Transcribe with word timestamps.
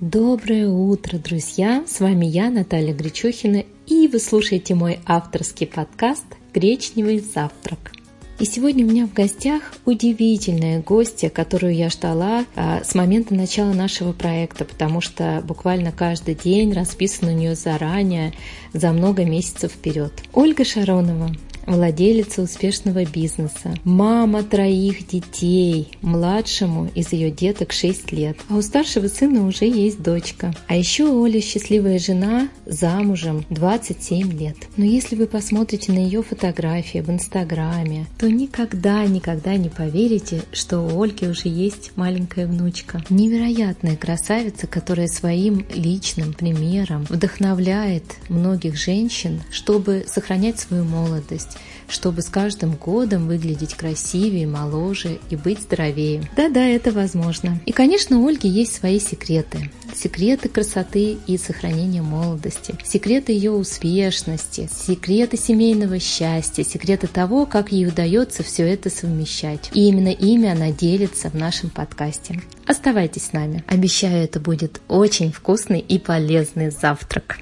Доброе 0.00 0.68
утро, 0.68 1.18
друзья! 1.18 1.82
С 1.84 1.98
вами 1.98 2.24
я, 2.24 2.50
Наталья 2.50 2.94
Гречухина, 2.94 3.64
и 3.88 4.06
вы 4.06 4.20
слушаете 4.20 4.76
мой 4.76 5.00
авторский 5.06 5.66
подкаст 5.66 6.24
«Гречневый 6.54 7.18
завтрак». 7.18 7.90
И 8.38 8.44
сегодня 8.44 8.86
у 8.86 8.88
меня 8.88 9.08
в 9.08 9.12
гостях 9.12 9.74
удивительная 9.86 10.80
гостья, 10.80 11.30
которую 11.30 11.74
я 11.74 11.90
ждала 11.90 12.44
а, 12.54 12.84
с 12.84 12.94
момента 12.94 13.34
начала 13.34 13.72
нашего 13.72 14.12
проекта, 14.12 14.64
потому 14.64 15.00
что 15.00 15.42
буквально 15.44 15.90
каждый 15.90 16.36
день 16.36 16.72
расписан 16.72 17.30
у 17.30 17.32
нее 17.32 17.56
заранее, 17.56 18.32
за 18.72 18.92
много 18.92 19.24
месяцев 19.24 19.72
вперед. 19.72 20.12
Ольга 20.32 20.64
Шаронова, 20.64 21.32
владелица 21.68 22.42
успешного 22.42 23.04
бизнеса, 23.04 23.74
мама 23.84 24.42
троих 24.42 25.06
детей, 25.06 25.96
младшему 26.00 26.90
из 26.94 27.12
ее 27.12 27.30
деток 27.30 27.72
6 27.72 28.12
лет, 28.12 28.36
а 28.48 28.56
у 28.56 28.62
старшего 28.62 29.08
сына 29.08 29.46
уже 29.46 29.66
есть 29.66 30.02
дочка. 30.02 30.54
А 30.66 30.76
еще 30.76 31.04
Оля 31.10 31.40
счастливая 31.40 31.98
жена, 31.98 32.48
замужем 32.66 33.44
27 33.50 34.32
лет. 34.38 34.56
Но 34.76 34.84
если 34.84 35.16
вы 35.16 35.26
посмотрите 35.26 35.92
на 35.92 35.98
ее 35.98 36.22
фотографии 36.22 36.98
в 36.98 37.10
Инстаграме, 37.10 38.06
то 38.18 38.30
никогда, 38.30 39.04
никогда 39.04 39.56
не 39.56 39.68
поверите, 39.68 40.42
что 40.52 40.80
у 40.80 41.02
Ольги 41.02 41.26
уже 41.26 41.48
есть 41.48 41.92
маленькая 41.96 42.46
внучка. 42.46 43.02
Невероятная 43.10 43.96
красавица, 43.96 44.66
которая 44.66 45.08
своим 45.08 45.66
личным 45.74 46.32
примером 46.32 47.04
вдохновляет 47.08 48.04
многих 48.28 48.76
женщин, 48.76 49.42
чтобы 49.50 50.04
сохранять 50.06 50.58
свою 50.58 50.84
молодость, 50.84 51.57
чтобы 51.88 52.22
с 52.22 52.26
каждым 52.26 52.76
годом 52.76 53.26
выглядеть 53.26 53.74
красивее, 53.74 54.46
моложе 54.46 55.18
и 55.30 55.36
быть 55.36 55.62
здоровее. 55.62 56.22
Да-да, 56.36 56.64
это 56.66 56.92
возможно. 56.92 57.60
И, 57.66 57.72
конечно, 57.72 58.20
у 58.20 58.28
Ольги 58.28 58.48
есть 58.48 58.74
свои 58.74 59.00
секреты. 59.00 59.70
Секреты 59.94 60.48
красоты 60.48 61.16
и 61.26 61.38
сохранения 61.38 62.02
молодости, 62.02 62.74
секреты 62.84 63.32
ее 63.32 63.50
успешности, 63.50 64.68
секреты 64.72 65.36
семейного 65.36 65.98
счастья, 65.98 66.62
секреты 66.62 67.06
того, 67.06 67.46
как 67.46 67.72
ей 67.72 67.86
удается 67.86 68.42
все 68.42 68.64
это 68.64 68.90
совмещать. 68.90 69.70
И 69.72 69.88
именно 69.88 70.08
ими 70.08 70.48
она 70.48 70.70
делится 70.70 71.30
в 71.30 71.34
нашем 71.34 71.70
подкасте. 71.70 72.40
Оставайтесь 72.66 73.24
с 73.24 73.32
нами. 73.32 73.64
Обещаю, 73.66 74.22
это 74.22 74.40
будет 74.40 74.80
очень 74.88 75.32
вкусный 75.32 75.80
и 75.80 75.98
полезный 75.98 76.70
завтрак. 76.70 77.38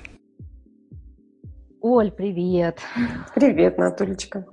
Оль, 1.89 2.11
привет. 2.11 2.81
Привет, 3.33 3.79
Натулечка. 3.79 4.45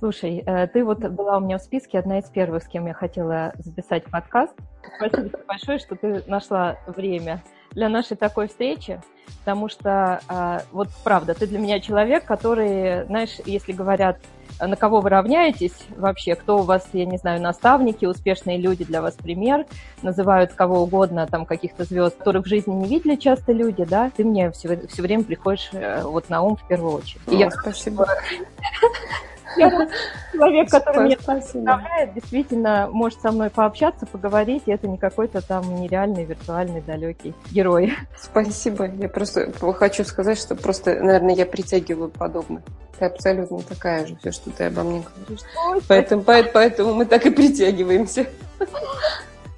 Слушай, 0.00 0.42
э, 0.44 0.66
ты 0.66 0.84
вот 0.84 0.98
была 0.98 1.36
у 1.36 1.40
меня 1.40 1.58
в 1.58 1.62
списке, 1.62 1.96
одна 1.96 2.18
из 2.18 2.24
первых, 2.24 2.64
с 2.64 2.66
кем 2.66 2.88
я 2.88 2.92
хотела 2.92 3.52
записать 3.58 4.02
подкаст. 4.06 4.52
Спасибо 4.96 5.28
тебе 5.28 5.44
большое, 5.46 5.78
что 5.78 5.94
ты 5.94 6.24
нашла 6.26 6.76
время 6.88 7.40
для 7.70 7.88
нашей 7.88 8.16
такой 8.16 8.48
встречи, 8.48 9.00
потому 9.38 9.68
что, 9.68 10.18
э, 10.28 10.58
вот 10.72 10.88
правда, 11.04 11.34
ты 11.34 11.46
для 11.46 11.60
меня 11.60 11.78
человек, 11.78 12.24
который, 12.24 13.04
знаешь, 13.04 13.36
если 13.44 13.70
говорят 13.70 14.18
на 14.60 14.76
кого 14.76 15.00
вы 15.00 15.10
равняетесь 15.10 15.74
вообще, 15.96 16.34
кто 16.34 16.58
у 16.58 16.62
вас, 16.62 16.86
я 16.92 17.04
не 17.04 17.18
знаю, 17.18 17.40
наставники, 17.40 18.04
успешные 18.04 18.58
люди 18.58 18.84
для 18.84 19.02
вас 19.02 19.14
пример, 19.14 19.66
называют 20.02 20.52
кого 20.52 20.82
угодно, 20.82 21.26
там, 21.26 21.46
каких-то 21.46 21.84
звезд, 21.84 22.16
которых 22.16 22.46
в 22.46 22.48
жизни 22.48 22.72
не 22.72 22.86
видели 22.86 23.16
часто 23.16 23.52
люди, 23.52 23.84
да, 23.84 24.10
ты 24.16 24.24
мне 24.24 24.50
все, 24.50 24.86
все 24.86 25.02
время 25.02 25.24
приходишь 25.24 25.70
э, 25.72 26.02
вот 26.02 26.28
на 26.30 26.42
ум 26.42 26.56
в 26.56 26.66
первую 26.66 26.94
очередь. 26.94 27.20
О, 27.26 27.34
я 27.34 27.50
спасибо. 27.50 28.06
человек, 30.32 30.70
который 30.70 31.04
меня 31.04 31.16
представляет, 31.16 32.14
действительно 32.14 32.88
может 32.90 33.20
со 33.20 33.32
мной 33.32 33.50
пообщаться, 33.50 34.06
поговорить, 34.06 34.64
и 34.66 34.72
это 34.72 34.88
не 34.88 34.98
какой-то 34.98 35.40
там 35.40 35.80
нереальный, 35.80 36.24
виртуальный, 36.24 36.80
далекий 36.80 37.34
герой. 37.50 37.94
Спасибо. 38.16 38.86
Я 38.86 39.08
просто 39.08 39.52
хочу 39.52 40.04
сказать, 40.04 40.38
что 40.38 40.54
просто, 40.54 40.94
наверное, 40.94 41.34
я 41.34 41.46
притягиваю 41.46 42.10
подобных. 42.10 42.62
Ты 42.98 43.06
абсолютно 43.06 43.60
такая 43.60 44.06
же, 44.06 44.16
все, 44.16 44.32
что 44.32 44.50
ты 44.50 44.64
обо 44.64 44.82
мне 44.82 45.02
говоришь. 45.16 45.44
Ой, 45.68 45.80
поэтому, 45.86 46.22
поэтому, 46.22 46.52
поэтому 46.52 46.94
мы 46.94 47.04
так 47.04 47.26
и 47.26 47.30
притягиваемся. 47.30 48.26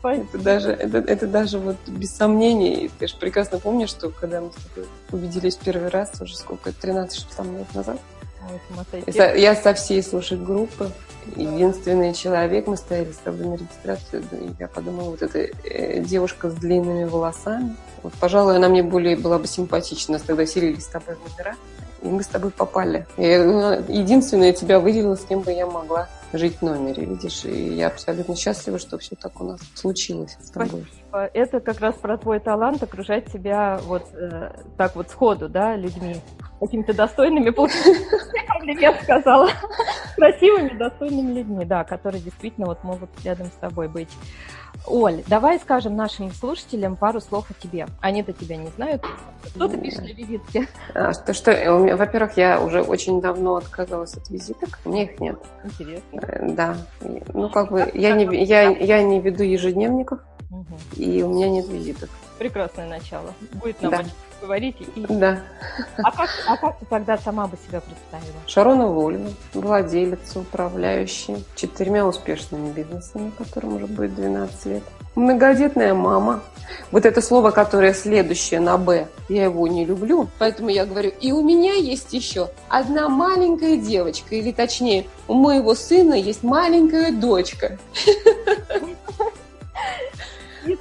Это 0.02 0.38
даже, 0.38 0.70
это, 0.70 0.98
это 0.98 1.26
даже 1.26 1.58
вот 1.58 1.76
без 1.86 2.14
сомнений. 2.14 2.90
Ты 2.98 3.08
же 3.08 3.16
прекрасно 3.16 3.58
помнишь, 3.58 3.90
что 3.90 4.10
когда 4.10 4.40
мы 4.40 4.50
с 4.52 4.54
тобой 4.54 4.88
увиделись 5.10 5.56
первый 5.56 5.88
раз, 5.88 6.12
уже 6.20 6.36
сколько, 6.36 6.72
13 6.72 7.26
лет 7.58 7.74
назад, 7.74 7.98
я, 9.36 9.54
со 9.54 9.74
всей 9.74 10.02
слушай 10.02 10.38
группы, 10.38 10.90
единственный 11.36 12.14
человек, 12.14 12.66
мы 12.66 12.76
стояли 12.76 13.12
с 13.12 13.16
тобой 13.16 13.46
на 13.46 13.54
регистрацию, 13.54 14.22
и 14.32 14.50
я 14.58 14.68
подумала, 14.68 15.10
вот 15.10 15.22
эта 15.22 15.38
э, 15.64 16.00
девушка 16.00 16.50
с 16.50 16.54
длинными 16.54 17.04
волосами, 17.04 17.76
вот, 18.02 18.12
пожалуй, 18.14 18.56
она 18.56 18.68
мне 18.68 18.82
более 18.82 19.16
была 19.16 19.38
бы 19.38 19.46
симпатична, 19.46 20.14
нас 20.14 20.22
тогда 20.22 20.46
селились 20.46 20.84
с 20.84 20.88
тобой 20.88 21.16
в 21.16 21.30
номера, 21.30 21.56
и 22.02 22.08
мы 22.08 22.22
с 22.22 22.28
тобой 22.28 22.50
попали. 22.50 23.06
Я, 23.16 23.44
ну, 23.44 23.72
единственное, 23.88 24.52
тебя 24.52 24.78
выделила, 24.78 25.16
с 25.16 25.24
кем 25.24 25.40
бы 25.40 25.52
я 25.52 25.66
могла 25.66 26.08
жить 26.32 26.58
в 26.58 26.62
номере, 26.62 27.04
видишь, 27.04 27.44
и 27.44 27.74
я 27.74 27.88
абсолютно 27.88 28.36
счастлива, 28.36 28.78
что 28.78 28.98
все 28.98 29.16
так 29.16 29.40
у 29.40 29.44
нас 29.44 29.60
случилось 29.74 30.36
с 30.40 30.50
тобой. 30.50 30.86
Спасибо. 31.08 31.30
Это 31.34 31.60
как 31.60 31.80
раз 31.80 31.94
про 31.96 32.18
твой 32.18 32.38
талант 32.38 32.82
окружать 32.82 33.30
себя 33.30 33.80
вот 33.84 34.04
э, 34.12 34.52
так 34.76 34.94
вот 34.94 35.10
сходу, 35.10 35.48
да, 35.48 35.74
людьми 35.74 36.20
какими-то 36.60 36.94
достойными, 36.94 37.50
комплимент 37.50 39.02
сказала, 39.02 39.50
красивыми, 40.16 40.76
достойными 40.76 41.32
людьми, 41.32 41.64
да, 41.64 41.84
которые 41.84 42.20
действительно 42.20 42.66
вот 42.66 42.82
могут 42.84 43.10
рядом 43.24 43.46
с 43.46 43.56
тобой 43.60 43.88
быть. 43.88 44.10
Оль, 44.86 45.22
давай 45.26 45.58
скажем 45.58 45.96
нашим 45.96 46.30
слушателям 46.32 46.96
пару 46.96 47.20
слов 47.20 47.50
о 47.50 47.54
тебе. 47.54 47.86
Они-то 48.00 48.32
тебя 48.32 48.56
не 48.56 48.68
знают. 48.68 49.04
Что 49.46 49.68
ты 49.68 49.76
пишешь 49.78 50.00
для 50.00 50.14
визитки? 50.14 50.68
А, 50.94 51.12
что, 51.12 51.34
что, 51.34 51.96
во-первых, 51.96 52.36
я 52.36 52.60
уже 52.60 52.82
очень 52.82 53.20
давно 53.20 53.56
отказалась 53.56 54.14
от 54.14 54.30
визиток. 54.30 54.78
У 54.84 54.90
меня 54.90 55.04
их 55.04 55.20
нет. 55.20 55.38
Интересно. 55.64 56.20
Э, 56.20 56.52
да. 56.52 56.76
Ну, 57.00 57.48
как 57.50 57.70
бы, 57.70 57.90
я 57.94 58.12
не, 58.12 58.44
я, 58.44 58.70
я 58.70 59.02
не 59.02 59.20
веду 59.20 59.42
ежедневников, 59.42 60.20
угу. 60.50 60.66
и 60.96 61.22
у 61.22 61.30
меня 61.30 61.50
нет 61.50 61.68
визиток. 61.68 62.10
Прекрасное 62.38 62.88
начало. 62.88 63.34
Будет 63.54 63.82
нам 63.82 63.90
да 63.90 64.04
говорить. 64.40 64.76
И... 64.94 65.06
Да. 65.08 65.42
А 66.02 66.10
как, 66.12 66.30
а 66.46 66.56
как 66.56 66.78
ты 66.78 66.86
тогда 66.86 67.18
сама 67.18 67.46
бы 67.46 67.56
себя 67.56 67.80
представила? 67.80 68.40
Шарона 68.46 68.86
Вольна, 68.86 69.30
владелица, 69.54 70.40
управляющая 70.40 71.40
четырьмя 71.54 72.06
успешными 72.06 72.70
бизнесами, 72.70 73.32
которым 73.36 73.76
уже 73.76 73.86
будет 73.86 74.14
12 74.14 74.66
лет. 74.66 74.82
Многодетная 75.14 75.94
мама. 75.94 76.40
Вот 76.92 77.06
это 77.06 77.20
слово, 77.20 77.50
которое 77.50 77.92
следующее 77.94 78.60
на 78.60 78.78
«Б», 78.78 79.08
я 79.28 79.44
его 79.44 79.66
не 79.66 79.84
люблю, 79.84 80.28
поэтому 80.38 80.68
я 80.68 80.84
говорю, 80.84 81.10
и 81.20 81.32
у 81.32 81.42
меня 81.42 81.74
есть 81.74 82.12
еще 82.12 82.50
одна 82.68 83.08
маленькая 83.08 83.78
девочка, 83.78 84.34
или 84.34 84.52
точнее, 84.52 85.06
у 85.26 85.34
моего 85.34 85.74
сына 85.74 86.14
есть 86.14 86.42
маленькая 86.42 87.12
дочка. 87.12 87.78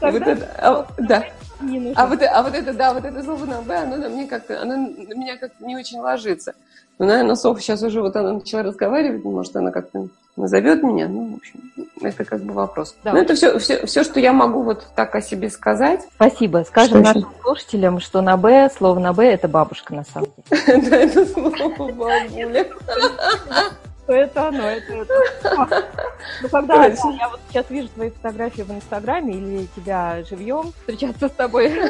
Вот 0.02 0.22
это, 0.22 0.52
а, 0.58 0.88
да. 0.98 1.24
Не 1.62 1.80
нужно. 1.80 2.02
А 2.02 2.08
вот, 2.08 2.22
а 2.22 2.44
вот 2.44 2.54
это, 2.54 2.74
да, 2.74 2.94
вот 2.94 3.06
это 3.06 3.24
слово 3.24 3.46
на 3.46 3.62
«б», 3.62 3.76
оно 3.76 3.98
на, 3.98 4.10
мне 4.10 4.28
как-то, 4.28 4.62
оно 4.62 4.76
на 4.76 5.14
меня 5.14 5.38
как-то 5.38 5.66
не 5.66 5.76
очень 5.76 6.00
ложится. 6.00 6.54
Ну, 7.00 7.06
наверное, 7.06 7.36
Софа 7.36 7.62
сейчас 7.62 7.82
уже 7.84 8.02
вот 8.02 8.16
она 8.16 8.34
начала 8.34 8.64
разговаривать, 8.64 9.24
может, 9.24 9.56
она 9.56 9.72
как-то 9.72 10.08
назовет 10.36 10.84
меня, 10.84 11.08
ну, 11.08 11.34
в 11.34 11.36
общем, 11.38 11.60
это 12.02 12.24
как 12.24 12.42
бы 12.42 12.54
вопрос. 12.54 12.96
Да. 13.04 13.14
Но 13.14 13.20
это 13.20 13.36
все, 13.36 13.58
все, 13.60 13.86
все, 13.86 14.04
что 14.04 14.20
я 14.20 14.34
могу 14.34 14.62
вот 14.62 14.88
так 14.96 15.16
о 15.16 15.22
себе 15.22 15.50
сказать. 15.50 16.02
Спасибо. 16.16 16.64
Скажем 16.68 17.04
что 17.04 17.14
нашим 17.14 17.30
еще? 17.30 17.42
слушателям, 17.42 18.00
что 18.00 18.22
на 18.22 18.38
«б», 18.38 18.70
слово 18.76 19.00
на 19.00 19.14
«б»– 19.14 19.26
это 19.26 19.48
бабушка 19.48 19.96
на 19.96 20.04
самом 20.04 20.30
деле. 20.50 20.82
Да, 20.90 20.96
это 20.96 21.26
слово 21.26 21.92
бабуля. 21.92 22.68
что 24.08 24.14
это 24.14 24.48
оно, 24.48 24.64
это, 24.64 24.94
это. 24.94 25.86
Ну, 26.42 26.50
когда 26.50 26.78
да, 26.78 26.86
я 26.86 27.30
вот 27.30 27.40
сейчас 27.50 27.66
вижу 27.70 27.88
твои 27.90 28.10
фотографии 28.10 28.62
в 28.62 28.72
Инстаграме 28.72 29.34
или 29.34 29.68
тебя 29.76 30.24
живьем 30.30 30.74
встречаться 30.74 31.30
с 31.30 31.32
тобой 31.32 31.70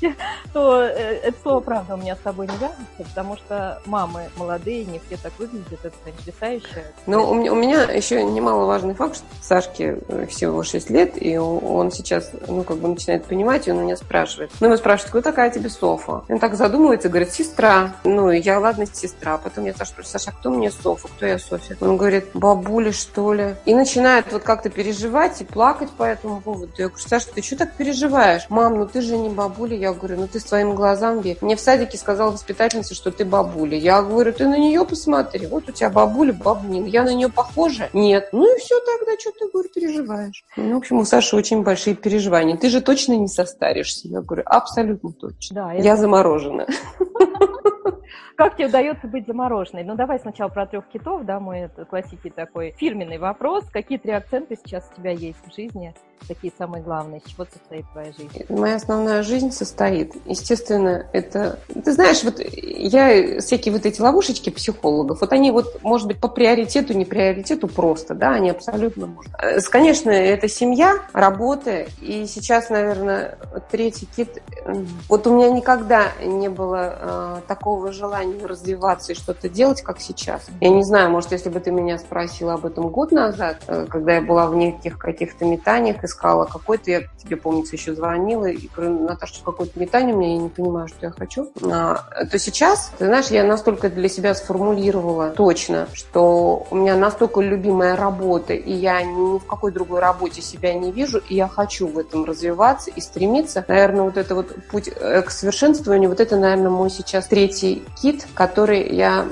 то 0.52 0.82
э, 0.82 1.20
это 1.24 1.40
слово, 1.42 1.60
правда, 1.60 1.94
у 1.94 1.96
меня 1.96 2.16
с 2.16 2.18
тобой 2.18 2.46
не 2.46 2.54
вяжется, 2.54 2.84
потому 2.98 3.36
что 3.36 3.80
мамы 3.86 4.28
молодые, 4.36 4.84
не 4.84 4.98
все 5.00 5.16
так 5.16 5.32
выглядят, 5.38 5.84
это 5.84 5.96
потрясающе. 6.04 6.84
Ну, 7.06 7.30
у 7.30 7.34
меня, 7.34 7.52
у 7.52 7.56
меня 7.56 7.82
еще 7.84 8.22
немаловажный 8.22 8.94
факт, 8.94 9.16
что 9.16 9.26
Сашке 9.42 9.98
э, 10.08 10.26
всего 10.26 10.62
6 10.62 10.90
лет, 10.90 11.20
и 11.20 11.36
он 11.38 11.90
сейчас, 11.90 12.30
ну, 12.46 12.62
как 12.64 12.78
бы 12.78 12.88
начинает 12.88 13.24
понимать, 13.24 13.68
и 13.68 13.72
он 13.72 13.78
у 13.78 13.82
меня 13.82 13.96
спрашивает. 13.96 14.50
Ну, 14.60 14.68
он 14.68 14.78
спрашивает, 14.78 15.10
кто 15.10 15.22
такая 15.22 15.50
тебе 15.50 15.68
Софа? 15.68 16.24
Он 16.28 16.38
так 16.38 16.54
задумывается, 16.54 17.08
говорит, 17.08 17.32
сестра. 17.32 17.96
Ну, 18.04 18.30
я, 18.30 18.58
ладно, 18.58 18.86
сестра. 18.86 19.38
Потом 19.38 19.64
я 19.64 19.72
Саша 19.72 19.90
спрашиваю, 19.90 20.18
Саша, 20.18 20.30
а 20.30 20.38
кто 20.38 20.50
мне 20.50 20.70
Софа? 20.70 21.08
Кто 21.18 21.26
я, 21.26 21.38
Софья? 21.40 21.76
Он 21.80 21.96
говорит, 21.96 22.26
бабуля, 22.32 22.92
что 22.92 23.32
ли? 23.32 23.56
И 23.64 23.74
начинает 23.74 24.32
вот 24.32 24.44
как-то 24.44 24.70
переживать 24.70 25.40
и 25.40 25.44
плакать 25.44 25.90
по 25.90 26.04
этому 26.04 26.40
поводу. 26.40 26.70
Я 26.78 26.86
говорю, 26.88 27.04
Саша, 27.04 27.26
ты 27.34 27.42
что 27.42 27.56
так 27.56 27.74
переживаешь? 27.74 28.46
Мам, 28.48 28.78
ну 28.78 28.86
ты 28.86 29.00
же 29.00 29.16
не 29.16 29.28
бабуля. 29.28 29.76
Я 29.76 29.92
говорю, 29.92 30.20
ну 30.20 30.28
ты 30.28 30.38
своим 30.38 30.76
глазам 30.76 31.20
верь. 31.20 31.36
Мне 31.40 31.56
в 31.56 31.60
садике 31.60 31.98
сказала 31.98 32.30
воспитательница, 32.30 32.94
что 32.94 33.10
ты 33.10 33.24
бабуля. 33.24 33.76
Я 33.76 34.00
говорю, 34.00 34.32
ты 34.32 34.46
на 34.46 34.56
нее 34.56 34.84
посмотри. 34.84 35.48
Вот 35.48 35.68
у 35.68 35.72
тебя 35.72 35.90
бабуля, 35.90 36.32
бабнин. 36.32 36.84
Я 36.84 37.02
на 37.02 37.12
нее 37.12 37.28
похожа? 37.28 37.88
Нет. 37.92 38.28
Ну 38.30 38.54
и 38.54 38.60
все 38.60 38.78
тогда, 38.78 39.18
что 39.18 39.32
ты, 39.32 39.50
говорю, 39.50 39.68
переживаешь? 39.74 40.44
Ну, 40.56 40.74
в 40.74 40.76
общем, 40.76 40.98
у 40.98 41.04
Саши 41.04 41.34
очень 41.34 41.64
большие 41.64 41.96
переживания. 41.96 42.56
Ты 42.56 42.70
же 42.70 42.80
точно 42.80 43.14
не 43.14 43.26
состаришься? 43.26 44.06
Я 44.06 44.20
говорю, 44.20 44.44
абсолютно 44.46 45.10
точно. 45.10 45.56
Да, 45.56 45.72
я 45.72 45.96
заморожена. 45.96 46.68
Как 48.36 48.56
тебе 48.56 48.68
удается 48.68 49.06
быть 49.06 49.26
замороженной? 49.26 49.84
Ну, 49.84 49.94
давай 49.96 50.18
сначала 50.18 50.48
про 50.48 50.66
трех 50.66 50.86
китов, 50.88 51.24
да, 51.24 51.40
мой 51.40 51.68
классический 51.90 52.30
такой 52.30 52.72
фирменный 52.72 53.18
вопрос. 53.18 53.64
Какие 53.70 53.98
три 53.98 54.12
акцента 54.12 54.56
сейчас 54.56 54.88
у 54.92 54.96
тебя 54.96 55.10
есть 55.10 55.38
в 55.46 55.54
жизни? 55.54 55.94
Такие 56.26 56.52
самые 56.56 56.82
главные. 56.82 57.20
Из 57.20 57.30
чего 57.30 57.44
состоит 57.44 57.84
твоя 57.92 58.12
жизнь? 58.12 58.44
Моя 58.48 58.76
основная 58.76 59.22
жизнь 59.22 59.50
состоит, 59.50 60.14
естественно, 60.26 61.06
это... 61.12 61.58
Ты 61.84 61.92
знаешь, 61.92 62.22
вот 62.24 62.40
я 62.40 63.40
всякие 63.40 63.72
вот 63.72 63.86
эти 63.86 64.00
ловушечки 64.00 64.50
психологов, 64.50 65.20
вот 65.20 65.32
они 65.32 65.50
вот, 65.50 65.82
может 65.82 66.06
быть, 66.06 66.18
по 66.18 66.28
приоритету, 66.28 66.92
не 66.94 67.04
приоритету 67.04 67.68
просто, 67.68 68.14
да, 68.14 68.32
они 68.32 68.50
абсолютно 68.50 69.06
можно. 69.06 69.36
Э, 69.40 69.60
конечно, 69.60 70.10
это 70.10 70.48
семья, 70.48 70.96
работа, 71.12 71.86
и 72.00 72.26
сейчас, 72.26 72.70
наверное, 72.70 73.38
третий 73.70 74.06
кит... 74.06 74.42
Вот 75.08 75.26
у 75.26 75.34
меня 75.34 75.50
никогда 75.50 76.12
не 76.22 76.48
было 76.48 76.98
э, 77.00 77.36
такого 77.46 77.92
желания 77.92 78.44
развиваться 78.44 79.12
и 79.12 79.14
что-то 79.14 79.48
делать, 79.48 79.82
как 79.82 80.00
сейчас. 80.00 80.46
Я 80.60 80.70
не 80.70 80.82
знаю, 80.82 81.10
может, 81.10 81.32
если 81.32 81.48
бы 81.48 81.60
ты 81.60 81.70
меня 81.70 81.98
спросила 81.98 82.54
об 82.54 82.66
этом 82.66 82.88
год 82.88 83.12
назад, 83.12 83.58
э, 83.66 83.86
когда 83.88 84.14
я 84.14 84.20
была 84.20 84.46
в 84.46 84.54
неких 84.54 84.98
каких-то 84.98 85.44
метаниях, 85.44 86.00
искала 86.08 86.44
какой-то, 86.44 86.90
я 86.90 87.02
тебе, 87.22 87.36
помнится, 87.36 87.76
еще 87.76 87.94
звонила 87.94 88.46
и 88.46 88.68
говорю, 88.68 89.06
Наташа, 89.06 89.42
какое-то 89.44 89.78
метание 89.78 90.14
у 90.14 90.18
меня, 90.18 90.32
я 90.32 90.38
не 90.38 90.48
понимаю, 90.48 90.88
что 90.88 91.06
я 91.06 91.10
хочу. 91.12 91.52
А, 91.70 92.04
то 92.30 92.38
сейчас, 92.38 92.92
ты 92.98 93.06
знаешь, 93.06 93.26
я 93.26 93.44
настолько 93.44 93.88
для 93.88 94.08
себя 94.08 94.34
сформулировала 94.34 95.30
точно, 95.30 95.88
что 95.92 96.66
у 96.70 96.76
меня 96.76 96.96
настолько 96.96 97.40
любимая 97.40 97.96
работа, 97.96 98.54
и 98.54 98.72
я 98.72 99.02
ни 99.02 99.38
в 99.38 99.46
какой 99.46 99.72
другой 99.72 100.00
работе 100.00 100.42
себя 100.42 100.74
не 100.74 100.90
вижу, 100.90 101.18
и 101.28 101.34
я 101.34 101.48
хочу 101.48 101.86
в 101.86 101.98
этом 101.98 102.24
развиваться 102.24 102.90
и 102.90 103.00
стремиться. 103.00 103.64
Наверное, 103.68 104.02
вот 104.02 104.16
это 104.16 104.34
вот 104.34 104.54
путь 104.70 104.88
э, 104.88 105.22
к 105.22 105.30
совершенствованию, 105.30 106.08
вот 106.08 106.20
это, 106.20 106.36
наверное, 106.36 106.70
мой 106.70 106.90
сейчас 106.90 107.26
третий 107.26 107.84
кит, 108.00 108.26
который 108.34 108.94
я 108.94 109.26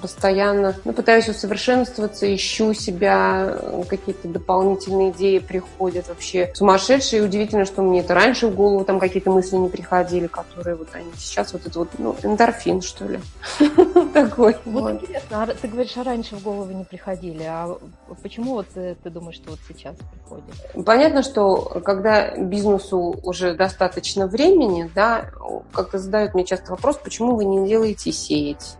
постоянно 0.00 0.74
ну, 0.84 0.92
пытаюсь 0.92 1.28
усовершенствоваться, 1.28 2.32
ищу 2.32 2.72
себя, 2.74 3.58
какие-то 3.88 4.28
дополнительные 4.28 5.10
идеи 5.10 5.38
приходят 5.38 6.08
вообще 6.20 6.52
сумасшедшие. 6.54 7.22
И 7.22 7.24
удивительно, 7.24 7.64
что 7.64 7.80
мне 7.82 8.00
это 8.00 8.14
раньше 8.14 8.48
в 8.48 8.54
голову 8.54 8.84
там 8.84 9.00
какие-то 9.00 9.30
мысли 9.30 9.56
не 9.56 9.68
приходили, 9.68 10.26
которые 10.26 10.76
вот 10.76 10.88
они 10.92 11.10
сейчас 11.16 11.52
вот 11.54 11.66
это 11.66 11.78
вот, 11.78 11.88
ну, 11.98 12.14
эндорфин, 12.22 12.82
что 12.82 13.06
ли. 13.06 13.20
Такой. 14.14 14.56
Вот 14.66 14.92
интересно, 14.92 15.42
а 15.42 15.46
ты 15.46 15.66
говоришь, 15.66 15.96
а 15.96 16.04
раньше 16.04 16.36
в 16.36 16.42
голову 16.42 16.70
не 16.72 16.84
приходили, 16.84 17.42
а 17.44 17.78
почему 18.22 18.52
вот 18.52 18.66
ты 18.74 18.96
думаешь, 19.04 19.36
что 19.36 19.50
вот 19.50 19.60
сейчас 19.66 19.96
приходит? 20.12 20.84
Понятно, 20.84 21.22
что 21.22 21.80
когда 21.84 22.36
бизнесу 22.36 23.18
уже 23.22 23.54
достаточно 23.54 24.26
времени, 24.26 24.90
да, 24.94 25.30
как-то 25.72 25.98
задают 25.98 26.34
мне 26.34 26.44
часто 26.44 26.72
вопрос, 26.72 26.98
почему 27.02 27.34
вы 27.34 27.44
не 27.44 27.66
делаете 27.66 28.12
сеть? 28.12 28.76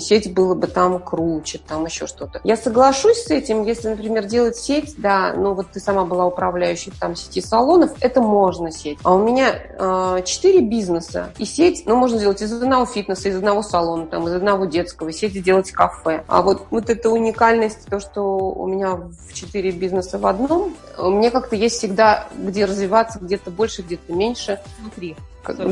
Сеть 0.00 0.32
было 0.32 0.54
бы 0.54 0.68
там 0.68 1.00
круче, 1.00 1.58
там 1.66 1.86
еще 1.86 2.06
что-то. 2.06 2.40
Я 2.44 2.56
соглашусь 2.56 3.24
с 3.24 3.30
этим, 3.30 3.64
если, 3.64 3.88
например, 3.88 4.26
делать 4.26 4.56
сеть, 4.56 4.94
да, 4.98 5.34
ну 5.36 5.54
вот 5.54 5.70
ты 5.72 5.80
сама 5.80 6.04
была 6.04 6.26
управляющей 6.26 6.83
управляющих 6.84 6.98
там 6.98 7.16
сети 7.16 7.40
салонов, 7.40 7.92
это 8.00 8.20
можно 8.20 8.70
сеть. 8.70 8.98
А 9.02 9.14
у 9.14 9.22
меня 9.22 9.54
э, 9.54 10.22
4 10.24 10.60
бизнеса. 10.60 11.32
И 11.38 11.44
сеть, 11.44 11.84
ну, 11.86 11.96
можно 11.96 12.18
сделать 12.18 12.42
из 12.42 12.52
одного 12.52 12.86
фитнеса, 12.86 13.28
из 13.28 13.36
одного 13.36 13.62
салона, 13.62 14.06
там, 14.06 14.26
из 14.28 14.34
одного 14.34 14.66
детского, 14.66 15.12
сеть 15.12 15.34
сделать 15.34 15.70
кафе. 15.72 16.24
А 16.28 16.42
вот, 16.42 16.66
вот 16.70 16.90
эта 16.90 17.10
уникальность, 17.10 17.86
то, 17.86 18.00
что 18.00 18.38
у 18.38 18.66
меня 18.66 18.94
в 18.94 19.32
4 19.32 19.70
бизнеса 19.72 20.18
в 20.18 20.26
одном, 20.26 20.74
мне 20.98 21.30
как-то 21.30 21.56
есть 21.56 21.78
всегда 21.78 22.28
где 22.36 22.64
развиваться, 22.64 23.18
где-то 23.18 23.50
больше, 23.50 23.82
где-то 23.82 24.12
меньше. 24.12 24.60
Внутри. 24.80 25.16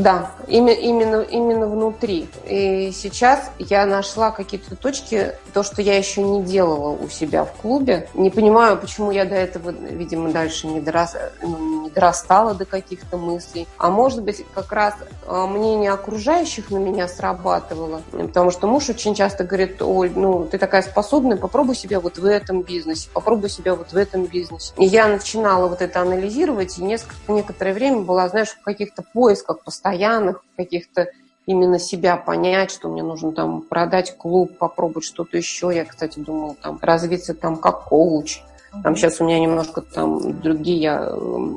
Да, 0.03 0.33
именно, 0.47 0.71
именно, 0.71 1.21
именно 1.23 1.67
внутри. 1.67 2.29
И 2.45 2.93
сейчас 2.95 3.51
я 3.59 3.87
нашла 3.87 4.31
какие-то 4.31 4.77
точки, 4.77 5.33
то, 5.53 5.63
что 5.63 5.83
я 5.83 5.97
еще 5.97 6.23
не 6.23 6.43
делала 6.43 6.91
у 6.91 7.09
себя 7.09 7.45
в 7.45 7.53
клубе. 7.53 8.09
Не 8.15 8.31
понимаю, 8.31 8.77
почему 8.77 9.11
я 9.11 9.25
до 9.25 9.35
этого, 9.35 9.71
видимо, 9.71 10.31
дальше 10.31 10.67
не, 10.67 10.81
дорос, 10.81 11.17
ну, 11.43 11.85
не 11.85 11.91
дорастала 11.91 12.55
до 12.55 12.65
каких-то 12.65 13.17
мыслей. 13.17 13.67
А 13.79 13.91
может 13.91 14.23
быть, 14.23 14.45
как 14.55 14.71
раз 14.73 14.95
а, 15.27 15.47
мнение 15.47 15.93
окружающих 15.93 16.71
на 16.71 16.79
меня 16.79 17.09
срабатывало. 17.09 18.03
Потому 18.11 18.51
что 18.51 18.67
муж 18.67 18.89
очень 18.91 19.15
часто 19.15 19.45
говорит, 19.45 19.81
Оль, 19.81 20.13
ну, 20.15 20.45
ты 20.45 20.59
такая 20.59 20.83
способная, 20.83 21.37
попробуй 21.37 21.75
себя 21.75 22.01
вот 22.01 22.19
в 22.19 22.25
этом 22.27 22.63
бизнесе, 22.63 23.09
попробуй 23.13 23.49
себя 23.49 23.75
вот 23.75 23.93
в 23.93 23.97
этом 23.97 24.27
бизнесе. 24.27 24.75
И 24.77 24.85
я 24.85 25.09
начинала 25.09 25.69
вот 25.69 25.81
это 25.81 26.01
анализировать, 26.01 26.79
и 26.79 26.85
несколько, 26.85 27.15
некоторое 27.29 27.73
время 27.73 28.01
была, 28.01 28.29
знаешь, 28.29 28.51
в 28.51 28.63
каких-то 28.63 29.03
поисках 29.03 29.62
постоянных 29.65 30.45
каких-то 30.57 31.09
именно 31.47 31.79
себя 31.79 32.17
понять, 32.17 32.71
что 32.71 32.89
мне 32.89 33.03
нужно 33.03 33.33
там 33.33 33.63
продать 33.63 34.17
клуб, 34.17 34.57
попробовать 34.59 35.05
что-то 35.05 35.37
еще. 35.37 35.71
Я, 35.75 35.85
кстати, 35.85 36.19
думала 36.19 36.55
там 36.55 36.79
развиться 36.81 37.35
там 37.35 37.57
как 37.57 37.85
коуч, 37.85 38.43
там 38.83 38.97
сейчас 38.97 39.21
у 39.21 39.25
меня 39.25 39.39
немножко 39.39 39.83
там 39.83 40.41
другие, 40.41 40.81
я 40.81 41.13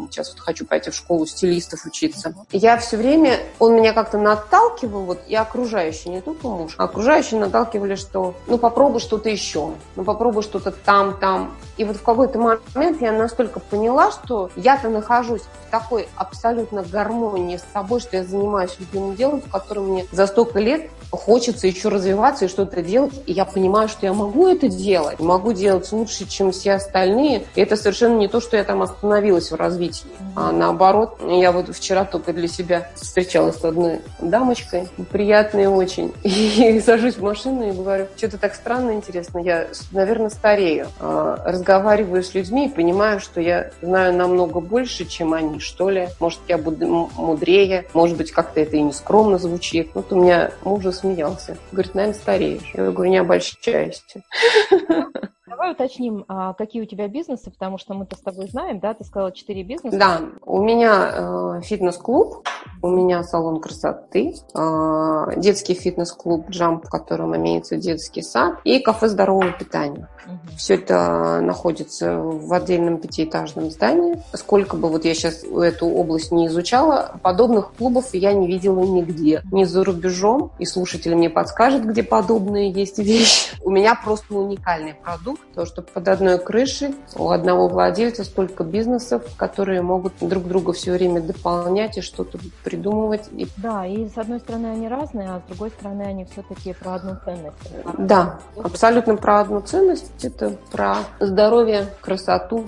сейчас 0.10 0.34
вот 0.34 0.42
хочу 0.42 0.66
пойти 0.66 0.92
в 0.92 0.96
школу 0.96 1.26
стилистов 1.26 1.86
учиться. 1.86 2.34
Я 2.52 2.78
все 2.78 2.98
время, 2.98 3.40
он 3.60 3.76
меня 3.76 3.94
как-то 3.94 4.18
наталкивал, 4.18 5.04
вот 5.04 5.22
и 5.28 5.36
окружающие, 5.36 6.14
не 6.14 6.22
только 6.22 6.48
муж, 6.48 6.76
а 6.78 6.84
окружающие 6.86 7.40
наталкивали, 7.40 7.96
что 7.96 8.36
ну 8.48 8.58
попробуй 8.58 9.00
что-то 9.00 9.30
еще, 9.30 9.72
ну 9.96 10.04
попробуй 10.04 10.44
что-то 10.44 10.72
там, 10.72 11.18
там. 11.18 11.54
И 11.78 11.84
вот 11.84 11.98
в 11.98 12.04
какой-то 12.04 12.40
момент 12.40 13.02
я 13.02 13.12
настолько 13.12 13.60
поняла, 13.60 14.12
что 14.12 14.50
я-то 14.56 14.90
нахожусь 14.90 15.42
в 15.42 15.72
такой 15.72 16.08
абсолютно 16.16 16.84
гармонии 16.84 17.58
с 17.58 17.66
собой, 17.74 18.00
что 18.00 18.18
я 18.18 18.24
занимаюсь 18.24 18.76
любимым 18.80 19.16
делом, 19.16 19.42
в 19.42 19.50
котором 19.50 19.88
мне 19.90 20.06
за 20.12 20.28
столько 20.28 20.60
лет 20.60 20.90
хочется 21.12 21.68
еще 21.68 21.90
развиваться 21.90 22.46
и 22.46 22.48
что-то 22.48 22.82
делать, 22.82 23.14
и 23.26 23.34
я 23.34 23.46
понимаю, 23.46 23.88
что 23.90 24.06
я 24.06 24.14
могу 24.14 24.48
это 24.48 24.68
делать, 24.68 25.20
могу 25.20 25.54
делать 25.54 25.92
лучше, 25.92 26.28
чем 26.28 26.52
все 26.52 26.74
остальные. 26.74 27.44
И 27.56 27.62
это 27.62 27.76
совершенно 27.76 28.18
не 28.18 28.28
то, 28.28 28.42
что 28.42 28.58
я 28.58 28.64
там 28.64 28.82
остановилась 28.82 29.52
в 29.52 29.56
развитии, 29.56 30.08
а 30.36 30.52
наоборот. 30.52 31.20
Я 31.28 31.52
вот 31.52 31.76
вчера 31.76 32.06
только 32.06 32.34
для 32.34 32.48
себя 32.48 32.90
встречалась 32.96 33.58
с 33.58 33.66
одной 33.66 34.02
дамочкой, 34.20 34.88
приятной 35.12 35.68
очень, 35.68 36.14
и 36.24 36.80
сажусь 36.80 37.16
в 37.16 37.24
машину 37.24 37.70
и 37.70 37.72
говорю, 37.72 38.08
что-то 38.18 38.38
так 38.38 38.56
странно, 38.56 38.92
интересно, 38.92 39.40
я, 39.40 39.68
наверное, 39.92 40.30
старею. 40.30 40.88
А, 41.00 41.42
разговариваю 41.46 42.24
с 42.24 42.34
людьми 42.34 42.68
и 42.68 42.70
понимаю, 42.70 43.20
что 43.20 43.42
я 43.42 43.72
знаю 43.82 44.14
намного 44.14 44.60
больше, 44.60 45.06
чем 45.06 45.34
они, 45.34 45.60
что 45.60 45.90
ли. 45.90 46.10
Может, 46.20 46.40
я 46.48 46.58
буду 46.58 47.10
мудрее, 47.16 47.86
может 47.94 48.18
быть, 48.18 48.32
как-то 48.32 48.60
это 48.60 48.78
и 48.78 48.82
не 48.82 48.94
скромно 48.94 49.38
звучит. 49.38 49.92
Вот 49.94 50.12
у 50.12 50.16
меня 50.16 50.52
мужа 50.64 50.92
засмеялся. 50.96 51.58
Говорит, 51.72 51.96
наверное, 51.96 52.20
стареешь. 52.20 52.72
Я 52.74 52.92
говорю, 52.92 53.12
не 53.12 53.18
обольщайся. 53.18 54.24
Давай 55.48 55.74
уточним, 55.74 56.26
а, 56.28 56.54
какие 56.54 56.82
у 56.82 56.86
тебя 56.86 57.08
бизнесы, 57.08 57.52
потому 57.52 57.78
что 57.78 57.94
мы-то 57.94 58.16
с 58.16 58.20
тобой 58.20 58.48
знаем, 58.48 58.80
да? 58.80 58.96
Ты 58.96 59.04
сказала 59.04 59.32
четыре 59.32 59.62
бизнеса. 59.62 59.96
Да, 59.96 60.22
у 60.44 60.60
меня 60.64 61.12
э, 61.14 61.62
фитнес-клуб, 61.62 62.48
у 62.82 62.88
меня 62.88 63.22
салон 63.24 63.62
красоты, 63.62 64.34
э, 64.56 65.26
детский 65.38 65.76
фитнес-клуб 65.76 66.50
«Джамп», 66.50 66.86
в 66.86 66.90
котором 66.90 67.36
имеется 67.36 67.78
детский 67.78 68.24
сад, 68.24 68.56
и 68.64 68.80
кафе 68.80 69.08
здорового 69.08 69.52
питания. 69.52 70.10
Угу. 70.26 70.58
Все 70.58 70.76
это 70.76 71.42
находится 71.42 72.18
в 72.18 72.52
отдельном 72.52 72.98
пятиэтажном 72.98 73.70
здании. 73.70 74.24
Сколько 74.34 74.78
бы 74.78 74.90
вот 74.90 75.06
я 75.06 75.14
сейчас 75.14 75.44
эту 75.44 75.88
область 75.88 76.32
не 76.32 76.48
изучала, 76.48 77.20
подобных 77.22 77.74
клубов 77.74 78.14
я 78.14 78.34
не 78.34 78.48
видела 78.48 78.84
нигде. 78.84 79.44
Ни 79.52 79.64
за 79.64 79.84
рубежом, 79.84 80.52
и 80.58 80.66
слушатель 80.66 81.16
мне 81.16 81.30
подскажет, 81.30 81.86
где 81.86 82.02
подобные 82.02 82.72
есть 82.72 82.98
вещи. 82.98 83.56
У 83.64 83.70
меня 83.70 83.96
просто 83.96 84.34
уникальный 84.34 84.96
продукт, 84.96 85.35
то, 85.54 85.66
что 85.66 85.82
под 85.82 86.08
одной 86.08 86.38
крышей 86.38 86.96
у 87.16 87.30
одного 87.30 87.68
владельца 87.68 88.24
столько 88.24 88.64
бизнесов, 88.64 89.24
которые 89.38 89.82
могут 89.82 90.14
друг 90.20 90.46
друга 90.48 90.74
все 90.74 90.92
время 90.92 91.22
дополнять 91.22 91.98
и 91.98 92.02
что-то 92.02 92.40
придумывать. 92.64 93.30
И... 93.32 93.48
Да, 93.58 93.86
и 93.86 94.08
с 94.10 94.18
одной 94.18 94.40
стороны 94.40 94.68
они 94.68 94.88
разные, 94.88 95.30
а 95.30 95.40
с 95.40 95.48
другой 95.48 95.70
стороны 95.70 96.04
они 96.04 96.26
все-таки 96.26 96.74
про 96.74 96.96
одну 96.96 97.18
ценность. 97.24 97.74
Да, 97.98 98.40
абсолютно 98.62 99.16
про 99.16 99.40
одну 99.40 99.62
ценность 99.62 100.24
это 100.24 100.56
про 100.72 100.98
здоровье, 101.20 101.88
красоту. 102.02 102.68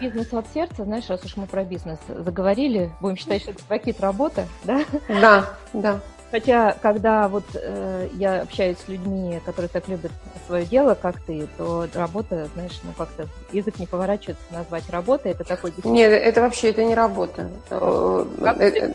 Бизнес 0.00 0.32
от 0.32 0.46
сердца, 0.52 0.84
знаешь, 0.84 1.08
раз 1.08 1.24
уж 1.24 1.36
мы 1.36 1.46
про 1.46 1.64
бизнес 1.64 1.98
заговорили, 2.08 2.92
будем 3.00 3.16
считать, 3.16 3.42
что 3.42 3.52
это 3.52 3.62
пакет 3.68 4.00
работы, 4.00 4.46
да? 4.64 4.82
Да, 5.08 5.44
да. 5.72 6.00
Хотя, 6.30 6.76
когда 6.82 7.28
вот 7.28 7.44
э, 7.54 8.08
я 8.14 8.42
общаюсь 8.42 8.78
с 8.84 8.88
людьми, 8.88 9.40
которые 9.44 9.68
так 9.68 9.86
любят 9.88 10.12
свое 10.46 10.64
дело, 10.64 10.94
как 10.94 11.20
ты, 11.20 11.48
то 11.56 11.86
работа, 11.94 12.48
знаешь, 12.54 12.78
ну 12.82 12.92
как-то 12.96 13.28
язык 13.52 13.78
не 13.78 13.86
поворачивается 13.86 14.44
назвать 14.50 14.88
работой. 14.90 15.32
Это 15.32 15.44
такой... 15.44 15.72
Нет, 15.84 16.12
это 16.12 16.40
вообще 16.40 16.70
это 16.70 16.84
не 16.84 16.94
работа. 16.94 17.48
Как 17.68 18.60
это... 18.60 18.94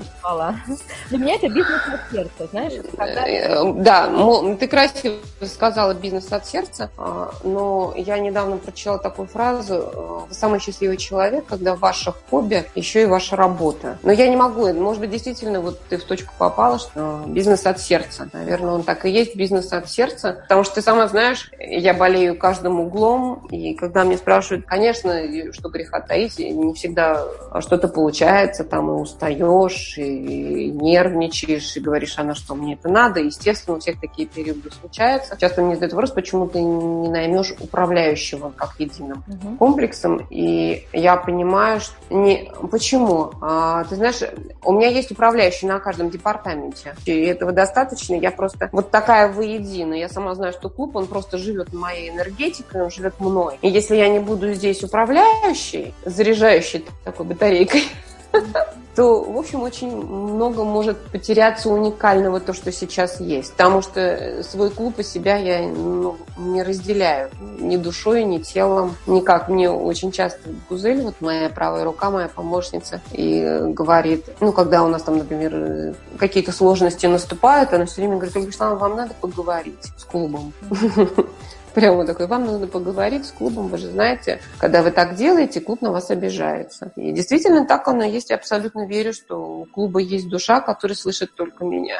Для 1.09 1.17
меня 1.17 1.35
это 1.35 1.47
бизнес 1.47 1.81
от 1.87 2.11
сердца, 2.11 2.47
знаешь? 2.51 2.73
Когда... 2.97 3.27
Э, 3.27 3.73
да, 3.75 4.55
ты 4.59 4.67
красиво 4.67 5.15
сказала 5.45 5.93
бизнес 5.93 6.31
от 6.31 6.45
сердца, 6.45 6.91
а, 6.97 7.33
но 7.43 7.93
я 7.95 8.19
недавно 8.19 8.57
прочитала 8.57 8.99
такую 8.99 9.27
фразу 9.27 9.75
э, 9.75 10.19
«Вы 10.29 10.33
самый 10.33 10.59
счастливый 10.59 10.97
человек, 10.97 11.45
когда 11.45 11.75
ваше 11.75 12.13
хобби 12.29 12.65
еще 12.75 13.03
и 13.03 13.05
ваша 13.05 13.35
работа». 13.35 13.97
Но 14.03 14.11
я 14.11 14.27
не 14.27 14.35
могу, 14.35 14.71
может 14.73 15.01
быть, 15.01 15.11
действительно, 15.11 15.61
вот 15.61 15.79
ты 15.89 15.97
в 15.97 16.03
точку 16.03 16.33
попала, 16.37 16.77
что 16.77 17.20
бизнес 17.27 17.65
от 17.65 17.79
сердца. 17.79 18.29
Наверное, 18.33 18.73
он 18.73 18.83
так 18.83 19.05
и 19.05 19.09
есть, 19.09 19.35
бизнес 19.35 19.71
от 19.73 19.89
сердца. 19.89 20.39
Потому 20.43 20.63
что 20.63 20.75
ты 20.75 20.81
сама 20.81 21.07
знаешь, 21.07 21.51
я 21.59 21.93
болею 21.93 22.37
каждым 22.37 22.79
углом, 22.79 23.47
и 23.49 23.73
когда 23.73 24.03
мне 24.03 24.17
спрашивают, 24.17 24.65
конечно, 24.65 25.13
что 25.53 25.69
греха 25.69 26.01
таить, 26.01 26.39
не 26.39 26.73
всегда 26.73 27.25
что-то 27.59 27.87
получается, 27.87 28.63
там 28.63 28.89
и 28.89 28.93
устаешь, 28.93 29.97
и 29.97 30.71
нервничаешь, 30.71 31.75
и 31.75 31.79
говоришь, 31.79 32.15
а 32.17 32.23
на 32.23 32.35
что 32.35 32.55
мне 32.55 32.73
это 32.73 32.89
надо. 32.89 33.19
Естественно, 33.19 33.77
у 33.77 33.79
всех 33.79 33.99
такие 33.99 34.27
периоды 34.27 34.69
случаются. 34.71 35.37
Часто 35.37 35.61
мне 35.61 35.75
задают 35.75 35.93
вопрос, 35.93 36.11
почему 36.11 36.47
ты 36.47 36.61
не 36.61 37.09
наймешь 37.09 37.53
управляющего 37.59 38.51
как 38.55 38.75
единым 38.79 39.23
угу. 39.27 39.57
комплексом. 39.57 40.25
И 40.29 40.85
я 40.93 41.17
понимаю, 41.17 41.79
что 41.79 41.95
не... 42.09 42.51
почему. 42.69 43.31
А, 43.41 43.83
ты 43.85 43.95
знаешь, 43.95 44.19
у 44.63 44.73
меня 44.73 44.87
есть 44.87 45.11
управляющий 45.11 45.65
на 45.65 45.79
каждом 45.79 46.09
департаменте 46.09 46.95
и 47.11 47.25
этого 47.25 47.51
достаточно. 47.51 48.15
Я 48.15 48.31
просто 48.31 48.69
вот 48.71 48.91
такая 48.91 49.31
воедино. 49.31 49.93
Я 49.93 50.09
сама 50.09 50.35
знаю, 50.35 50.53
что 50.53 50.69
клуб, 50.69 50.95
он 50.95 51.07
просто 51.07 51.37
живет 51.37 51.73
моей 51.73 52.09
энергетикой, 52.09 52.81
он 52.81 52.91
живет 52.91 53.19
мной. 53.19 53.57
И 53.61 53.69
если 53.69 53.95
я 53.95 54.09
не 54.09 54.19
буду 54.19 54.53
здесь 54.53 54.83
управляющей, 54.83 55.93
заряжающей 56.05 56.85
такой 57.03 57.25
батарейкой, 57.25 57.83
то, 58.95 59.23
в 59.23 59.37
общем, 59.37 59.61
очень 59.61 59.95
много 59.95 60.63
может 60.63 60.97
потеряться 60.97 61.69
уникального 61.69 62.39
то, 62.39 62.53
что 62.53 62.71
сейчас 62.71 63.19
есть. 63.19 63.51
Потому 63.53 63.81
что 63.81 64.43
свой 64.43 64.69
клуб 64.69 64.99
и 64.99 65.03
себя 65.03 65.37
я 65.37 65.67
ну, 65.67 66.17
не 66.37 66.61
разделяю 66.61 67.29
ни 67.59 67.77
душой, 67.77 68.23
ни 68.23 68.39
телом, 68.39 68.95
никак. 69.07 69.47
Мне 69.47 69.69
очень 69.69 70.11
часто 70.11 70.49
Гузель, 70.69 71.01
вот 71.01 71.15
моя 71.21 71.49
правая 71.49 71.83
рука, 71.83 72.09
моя 72.09 72.27
помощница, 72.27 73.01
и 73.11 73.59
говорит, 73.69 74.25
ну, 74.39 74.51
когда 74.51 74.83
у 74.83 74.87
нас 74.87 75.03
там, 75.03 75.17
например, 75.17 75.95
какие-то 76.17 76.51
сложности 76.51 77.05
наступают, 77.05 77.73
она 77.73 77.85
все 77.85 78.01
время 78.01 78.17
говорит, 78.17 78.35
Ольга 78.35 78.75
вам 78.75 78.95
надо 78.95 79.13
поговорить 79.13 79.91
с 79.97 80.03
клубом. 80.03 80.53
Прямо 81.73 82.05
такой, 82.05 82.27
вам 82.27 82.45
нужно 82.45 82.67
поговорить 82.67 83.25
с 83.25 83.31
клубом, 83.31 83.67
вы 83.67 83.77
же 83.77 83.87
знаете, 83.87 84.41
когда 84.57 84.83
вы 84.83 84.91
так 84.91 85.15
делаете, 85.15 85.61
клуб 85.61 85.81
на 85.81 85.91
вас 85.91 86.11
обижается. 86.11 86.91
И 86.95 87.11
действительно 87.11 87.65
так 87.65 87.87
оно 87.87 88.03
есть, 88.03 88.29
я 88.29 88.35
абсолютно 88.35 88.85
верю, 88.85 89.13
что 89.13 89.37
у 89.37 89.65
клуба 89.65 89.99
есть 89.99 90.27
душа, 90.27 90.59
которая 90.59 90.95
слышит 90.95 91.33
только 91.35 91.63
меня. 91.63 91.99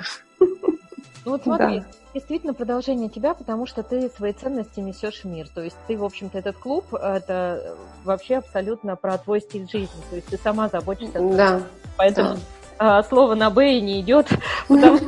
Ну 1.24 1.34
вот 1.34 1.44
смотри, 1.44 1.82
да. 1.82 1.86
действительно 2.16 2.54
продолжение 2.54 3.08
тебя, 3.08 3.34
потому 3.34 3.68
что 3.68 3.84
ты 3.84 4.10
свои 4.10 4.34
ценности 4.34 4.80
несешь 4.80 5.22
в 5.24 5.26
мир. 5.26 5.48
То 5.48 5.62
есть 5.62 5.78
ты, 5.88 5.96
в 5.96 6.04
общем-то, 6.04 6.40
этот 6.40 6.58
клуб, 6.58 6.94
это 6.94 7.78
вообще 8.04 8.38
абсолютно 8.38 8.96
про 8.96 9.20
твой 9.20 9.40
стиль 9.42 9.70
жизни. 9.70 10.02
То 10.10 10.16
есть 10.16 10.28
ты 10.28 10.38
сама 10.38 10.68
заботишься. 10.68 11.20
Да. 11.20 11.62
Поэтому 11.96 12.36
да. 12.36 12.40
А, 12.84 13.04
слово 13.04 13.36
на 13.36 13.52
Б 13.52 13.80
не 13.80 14.02
идет, 14.02 14.28
потому 14.68 15.00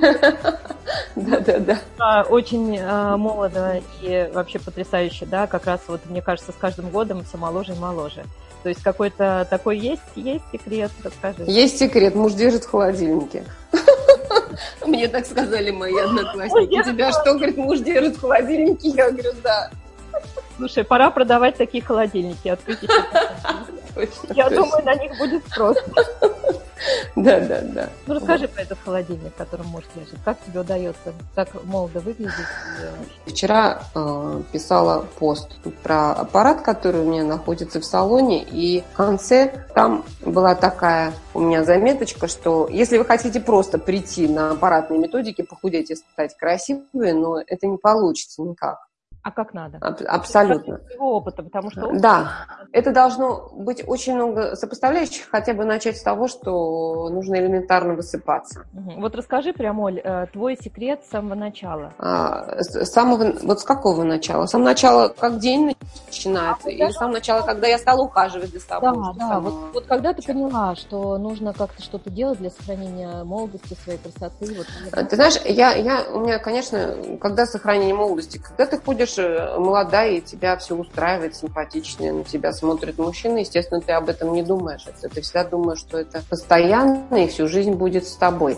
да, 1.16 1.40
да, 1.40 1.80
да. 1.98 2.24
очень 2.30 2.78
а, 2.80 3.18
молодо 3.18 3.82
и 4.00 4.30
вообще 4.32 4.60
потрясающе, 4.60 5.26
да, 5.26 5.48
как 5.48 5.66
раз 5.66 5.82
вот 5.88 6.02
мне 6.06 6.22
кажется, 6.22 6.52
с 6.52 6.56
каждым 6.56 6.92
годом 6.92 7.24
все 7.24 7.40
моложе 7.40 7.74
и 7.74 7.80
моложе. 7.80 8.26
То 8.62 8.70
есть 8.70 8.84
какой-то 8.84 9.48
такой 9.50 9.80
есть, 9.80 10.04
есть 10.14 10.44
секрет, 10.52 10.92
расскажи. 11.04 11.46
Есть 11.48 11.80
секрет, 11.80 12.14
муж 12.14 12.34
держит 12.34 12.66
в 12.66 12.70
холодильнике. 12.70 13.44
Мне 14.86 15.08
так 15.08 15.26
сказали 15.26 15.72
мои 15.72 15.98
одноклассники. 15.98 16.80
У 16.80 16.84
тебя 16.84 17.12
что, 17.12 17.34
говорит, 17.34 17.58
муж 17.58 17.80
держит 17.80 18.18
в 18.18 18.22
холодильнике? 18.22 18.90
Я 18.90 19.10
говорю, 19.10 19.32
да. 19.42 19.72
Слушай, 20.58 20.84
пора 20.84 21.10
продавать 21.10 21.58
такие 21.58 21.84
холодильники, 21.84 22.50
открыть 22.50 22.82
Я 24.34 24.50
думаю, 24.50 24.84
на 24.84 24.96
них 24.96 25.18
будет 25.18 25.46
спрос. 25.48 25.78
Да, 27.16 27.40
да, 27.40 27.62
да. 27.62 27.90
Ну, 28.08 28.16
расскажи 28.16 28.48
про 28.48 28.64
этот 28.64 28.78
холодильник, 28.84 29.34
в 29.34 29.38
котором 29.38 29.68
муж 29.68 29.84
лежит. 29.96 30.16
Как 30.26 30.38
тебе 30.46 30.62
удается 30.62 31.14
так 31.36 31.50
молодо 31.64 32.00
выглядеть? 32.00 32.34
Вчера 33.26 33.84
э, 33.96 34.42
писала 34.52 35.06
пост 35.20 35.50
про 35.82 36.12
аппарат, 36.12 36.62
который 36.62 37.02
у 37.02 37.06
меня 37.06 37.24
находится 37.24 37.80
в 37.80 37.86
салоне, 37.86 38.44
и 38.44 38.84
в 38.94 38.98
конце 38.98 39.66
там 39.74 40.04
была 40.26 40.56
такая 40.56 41.14
у 41.34 41.40
меня 41.40 41.64
заметочка, 41.64 42.28
что 42.28 42.68
если 42.70 42.98
вы 42.98 43.06
хотите 43.06 43.40
просто 43.40 43.80
прийти 43.80 44.28
на 44.28 44.52
аппаратные 44.52 45.00
методики, 45.00 45.42
похудеть 45.42 45.92
и 45.92 45.96
стать 45.96 46.36
красивой, 46.38 47.14
но 47.14 47.40
это 47.40 47.68
не 47.68 47.78
получится 47.78 48.42
никак 48.42 48.80
а 49.24 49.32
как 49.32 49.54
надо. 49.54 49.78
абсолютно. 50.08 50.82
Его 50.94 51.16
опыта, 51.16 51.44
потому 51.44 51.72
что... 51.72 51.92
Да, 51.94 52.46
это 52.74 52.92
должно 52.92 53.50
быть 53.54 53.82
очень 53.88 54.16
много 54.16 54.56
сопоставляющих, 54.58 55.30
хотя 55.32 55.54
бы 55.54 55.64
начать 55.64 55.98
с 55.98 56.04
того, 56.04 56.28
что 56.28 57.08
нужно 57.10 57.36
элементарно 57.36 57.94
высыпаться. 57.94 58.66
Угу. 58.74 59.00
Вот 59.00 59.16
расскажи 59.16 59.54
прям, 59.54 59.80
Оль, 59.80 60.02
э, 60.04 60.28
твой 60.34 60.58
секрет 60.58 61.06
с 61.06 61.10
самого 61.10 61.36
начала. 61.36 61.94
А, 62.00 62.62
с 62.62 62.92
самого, 62.92 63.34
вот 63.44 63.62
с 63.62 63.64
какого 63.64 64.04
начала? 64.04 64.46
С 64.46 64.52
самого 64.52 64.68
начала, 64.68 65.08
как 65.08 65.40
день 65.40 65.74
начинается, 66.08 66.68
а, 66.68 66.72
или 66.72 66.92
с 66.92 66.96
самого 66.96 67.14
начала, 67.14 67.44
когда 67.44 67.68
я 67.68 67.78
стала 67.78 68.02
ухаживать 68.02 68.52
за 68.52 68.60
собой? 68.60 68.92
Да, 68.92 69.14
да, 69.30 69.40
вот, 69.40 69.74
вот 69.74 69.86
когда 69.86 70.14
ты 70.14 70.22
поняла, 70.22 70.76
что 70.76 71.18
нужно 71.18 71.54
как-то 71.54 71.82
что-то 71.82 72.10
делать 72.10 72.40
для 72.40 72.50
сохранения 72.50 73.24
молодости, 73.24 73.78
своей 73.86 74.00
красоты? 74.00 74.54
Вот, 74.92 75.10
ты 75.10 75.16
знаешь, 75.16 75.40
я, 75.46 75.76
я, 75.76 76.04
у 76.12 76.20
меня, 76.20 76.40
конечно, 76.40 76.94
когда 77.22 77.46
сохранение 77.46 77.96
молодости, 77.96 78.38
когда 78.38 78.66
ты 78.66 78.78
ходишь 78.78 79.13
же 79.14 79.54
молодая, 79.58 80.14
и 80.14 80.22
тебя 80.22 80.58
все 80.58 80.76
устраивает, 80.76 81.36
симпатичные, 81.36 82.12
на 82.12 82.24
тебя 82.24 82.54
смотрят 82.54 82.98
мужчины, 82.98 83.40
естественно, 83.40 83.82
ты 83.82 83.94
об 83.94 84.10
этом 84.10 84.34
не 84.34 84.44
думаешь. 84.44 84.86
Ты 85.02 85.22
всегда 85.22 85.44
думаешь, 85.44 85.80
что 85.80 86.00
это 86.00 86.22
постоянно 86.30 87.16
и 87.16 87.28
всю 87.28 87.48
жизнь 87.48 87.74
будет 87.74 88.08
с 88.08 88.16
тобой. 88.16 88.58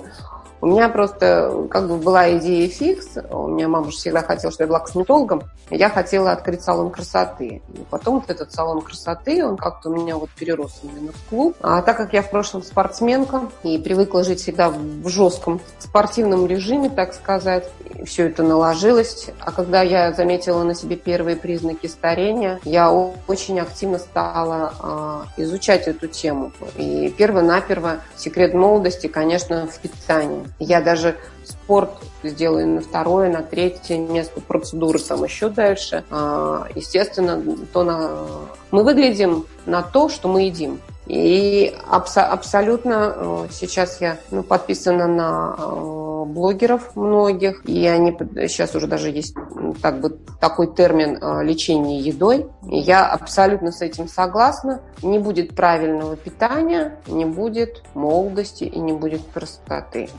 У 0.61 0.67
меня 0.67 0.89
просто 0.89 1.67
как 1.69 1.87
бы 1.87 1.97
была 1.97 2.37
идея 2.37 2.67
фикс. 2.67 3.17
У 3.29 3.47
меня 3.47 3.67
мама 3.67 3.91
же 3.91 3.97
всегда 3.97 4.21
хотела, 4.21 4.51
чтобы 4.51 4.63
я 4.63 4.67
была 4.67 4.79
косметологом. 4.79 5.43
Я 5.69 5.89
хотела 5.89 6.31
открыть 6.31 6.61
салон 6.61 6.91
красоты. 6.91 7.61
И 7.73 7.85
потом 7.89 8.15
вот 8.15 8.29
этот 8.29 8.53
салон 8.53 8.81
красоты, 8.81 9.45
он 9.45 9.57
как-то 9.57 9.89
у 9.89 9.95
меня 9.95 10.17
вот 10.17 10.29
перерос 10.31 10.81
именно 10.83 11.11
в 11.11 11.29
клуб. 11.29 11.55
А 11.61 11.81
так 11.81 11.97
как 11.97 12.13
я 12.13 12.21
в 12.21 12.29
прошлом 12.29 12.63
спортсменка 12.63 13.49
и 13.63 13.77
привыкла 13.77 14.23
жить 14.23 14.39
всегда 14.39 14.69
в 14.69 15.07
жестком 15.07 15.59
спортивном 15.79 16.47
режиме, 16.47 16.89
так 16.89 17.13
сказать, 17.13 17.69
все 18.05 18.27
это 18.27 18.43
наложилось. 18.43 19.29
А 19.39 19.51
когда 19.51 19.81
я 19.81 20.13
заметила 20.13 20.63
на 20.63 20.75
себе 20.75 20.95
первые 20.95 21.35
признаки 21.35 21.87
старения, 21.87 22.59
я 22.63 22.91
очень 22.91 23.59
активно 23.59 23.99
стала 23.99 24.73
а, 24.79 25.25
изучать 25.37 25.87
эту 25.87 26.07
тему. 26.07 26.51
И 26.75 27.13
перво-наперво 27.17 27.97
секрет 28.15 28.53
молодости, 28.53 29.07
конечно, 29.07 29.67
в 29.67 29.79
питании. 29.79 30.44
Я 30.59 30.81
даже 30.81 31.15
спорт 31.43 31.91
сделаю 32.23 32.67
на 32.67 32.81
второе, 32.81 33.29
на 33.29 33.41
третье 33.41 33.97
место, 33.97 34.41
процедуры 34.41 34.99
там 34.99 35.23
еще 35.23 35.49
дальше. 35.49 36.03
А, 36.09 36.67
естественно, 36.75 37.41
то 37.73 37.83
на... 37.83 38.25
мы 38.71 38.83
выглядим 38.83 39.45
на 39.65 39.81
то, 39.81 40.09
что 40.09 40.27
мы 40.27 40.43
едим. 40.43 40.79
И 41.07 41.75
абсо- 41.87 42.21
абсолютно 42.21 43.13
э, 43.15 43.47
сейчас 43.51 44.01
я 44.01 44.17
ну, 44.31 44.41
подписана 44.41 45.05
на 45.05 45.55
э, 45.55 46.23
блогеров 46.25 46.95
многих, 46.95 47.63
и 47.69 47.85
они 47.85 48.17
сейчас 48.47 48.73
уже 48.73 48.87
даже 48.87 49.11
есть 49.11 49.35
так 49.83 49.99
бы 49.99 50.17
такой 50.39 50.73
термин 50.73 51.19
э, 51.21 51.43
лечение 51.43 51.99
едой. 51.99 52.47
И 52.67 52.79
я 52.79 53.07
абсолютно 53.07 53.71
с 53.71 53.81
этим 53.81 54.07
согласна. 54.07 54.81
Не 55.03 55.19
будет 55.19 55.55
правильного 55.55 56.15
питания, 56.15 56.97
не 57.05 57.25
будет 57.25 57.83
молодости 57.93 58.63
и 58.63 58.79
не 58.79 58.93
будет 58.93 59.23
простоты. 59.27 60.09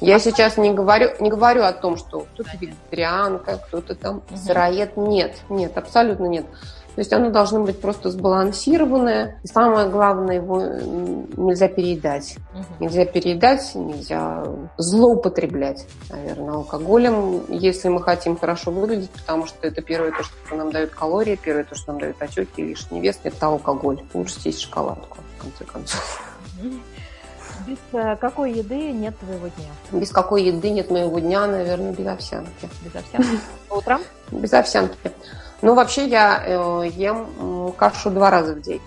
Я 0.00 0.18
сейчас 0.20 0.56
не 0.56 0.72
говорю, 0.72 1.10
не 1.20 1.30
говорю 1.30 1.64
о 1.64 1.72
том, 1.72 1.96
что 1.96 2.26
кто-то 2.34 2.50
вегетарианка, 2.60 3.58
кто-то 3.66 3.94
там 3.94 4.18
угу. 4.18 4.36
сыроед. 4.36 4.96
Нет, 4.96 5.36
нет, 5.48 5.76
абсолютно 5.76 6.26
нет. 6.26 6.46
То 6.94 7.00
есть 7.00 7.12
оно 7.12 7.30
должно 7.30 7.60
быть 7.62 7.80
просто 7.80 8.10
сбалансированное. 8.10 9.38
И 9.44 9.46
самое 9.46 9.88
главное, 9.88 10.36
его 10.36 10.60
нельзя 10.60 11.68
переедать. 11.68 12.36
Угу. 12.52 12.64
Нельзя 12.80 13.04
переедать, 13.04 13.72
нельзя 13.74 14.44
злоупотреблять, 14.76 15.86
наверное, 16.10 16.54
алкоголем, 16.54 17.44
если 17.50 17.88
мы 17.88 18.02
хотим 18.02 18.36
хорошо 18.36 18.70
выглядеть, 18.70 19.10
потому 19.10 19.46
что 19.46 19.66
это 19.66 19.80
первое 19.80 20.10
то, 20.10 20.24
что 20.24 20.56
нам 20.56 20.72
дает 20.72 20.90
калории, 20.90 21.38
первое 21.40 21.64
то, 21.64 21.76
что 21.76 21.92
нам 21.92 22.00
дает 22.00 22.20
отеки, 22.20 22.62
лишний 22.62 23.00
вес, 23.00 23.18
это 23.22 23.46
алкоголь. 23.46 24.00
Лучше 24.12 24.40
съесть 24.40 24.60
шоколадку, 24.60 25.18
в 25.38 25.42
конце 25.42 25.64
концов. 25.64 26.20
Без 27.68 27.76
э, 27.92 28.16
какой 28.16 28.52
еды 28.52 28.92
нет 28.92 29.18
твоего 29.18 29.48
дня? 29.48 30.00
Без 30.00 30.10
какой 30.10 30.44
еды 30.44 30.70
нет 30.70 30.90
моего 30.90 31.18
дня, 31.18 31.46
наверное, 31.46 31.92
без 31.92 32.06
овсянки. 32.06 32.68
Без 32.82 32.96
овсянки? 32.96 33.40
По 33.68 33.74
утрам? 33.74 34.00
Без 34.30 34.52
овсянки. 34.54 34.96
Ну, 35.60 35.74
вообще 35.74 36.06
я 36.06 36.42
э, 36.46 36.88
ем 36.94 37.74
кашу 37.76 38.10
два 38.10 38.30
раза 38.30 38.54
в 38.54 38.62
день. 38.62 38.80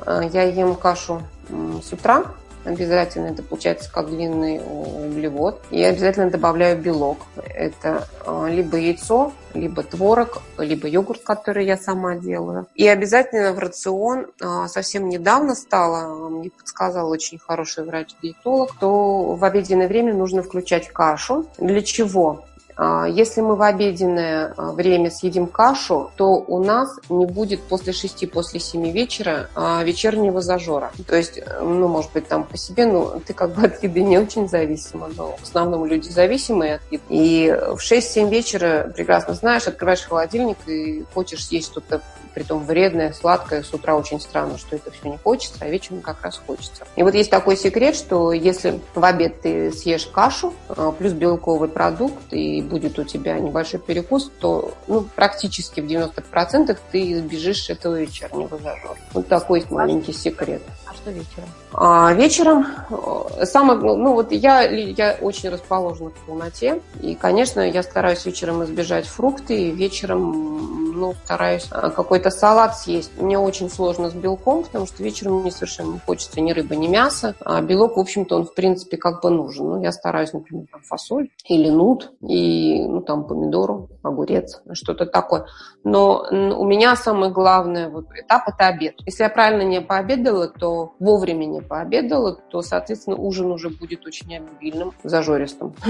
Угу. 0.00 0.30
Я 0.32 0.42
ем 0.42 0.74
кашу 0.74 1.22
с 1.48 1.92
утра, 1.92 2.24
Обязательно 2.64 3.28
это 3.28 3.42
получается 3.42 3.90
как 3.92 4.08
длинный 4.08 4.60
углевод. 4.60 5.62
И 5.70 5.82
обязательно 5.82 6.30
добавляю 6.30 6.78
белок. 6.78 7.18
Это 7.36 8.08
а, 8.26 8.48
либо 8.48 8.76
яйцо, 8.76 9.32
либо 9.52 9.82
творог, 9.82 10.42
либо 10.58 10.88
йогурт, 10.88 11.22
который 11.22 11.66
я 11.66 11.76
сама 11.76 12.16
делаю. 12.16 12.66
И 12.74 12.86
обязательно 12.86 13.52
в 13.52 13.58
рацион 13.58 14.26
а, 14.40 14.68
совсем 14.68 15.08
недавно 15.08 15.54
стало, 15.54 16.28
мне 16.28 16.50
подсказал 16.50 17.10
очень 17.10 17.38
хороший 17.38 17.84
врач-диетолог, 17.84 18.76
то 18.78 19.34
в 19.34 19.44
обеденное 19.44 19.88
время 19.88 20.14
нужно 20.14 20.42
включать 20.42 20.88
кашу. 20.88 21.46
Для 21.58 21.82
чего? 21.82 22.44
А, 22.76 23.06
если 23.06 23.40
мы 23.40 23.56
в 23.56 23.62
обеденное 23.62 24.52
а, 24.56 24.72
время 24.72 25.10
съедим 25.10 25.46
кашу, 25.46 26.10
то 26.16 26.34
у 26.34 26.62
нас 26.62 26.98
не 27.08 27.26
будет 27.26 27.62
после 27.62 27.92
6, 27.92 28.30
после 28.30 28.60
7 28.60 28.90
вечера 28.90 29.48
а, 29.54 29.82
вечернего 29.82 30.40
зажора. 30.40 30.92
То 31.06 31.16
есть, 31.16 31.40
ну, 31.60 31.88
может 31.88 32.12
быть, 32.12 32.28
там 32.28 32.44
по 32.44 32.56
себе, 32.56 32.86
ну, 32.86 33.20
ты 33.24 33.32
как 33.32 33.54
бы 33.54 33.66
от 33.66 33.82
еды 33.82 34.02
не 34.02 34.18
очень 34.18 34.48
зависима, 34.48 35.08
но 35.16 35.36
в 35.36 35.42
основном 35.42 35.86
люди 35.86 36.08
зависимые 36.08 36.76
от 36.76 36.82
еды. 36.90 37.02
И 37.08 37.50
в 37.50 37.78
6-7 37.78 38.28
вечера 38.28 38.92
прекрасно 38.94 39.34
знаешь, 39.34 39.66
открываешь 39.66 40.02
холодильник 40.02 40.56
и 40.66 41.04
хочешь 41.14 41.46
съесть 41.46 41.70
что-то 41.70 42.02
притом 42.34 42.64
вредное, 42.64 43.12
сладкое. 43.12 43.62
С 43.62 43.72
утра 43.72 43.96
очень 43.96 44.20
странно, 44.20 44.58
что 44.58 44.76
это 44.76 44.90
все 44.90 45.08
не 45.08 45.18
хочется, 45.18 45.56
а 45.60 45.68
вечером 45.68 46.00
как 46.00 46.22
раз 46.22 46.40
хочется. 46.44 46.86
И 46.96 47.02
вот 47.02 47.14
есть 47.14 47.30
такой 47.30 47.56
секрет, 47.56 47.96
что 47.96 48.32
если 48.32 48.80
в 48.94 49.04
обед 49.04 49.40
ты 49.42 49.72
съешь 49.72 50.06
кашу, 50.06 50.52
плюс 50.98 51.12
белковый 51.12 51.68
продукт, 51.68 52.32
и 52.32 52.60
будет 52.62 52.98
у 52.98 53.04
тебя 53.04 53.38
небольшой 53.38 53.80
перекус, 53.80 54.30
то 54.40 54.74
ну, 54.86 55.06
практически 55.14 55.80
в 55.80 55.86
90% 55.86 56.76
ты 56.90 57.12
избежишь 57.12 57.70
этого 57.70 58.00
вечернего 58.00 58.56
зажора. 58.58 58.96
Вот 59.12 59.28
такой 59.28 59.60
есть 59.60 59.70
маленький 59.70 60.12
секрет. 60.12 60.62
А 60.86 60.94
что 60.94 61.10
вечером? 61.10 61.48
А 61.76 62.12
вечером 62.12 62.66
э, 62.88 63.46
самое, 63.46 63.80
ну 63.80 64.14
вот 64.14 64.30
я, 64.30 64.62
я 64.62 65.16
очень 65.20 65.48
расположена 65.48 66.10
к 66.10 66.14
полноте, 66.26 66.80
и, 67.02 67.16
конечно, 67.16 67.60
я 67.60 67.82
стараюсь 67.82 68.24
вечером 68.24 68.62
избежать 68.62 69.06
фрукты, 69.06 69.68
и 69.68 69.70
вечером 69.72 70.84
ну, 70.94 71.14
стараюсь 71.24 71.66
а, 71.70 71.90
какой-то 71.90 72.30
салат 72.30 72.76
съесть. 72.76 73.10
Мне 73.18 73.38
очень 73.38 73.68
сложно 73.68 74.10
с 74.10 74.14
белком, 74.14 74.64
потому 74.64 74.86
что 74.86 75.02
вечером 75.02 75.40
мне 75.40 75.50
совершенно 75.50 75.94
не 75.94 75.98
хочется 75.98 76.40
ни 76.40 76.52
рыбы, 76.52 76.76
ни 76.76 76.86
мяса. 76.86 77.34
А 77.40 77.60
белок, 77.60 77.96
в 77.96 78.00
общем-то, 78.00 78.36
он, 78.36 78.46
в 78.46 78.54
принципе, 78.54 78.96
как 78.96 79.22
бы 79.22 79.30
нужен. 79.30 79.68
Ну, 79.68 79.82
я 79.82 79.92
стараюсь, 79.92 80.32
например, 80.32 80.66
там, 80.70 80.82
фасоль 80.82 81.30
или 81.48 81.68
нут, 81.68 82.12
и, 82.22 82.84
ну, 82.86 83.00
там, 83.00 83.26
помидору, 83.26 83.88
огурец, 84.02 84.62
что-то 84.72 85.06
такое. 85.06 85.46
Но 85.82 86.26
у 86.30 86.64
меня 86.64 86.96
самый 86.96 87.30
главный 87.30 87.88
вот 87.88 88.06
этап– 88.14 88.44
это 88.48 88.68
обед. 88.68 88.94
Если 89.04 89.24
я 89.24 89.28
правильно 89.28 89.62
не 89.62 89.80
пообедала, 89.80 90.48
то 90.48 90.94
вовремя 90.98 91.44
не 91.44 91.60
пообедала, 91.64 92.36
то, 92.50 92.62
соответственно, 92.62 93.16
ужин 93.16 93.50
уже 93.50 93.70
будет 93.70 94.06
очень 94.06 94.36
обильным, 94.36 94.92
зажористым. 95.02 95.74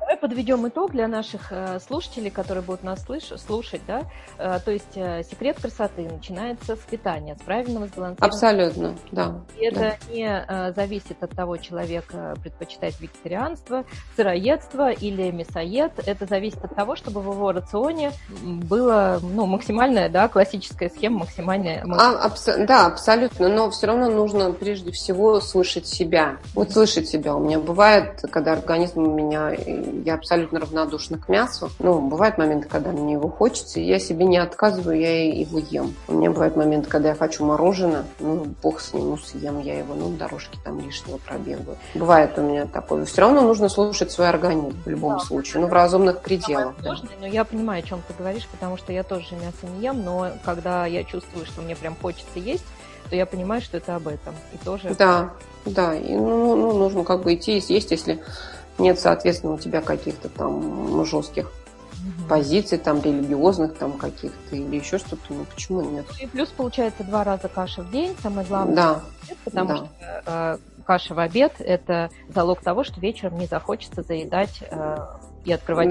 Давай 0.00 0.16
подведем 0.16 0.66
итог 0.68 0.92
для 0.92 1.08
наших 1.08 1.52
э, 1.52 1.78
слушателей, 1.80 2.30
которые 2.30 2.62
будут 2.62 2.82
нас 2.82 3.04
слушать, 3.04 3.82
да, 3.86 4.02
Э, 4.38 4.58
то 4.64 4.70
есть 4.70 4.96
э, 4.96 5.22
секрет 5.28 5.58
красоты 5.60 6.02
начинается 6.02 6.76
с 6.76 6.80
питания, 6.80 7.36
с 7.36 7.42
правильного 7.42 7.86
сбалансированного. 7.86 8.26
Абсолютно, 8.26 8.94
да. 9.10 9.40
И 9.56 9.64
это 9.64 9.80
да. 9.80 10.12
не 10.12 10.72
зависит 10.74 11.22
от 11.22 11.30
того, 11.30 11.56
человек 11.56 12.12
предпочитает 12.42 13.00
вегетарианство, 13.00 13.84
сыроедство 14.16 14.90
или 14.90 15.30
мясоед. 15.30 15.92
Это 16.06 16.26
зависит 16.26 16.64
от 16.64 16.74
того, 16.74 16.96
чтобы 16.96 17.20
в 17.20 17.32
его 17.32 17.52
рационе 17.52 18.12
было 18.42 19.18
ну, 19.22 19.46
максимальная, 19.46 20.08
да, 20.08 20.28
классическая 20.28 20.88
схема 20.90 21.20
максимальная. 21.20 21.84
А, 21.90 22.26
абс- 22.26 22.66
да, 22.66 22.86
абсолютно. 22.86 23.48
Но 23.48 23.70
все 23.70 23.88
равно 23.88 24.10
нужно 24.10 24.52
прежде 24.52 24.92
всего 24.92 25.07
слышать 25.40 25.86
себя. 25.86 26.36
Вот 26.54 26.72
слышать 26.72 27.08
себя. 27.08 27.34
У 27.34 27.40
меня 27.40 27.58
бывает, 27.58 28.24
когда 28.30 28.52
организм 28.52 29.00
у 29.00 29.14
меня, 29.14 29.50
я 30.04 30.14
абсолютно 30.14 30.60
равнодушна 30.60 31.18
к 31.18 31.28
мясу. 31.28 31.70
Ну, 31.78 32.00
бывают 32.00 32.38
моменты, 32.38 32.68
когда 32.68 32.90
мне 32.90 33.14
его 33.14 33.28
хочется, 33.28 33.80
и 33.80 33.84
я 33.84 33.98
себе 33.98 34.24
не 34.24 34.38
отказываю, 34.38 34.98
я 34.98 35.32
его 35.32 35.58
ем. 35.58 35.94
У 36.08 36.14
меня 36.14 36.30
бывает 36.30 36.56
момент, 36.56 36.86
когда 36.86 37.10
я 37.10 37.14
хочу 37.14 37.44
мороженое, 37.44 38.04
ну, 38.20 38.46
бог 38.62 38.80
с 38.80 38.92
ним, 38.92 39.10
ну, 39.10 39.16
съем 39.16 39.60
я 39.60 39.78
его, 39.78 39.94
ну, 39.94 40.10
дорожки 40.10 40.58
там 40.64 40.80
лишнего 40.80 41.18
пробегаю. 41.18 41.76
Бывает 41.94 42.38
у 42.38 42.42
меня 42.42 42.66
такое. 42.66 43.04
Все 43.04 43.22
равно 43.22 43.42
нужно 43.42 43.68
слушать 43.68 44.10
свой 44.10 44.28
организм 44.28 44.76
в 44.84 44.88
любом 44.88 45.14
да. 45.14 45.20
случае, 45.20 45.62
ну, 45.62 45.68
в 45.68 45.72
разумных 45.72 46.20
пределах. 46.20 46.74
Да. 46.82 46.96
но 47.20 47.26
я 47.26 47.44
понимаю, 47.44 47.82
о 47.82 47.86
чем 47.86 48.02
ты 48.06 48.14
говоришь, 48.14 48.46
потому 48.48 48.76
что 48.76 48.92
я 48.92 49.02
тоже 49.02 49.34
мясо 49.34 49.66
не 49.76 49.84
ем, 49.84 50.02
но 50.04 50.32
когда 50.44 50.86
я 50.86 51.04
чувствую, 51.04 51.46
что 51.46 51.62
мне 51.62 51.76
прям 51.76 51.96
хочется 52.00 52.38
есть, 52.38 52.64
то 53.08 53.16
я 53.16 53.26
понимаю, 53.26 53.60
что 53.62 53.76
это 53.76 53.96
об 53.96 54.08
этом. 54.08 54.34
И 54.52 54.64
тоже... 54.64 54.94
Да, 54.98 55.32
да, 55.64 55.94
и 55.94 56.14
ну, 56.14 56.56
ну, 56.56 56.72
нужно 56.78 57.04
как 57.04 57.22
бы 57.22 57.34
идти 57.34 57.58
и 57.58 57.60
съесть, 57.60 57.90
если 57.90 58.20
нет, 58.78 58.98
соответственно, 58.98 59.54
у 59.54 59.58
тебя 59.58 59.80
каких-то 59.80 60.28
там 60.28 61.04
жестких 61.04 61.50
позиций 62.28 62.78
там 62.78 63.02
религиозных 63.02 63.76
там 63.76 63.92
каких-то 63.92 64.54
или 64.54 64.76
еще 64.76 64.98
что-то, 64.98 65.22
ну 65.30 65.44
почему 65.44 65.80
нет? 65.82 66.06
И 66.20 66.26
плюс 66.26 66.48
получается 66.50 67.02
два 67.02 67.24
раза 67.24 67.48
каша 67.48 67.82
в 67.82 67.90
день, 67.90 68.14
самое 68.22 68.46
главное, 68.46 68.76
да. 68.76 69.02
потому 69.44 69.68
да. 69.68 69.76
что 69.76 69.88
э, 70.26 70.58
каша 70.84 71.14
в 71.14 71.18
обед 71.18 71.54
это 71.58 72.10
залог 72.28 72.60
того, 72.60 72.84
что 72.84 73.00
вечером 73.00 73.38
не 73.38 73.46
захочется 73.46 74.02
заедать 74.02 74.62
э, 74.62 74.98
и 75.48 75.52
открывать. 75.52 75.88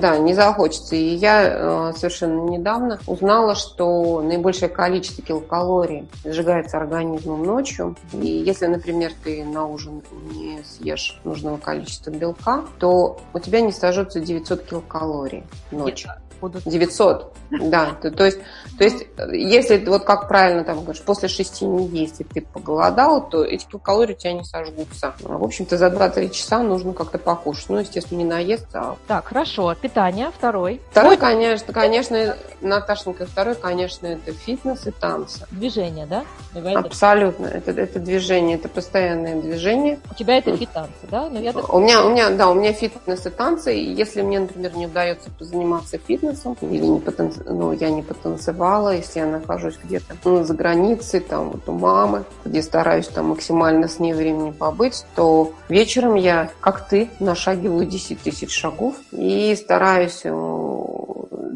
Да, 0.00 0.18
не 0.18 0.34
захочется. 0.34 0.96
И 0.96 1.14
я 1.14 1.44
э, 1.44 1.92
совершенно 1.96 2.50
недавно 2.50 2.98
узнала, 3.06 3.54
что 3.54 4.20
наибольшее 4.22 4.68
количество 4.68 5.24
килокалорий 5.24 6.08
сжигается 6.24 6.78
организмом 6.78 7.44
ночью. 7.44 7.96
И 8.12 8.26
если, 8.26 8.66
например, 8.66 9.12
ты 9.22 9.44
на 9.44 9.66
ужин 9.66 10.02
не 10.32 10.62
съешь 10.64 11.20
нужного 11.22 11.58
количества 11.58 12.10
белка, 12.10 12.64
то 12.78 13.20
у 13.32 13.38
тебя 13.38 13.60
не 13.60 13.72
сожжется 13.72 14.20
900 14.20 14.64
килокалорий 14.64 15.44
ночью 15.70 16.10
будут. 16.42 16.64
900, 16.64 17.32
да. 17.50 17.96
То, 18.02 18.10
то, 18.10 18.24
есть, 18.24 18.38
то 18.76 18.84
есть, 18.84 19.06
если 19.32 19.78
вот 19.86 20.04
как 20.04 20.28
правильно 20.28 20.64
там 20.64 20.82
говоришь, 20.82 21.02
после 21.02 21.28
шести 21.28 21.64
не 21.64 21.86
есть, 21.86 22.20
и 22.20 22.24
ты 22.24 22.42
поголодал, 22.42 23.28
то 23.28 23.44
эти 23.44 23.66
калории 23.82 24.12
у 24.12 24.16
тебя 24.16 24.32
не 24.32 24.44
сожгутся. 24.44 25.14
А, 25.24 25.38
в 25.38 25.44
общем-то, 25.44 25.78
за 25.78 25.86
2-3 25.86 26.30
часа 26.30 26.62
нужно 26.62 26.92
как-то 26.92 27.18
покушать. 27.18 27.68
Ну, 27.68 27.78
естественно, 27.78 28.18
не 28.18 28.24
наесться. 28.24 28.80
А... 28.80 28.96
Так, 29.06 29.28
хорошо. 29.28 29.74
Питание, 29.74 30.30
второй. 30.36 30.80
Второй, 30.90 31.16
конечно, 31.16 31.72
конечно, 31.72 32.36
Наташенька, 32.60 33.26
второй, 33.26 33.54
конечно, 33.54 34.06
это 34.06 34.32
фитнес 34.32 34.86
и 34.86 34.90
танцы. 34.90 35.46
Движение, 35.50 36.06
да? 36.06 36.24
Давай 36.52 36.74
Абсолютно. 36.74 37.46
Это, 37.46 37.70
это 37.70 37.98
движение, 38.00 38.56
это 38.56 38.68
постоянное 38.68 39.40
движение. 39.40 39.98
У 40.10 40.14
тебя 40.14 40.38
это 40.38 40.56
фит-танцы, 40.56 41.06
да? 41.10 41.28
Но 41.28 41.38
я 41.38 41.52
так... 41.52 41.72
У 41.72 41.80
меня, 41.80 42.04
у 42.04 42.10
меня, 42.10 42.30
да, 42.30 42.50
у 42.50 42.54
меня 42.54 42.72
фитнес 42.72 43.26
и 43.26 43.30
танцы. 43.30 43.74
И 43.76 43.92
если 43.92 44.22
мне, 44.22 44.40
например, 44.40 44.76
не 44.76 44.86
удается 44.86 45.30
заниматься 45.38 45.98
фитнесом, 45.98 46.31
бизнесом, 46.32 46.56
или 46.60 46.84
не 46.86 47.00
потанц... 47.00 47.36
ну, 47.44 47.72
я 47.72 47.90
не 47.90 48.02
потанцевала, 48.02 48.96
если 48.96 49.20
я 49.20 49.26
нахожусь 49.26 49.78
где-то 49.82 50.16
ну, 50.24 50.44
за 50.44 50.54
границей, 50.54 51.20
там 51.20 51.50
вот 51.50 51.68
у 51.68 51.72
мамы, 51.72 52.24
где 52.44 52.62
стараюсь 52.62 53.08
там 53.08 53.26
максимально 53.26 53.88
с 53.88 53.98
ней 53.98 54.14
времени 54.14 54.50
побыть, 54.50 55.04
то 55.14 55.52
вечером 55.68 56.14
я, 56.14 56.50
как 56.60 56.88
ты, 56.88 57.10
нашагиваю 57.20 57.86
10 57.86 58.20
тысяч 58.20 58.52
шагов 58.52 58.96
и 59.12 59.54
стараюсь 59.56 60.22
э, 60.24 60.30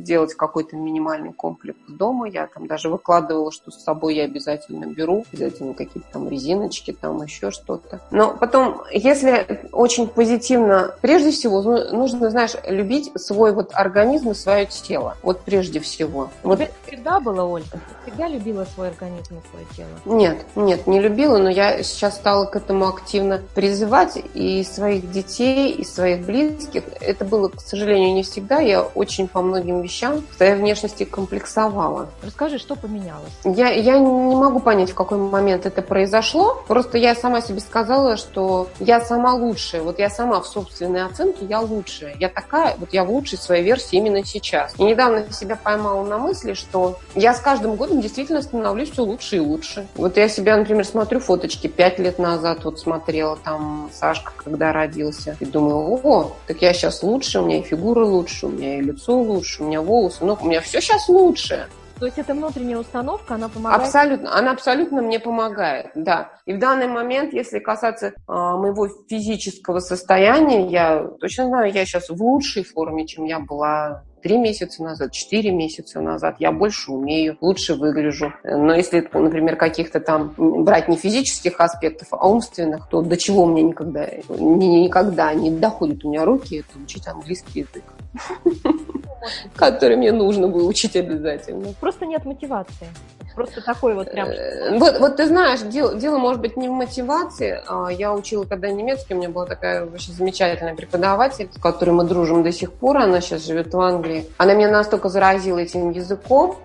делать 0.06 0.34
какой-то 0.34 0.76
минимальный 0.76 1.32
комплекс 1.32 1.78
дома. 1.88 2.28
Я 2.28 2.46
там 2.46 2.66
даже 2.66 2.88
выкладывала, 2.88 3.52
что 3.52 3.70
с 3.70 3.82
собой 3.82 4.14
я 4.14 4.24
обязательно 4.24 4.86
беру, 4.86 5.24
обязательно 5.32 5.74
какие-то 5.74 6.08
там 6.12 6.28
резиночки, 6.28 6.96
там 6.98 7.22
еще 7.22 7.50
что-то. 7.50 8.00
Но 8.10 8.34
потом, 8.38 8.82
если 8.92 9.68
очень 9.72 10.06
позитивно, 10.06 10.94
прежде 11.02 11.30
всего, 11.32 11.60
нужно, 11.62 12.30
знаешь, 12.30 12.54
любить 12.66 13.10
свой 13.16 13.52
вот 13.52 13.70
организм 13.74 14.30
и 14.30 14.34
свое 14.34 14.65
тело. 14.74 15.16
Вот 15.22 15.40
прежде 15.42 15.80
всего. 15.80 16.30
Вот. 16.42 16.60
Всегда 16.86 17.20
было, 17.20 17.42
Ольга? 17.42 17.80
Ты 18.04 18.10
всегда 18.10 18.28
любила 18.28 18.64
свой 18.74 18.88
организм 18.88 19.38
и 19.38 19.50
свое 19.50 19.66
тело? 19.76 19.88
Нет, 20.04 20.46
нет, 20.54 20.86
не 20.86 21.00
любила, 21.00 21.38
но 21.38 21.50
я 21.50 21.82
сейчас 21.82 22.16
стала 22.16 22.46
к 22.46 22.56
этому 22.56 22.86
активно 22.88 23.42
призывать 23.54 24.18
и 24.34 24.62
своих 24.64 25.10
детей, 25.10 25.72
и 25.72 25.84
своих 25.84 26.24
близких. 26.24 26.84
Это 27.00 27.24
было, 27.24 27.48
к 27.48 27.60
сожалению, 27.60 28.14
не 28.14 28.22
всегда. 28.22 28.60
Я 28.60 28.82
очень 28.82 29.28
по 29.28 29.42
многим 29.42 29.80
вещам 29.82 29.96
вещам, 29.96 30.24
в 30.30 30.36
своей 30.36 30.54
внешности 30.54 31.04
комплексовала. 31.04 32.08
Расскажи, 32.22 32.58
что 32.58 32.76
поменялось? 32.76 33.32
Я, 33.44 33.70
я 33.70 33.98
не 33.98 34.36
могу 34.36 34.60
понять, 34.60 34.90
в 34.90 34.94
какой 34.94 35.18
момент 35.18 35.66
это 35.66 35.82
произошло. 35.82 36.62
Просто 36.68 36.98
я 36.98 37.14
сама 37.14 37.40
себе 37.40 37.60
сказала, 37.60 38.16
что 38.16 38.68
я 38.78 39.00
сама 39.00 39.34
лучшая. 39.34 39.82
Вот 39.82 39.98
я 39.98 40.10
сама 40.10 40.40
в 40.40 40.46
собственной 40.46 41.04
оценке, 41.04 41.46
я 41.46 41.60
лучшая. 41.60 42.14
Я 42.18 42.28
такая, 42.28 42.76
вот 42.78 42.92
я 42.92 43.04
в 43.04 43.10
лучшей 43.10 43.38
своей 43.38 43.64
версии 43.64 43.96
именно 43.96 44.24
сейчас. 44.24 44.55
И 44.78 44.84
недавно 44.84 45.30
себя 45.32 45.56
поймала 45.56 46.04
на 46.04 46.18
мысли, 46.18 46.54
что 46.54 46.98
я 47.14 47.34
с 47.34 47.40
каждым 47.40 47.76
годом 47.76 48.00
действительно 48.00 48.42
становлюсь 48.42 48.90
все 48.90 49.02
лучше 49.02 49.36
и 49.36 49.40
лучше. 49.40 49.86
Вот 49.94 50.16
я 50.16 50.28
себя, 50.28 50.56
например, 50.56 50.84
смотрю 50.84 51.20
фоточки 51.20 51.66
пять 51.66 51.98
лет 51.98 52.18
назад, 52.18 52.64
вот 52.64 52.78
смотрела 52.78 53.36
там 53.36 53.90
Сашка, 53.92 54.32
когда 54.36 54.72
родился, 54.72 55.36
и 55.40 55.44
думаю, 55.44 56.00
о, 56.02 56.36
так 56.46 56.62
я 56.62 56.72
сейчас 56.72 57.02
лучше, 57.02 57.40
у 57.40 57.46
меня 57.46 57.58
и 57.58 57.62
фигура 57.62 58.04
лучше, 58.04 58.46
у 58.46 58.50
меня 58.50 58.78
и 58.78 58.80
лицо 58.80 59.18
лучше, 59.18 59.62
у 59.62 59.66
меня 59.66 59.80
волосы, 59.80 60.24
ну, 60.24 60.38
у 60.40 60.46
меня 60.46 60.60
все 60.60 60.80
сейчас 60.80 61.08
лучше. 61.08 61.66
То 61.98 62.06
есть 62.06 62.18
это 62.18 62.34
внутренняя 62.34 62.78
установка, 62.78 63.34
она 63.34 63.48
помогает? 63.48 63.82
Абсолютно, 63.82 64.36
она 64.36 64.50
абсолютно 64.52 65.00
мне 65.02 65.18
помогает, 65.18 65.90
да. 65.94 66.30
И 66.44 66.52
в 66.52 66.58
данный 66.58 66.88
момент, 66.88 67.32
если 67.32 67.58
касаться 67.58 68.08
э, 68.08 68.12
моего 68.26 68.88
физического 69.08 69.80
состояния, 69.80 70.68
я 70.68 71.08
точно 71.20 71.46
знаю, 71.46 71.72
я 71.72 71.86
сейчас 71.86 72.10
в 72.10 72.22
лучшей 72.22 72.64
форме, 72.64 73.06
чем 73.06 73.24
я 73.24 73.40
была 73.40 74.04
три 74.22 74.38
месяца 74.38 74.82
назад, 74.82 75.12
четыре 75.12 75.52
месяца 75.52 76.00
назад. 76.00 76.36
Я 76.40 76.50
больше 76.50 76.90
умею, 76.90 77.38
лучше 77.40 77.74
выгляжу. 77.74 78.32
Но 78.42 78.74
если, 78.74 79.08
например, 79.12 79.56
каких-то 79.56 80.00
там 80.00 80.34
брать 80.36 80.88
не 80.88 80.96
физических 80.96 81.60
аспектов, 81.60 82.08
а 82.10 82.28
умственных, 82.28 82.88
то 82.88 83.02
до 83.02 83.16
чего 83.16 83.46
мне 83.46 83.62
никогда, 83.62 84.08
никогда 84.28 85.32
не 85.32 85.50
доходят 85.50 86.04
у 86.04 86.08
меня 86.08 86.24
руки, 86.24 86.56
это 86.56 86.82
учить 86.82 87.06
английский 87.06 87.60
язык 87.60 87.84
который 89.54 89.96
мне 89.96 90.12
нужно 90.12 90.46
выучить 90.46 90.96
обязательно. 90.96 91.72
Просто 91.80 92.06
нет 92.06 92.24
мотивации. 92.24 92.88
Просто 93.34 93.60
такой 93.60 93.94
вот 93.94 94.10
прям... 94.10 94.28
Э, 94.28 94.78
вот, 94.78 94.98
вот 94.98 95.16
ты 95.16 95.26
знаешь, 95.26 95.60
дело, 95.60 95.94
дело 95.94 96.18
может 96.18 96.40
быть 96.40 96.56
не 96.56 96.68
в 96.68 96.72
мотивации. 96.72 97.60
А 97.66 97.88
я 97.90 98.14
учила 98.14 98.44
когда 98.44 98.70
немецкий, 98.70 99.14
у 99.14 99.18
меня 99.18 99.28
была 99.28 99.46
такая 99.46 99.84
вообще 99.84 100.12
замечательная 100.12 100.74
преподаватель, 100.74 101.48
с 101.54 101.60
которой 101.60 101.90
мы 101.90 102.04
дружим 102.04 102.42
до 102.42 102.52
сих 102.52 102.72
пор, 102.72 102.98
она 102.98 103.20
сейчас 103.20 103.44
живет 103.44 103.72
в 103.74 103.80
Англии. 103.80 104.26
Она 104.38 104.54
меня 104.54 104.70
настолько 104.70 105.08
заразила 105.08 105.58
этим 105.58 105.90
языком. 105.90 106.56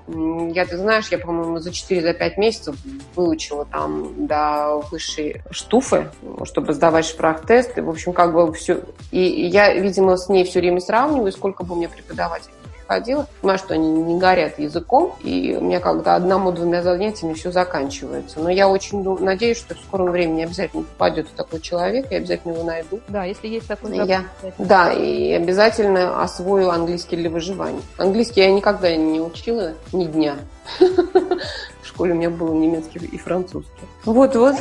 Я, 0.53 0.65
ты 0.65 0.77
знаешь, 0.77 1.09
я, 1.09 1.17
по-моему, 1.17 1.59
за 1.59 1.71
4-5 1.71 2.33
месяцев 2.37 2.75
выучила 3.15 3.65
там 3.65 4.27
до 4.27 4.81
высшей 4.91 5.41
штуфы, 5.51 6.09
чтобы 6.43 6.73
сдавать 6.73 7.05
шпрах-тесты. 7.05 7.81
В 7.81 7.89
общем, 7.89 8.13
как 8.13 8.33
бы 8.33 8.53
все... 8.53 8.81
И 9.11 9.19
я, 9.47 9.73
видимо, 9.73 10.15
с 10.15 10.29
ней 10.29 10.45
все 10.45 10.59
время 10.59 10.79
сравниваю, 10.79 11.31
сколько 11.31 11.63
бы 11.63 11.75
мне 11.75 11.89
преподаватель 11.89 12.51
ходила, 12.91 13.25
понимаю, 13.39 13.59
что 13.59 13.73
они 13.73 13.89
не 13.89 14.19
горят 14.19 14.59
языком, 14.59 15.15
и 15.23 15.55
у 15.57 15.63
меня 15.63 15.79
как-то 15.79 16.15
одному-двумя 16.15 16.83
занятиями 16.83 17.33
все 17.33 17.51
заканчивается. 17.51 18.39
Но 18.41 18.49
я 18.49 18.67
очень 18.67 19.01
надеюсь, 19.19 19.57
что 19.57 19.75
в 19.75 19.79
скором 19.79 20.11
времени 20.11 20.43
обязательно 20.43 20.83
попадет 20.83 21.27
такой 21.35 21.61
человек, 21.61 22.07
я 22.11 22.17
обязательно 22.17 22.51
его 22.51 22.63
найду. 22.63 22.99
Да, 23.07 23.23
если 23.23 23.47
есть 23.47 23.67
такой 23.67 23.95
я, 23.95 24.25
Да, 24.57 24.91
и 24.91 25.31
обязательно 25.31 26.21
освою 26.21 26.69
английский 26.69 27.15
для 27.15 27.29
выживания. 27.29 27.81
Английский 27.97 28.41
я 28.41 28.51
никогда 28.51 28.93
не 28.95 29.21
учила 29.21 29.73
ни 29.93 30.05
дня. 30.05 30.35
В 31.81 31.87
школе 31.87 32.13
у 32.13 32.15
меня 32.15 32.29
был 32.29 32.53
немецкий 32.53 32.99
и 32.99 33.17
французский. 33.17 33.71
Вот, 34.05 34.35
вот. 34.35 34.55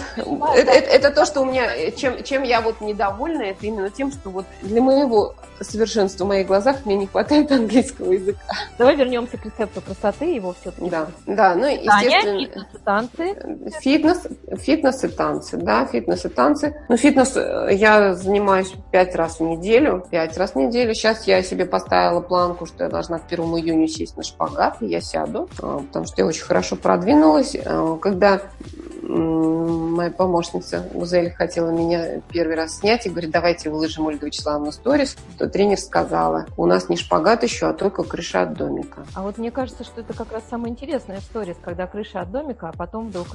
Это, 0.54 0.70
это, 0.70 0.90
это 0.90 1.10
то, 1.10 1.24
что 1.26 1.42
у 1.42 1.44
меня, 1.44 1.90
чем, 1.92 2.22
чем 2.22 2.42
я 2.42 2.60
вот 2.60 2.80
недовольна, 2.80 3.42
это 3.42 3.66
именно 3.66 3.90
тем, 3.90 4.10
что 4.10 4.30
вот 4.30 4.46
для 4.62 4.80
моего 4.80 5.34
совершенства 5.60 6.24
в 6.24 6.28
моих 6.28 6.46
глазах 6.46 6.84
мне 6.84 6.96
не 6.96 7.06
хватает 7.06 7.50
английского 7.52 8.12
языка. 8.12 8.40
Давай 8.78 8.96
вернемся 8.96 9.36
к 9.36 9.44
рецепту 9.44 9.80
красоты, 9.80 10.34
его 10.34 10.54
все-таки. 10.60 10.90
Да, 10.90 11.06
да, 11.26 11.54
ну, 11.54 11.66
естественно. 11.66 12.40
фитнес 12.40 12.66
и 12.72 12.78
танцы. 12.84 13.80
Фитнес, 13.80 14.26
фитнес 14.60 15.04
и 15.04 15.08
танцы, 15.08 15.56
да, 15.56 15.86
фитнес 15.86 16.24
и 16.24 16.28
танцы. 16.28 16.86
Ну, 16.88 16.96
фитнес 16.96 17.36
э, 17.36 17.68
я 17.72 18.14
занимаюсь 18.14 18.72
пять 18.90 19.14
раз 19.14 19.40
в 19.40 19.42
неделю, 19.42 20.04
пять 20.10 20.36
раз 20.36 20.52
в 20.52 20.56
неделю. 20.56 20.94
Сейчас 20.94 21.26
я 21.26 21.42
себе 21.42 21.66
поставила 21.66 22.20
планку, 22.20 22.66
что 22.66 22.84
я 22.84 22.90
должна 22.90 23.18
к 23.18 23.28
первому 23.28 23.58
июню 23.58 23.88
сесть 23.88 24.16
на 24.16 24.22
шпагат, 24.22 24.80
и 24.80 24.86
я 24.86 25.00
сяду, 25.00 25.48
э, 25.62 25.80
потому 26.00 26.06
что 26.06 26.22
я 26.22 26.26
очень 26.26 26.44
хорошо 26.44 26.76
продвинулась. 26.76 27.54
Э, 27.54 27.98
когда 28.00 28.40
моя 29.90 30.10
помощница 30.10 30.88
Гузель 30.92 31.32
хотела 31.32 31.70
меня 31.70 32.20
первый 32.30 32.56
раз 32.56 32.78
снять 32.78 33.06
и 33.06 33.10
говорит, 33.10 33.30
давайте 33.30 33.70
выложим 33.70 34.06
Ольга 34.06 34.26
Вячеславовна 34.26 34.72
сторис, 34.72 35.16
то 35.38 35.48
тренер 35.48 35.78
сказала, 35.78 36.46
у 36.56 36.66
нас 36.66 36.88
не 36.88 36.96
шпагат 36.96 37.42
еще, 37.42 37.68
а 37.68 37.72
только 37.72 38.02
крыша 38.02 38.42
от 38.42 38.54
домика. 38.54 39.04
А 39.14 39.22
вот 39.22 39.38
мне 39.38 39.50
кажется, 39.50 39.84
что 39.84 40.00
это 40.00 40.14
как 40.14 40.32
раз 40.32 40.42
самая 40.48 40.70
интересная 40.70 41.20
сторис, 41.20 41.56
когда 41.62 41.86
крыша 41.86 42.20
от 42.20 42.30
домика, 42.30 42.68
а 42.68 42.72
потом 42.76 43.08
вдруг 43.08 43.26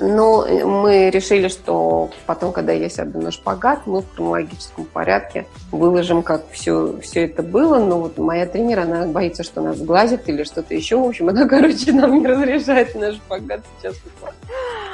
Ну, 0.00 0.44
мы 0.66 1.10
решили, 1.10 1.48
что 1.48 2.10
потом, 2.26 2.52
когда 2.52 2.72
я 2.72 2.88
сяду 2.88 3.20
на 3.20 3.30
шпагат, 3.30 3.86
мы 3.86 4.02
в 4.02 4.14
хронологическом 4.14 4.84
порядке 4.84 5.46
выложим, 5.70 6.22
как 6.22 6.44
все, 6.50 6.98
все 7.00 7.26
это 7.26 7.42
было. 7.42 7.78
Но 7.78 8.00
вот 8.00 8.18
моя 8.18 8.46
тренер, 8.46 8.80
она 8.80 9.06
боится, 9.06 9.42
что 9.42 9.60
нас 9.60 9.78
глазит 9.78 10.28
или 10.28 10.44
что-то 10.44 10.74
еще. 10.74 10.96
В 10.96 11.04
общем, 11.04 11.28
она, 11.28 11.46
короче, 11.48 11.92
нам 11.92 12.18
не 12.18 12.26
разрешает 12.26 12.94
на 12.94 13.12
шпагат 13.12 13.60
сейчас 13.78 13.96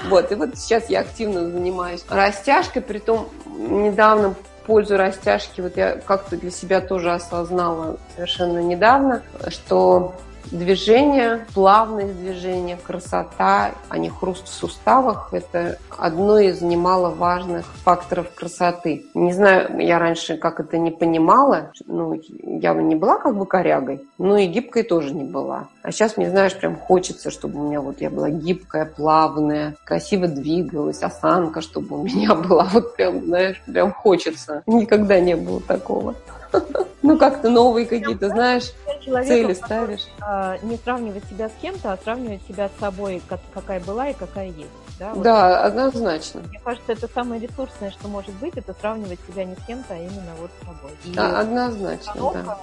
вот, 0.09 0.33
и 0.33 0.35
вот 0.35 0.57
сейчас 0.57 0.89
я 0.91 1.01
активно 1.01 1.49
занимаюсь 1.51 2.05
растяжкой, 2.09 2.83
при 2.83 2.99
том 2.99 3.29
недавно 3.47 4.35
пользу 4.67 4.97
растяжки 4.97 5.61
вот 5.61 5.77
я 5.77 5.97
как-то 5.97 6.37
для 6.37 6.51
себя 6.51 6.81
тоже 6.81 7.13
осознала 7.13 7.97
совершенно 8.15 8.59
недавно, 8.59 9.23
что 9.49 10.15
движение, 10.51 11.47
плавность 11.55 12.19
движения, 12.19 12.77
красота, 12.77 13.73
а 13.89 13.99
не 13.99 14.09
хруст 14.09 14.47
в 14.47 14.53
суставах– 14.53 15.29
это 15.33 15.79
одно 15.97 16.39
из 16.39 16.63
немаловажных 16.63 17.67
факторов 17.85 18.35
красоты. 18.35 19.07
Не 19.15 19.33
знаю, 19.33 19.79
я 19.81 19.99
раньше 19.99 20.37
как 20.37 20.61
это 20.61 20.79
не 20.79 20.91
понимала, 20.91 21.73
ну, 21.87 22.21
я 22.43 22.75
не 22.75 22.95
была 22.95 23.19
как 23.19 23.37
бы 23.37 23.47
корягой, 23.47 24.05
но 24.19 24.37
и 24.37 24.47
гибкой 24.47 24.83
тоже 24.83 25.15
не 25.15 25.25
была. 25.25 25.69
А 25.83 25.93
сейчас 25.93 26.17
мне, 26.17 26.29
знаешь, 26.31 26.57
прям 26.57 26.77
хочется, 26.77 27.31
чтобы 27.31 27.61
у 27.61 27.69
меня 27.69 27.81
вот 27.81 28.01
я 28.01 28.11
была 28.11 28.31
гибкая, 28.31 28.85
плавная, 28.85 29.77
красиво 29.85 30.27
двигалась, 30.29 31.03
осанка, 31.03 31.61
чтобы 31.61 32.01
у 32.01 32.03
меня 32.03 32.35
была 32.49 32.69
вот 32.73 32.97
прям, 32.97 33.25
знаешь, 33.25 33.61
прям 33.67 33.93
хочется. 33.93 34.63
Никогда 34.67 35.21
не 35.21 35.37
было 35.37 35.61
такого. 35.61 36.15
Ну, 37.03 37.19
как-то 37.19 37.49
новые 37.49 37.87
какие-то, 37.87 38.29
знаешь, 38.29 38.73
цели 39.03 39.55
ставишь. 39.55 40.07
А, 40.21 40.59
не 40.63 40.77
сравнивать 40.77 41.25
себя 41.25 41.49
с 41.49 41.53
кем-то, 41.63 41.93
а 41.93 41.97
сравнивать 41.97 42.43
себя 42.47 42.69
с 42.69 42.79
собой, 42.79 43.23
какая 43.55 43.81
была 43.81 44.11
и 44.11 44.13
какая 44.13 44.49
есть. 44.49 44.69
Да, 44.99 45.15
вот. 45.15 45.23
да 45.23 45.65
однозначно. 45.65 46.43
Мне 46.43 46.61
кажется, 46.63 46.93
это 46.93 47.09
самое 47.09 47.41
ресурсное, 47.41 47.91
что 47.91 48.07
может 48.07 48.35
быть, 48.35 48.53
это 48.57 48.75
сравнивать 48.79 49.19
себя 49.27 49.45
не 49.45 49.55
с 49.55 49.65
кем-то, 49.67 49.95
а 49.95 49.97
именно 49.97 50.35
вот 50.39 50.51
с 50.61 50.67
собой. 50.67 50.91
И 51.07 51.15
а, 51.17 51.41
однозначно, 51.41 52.33
да. 52.35 52.59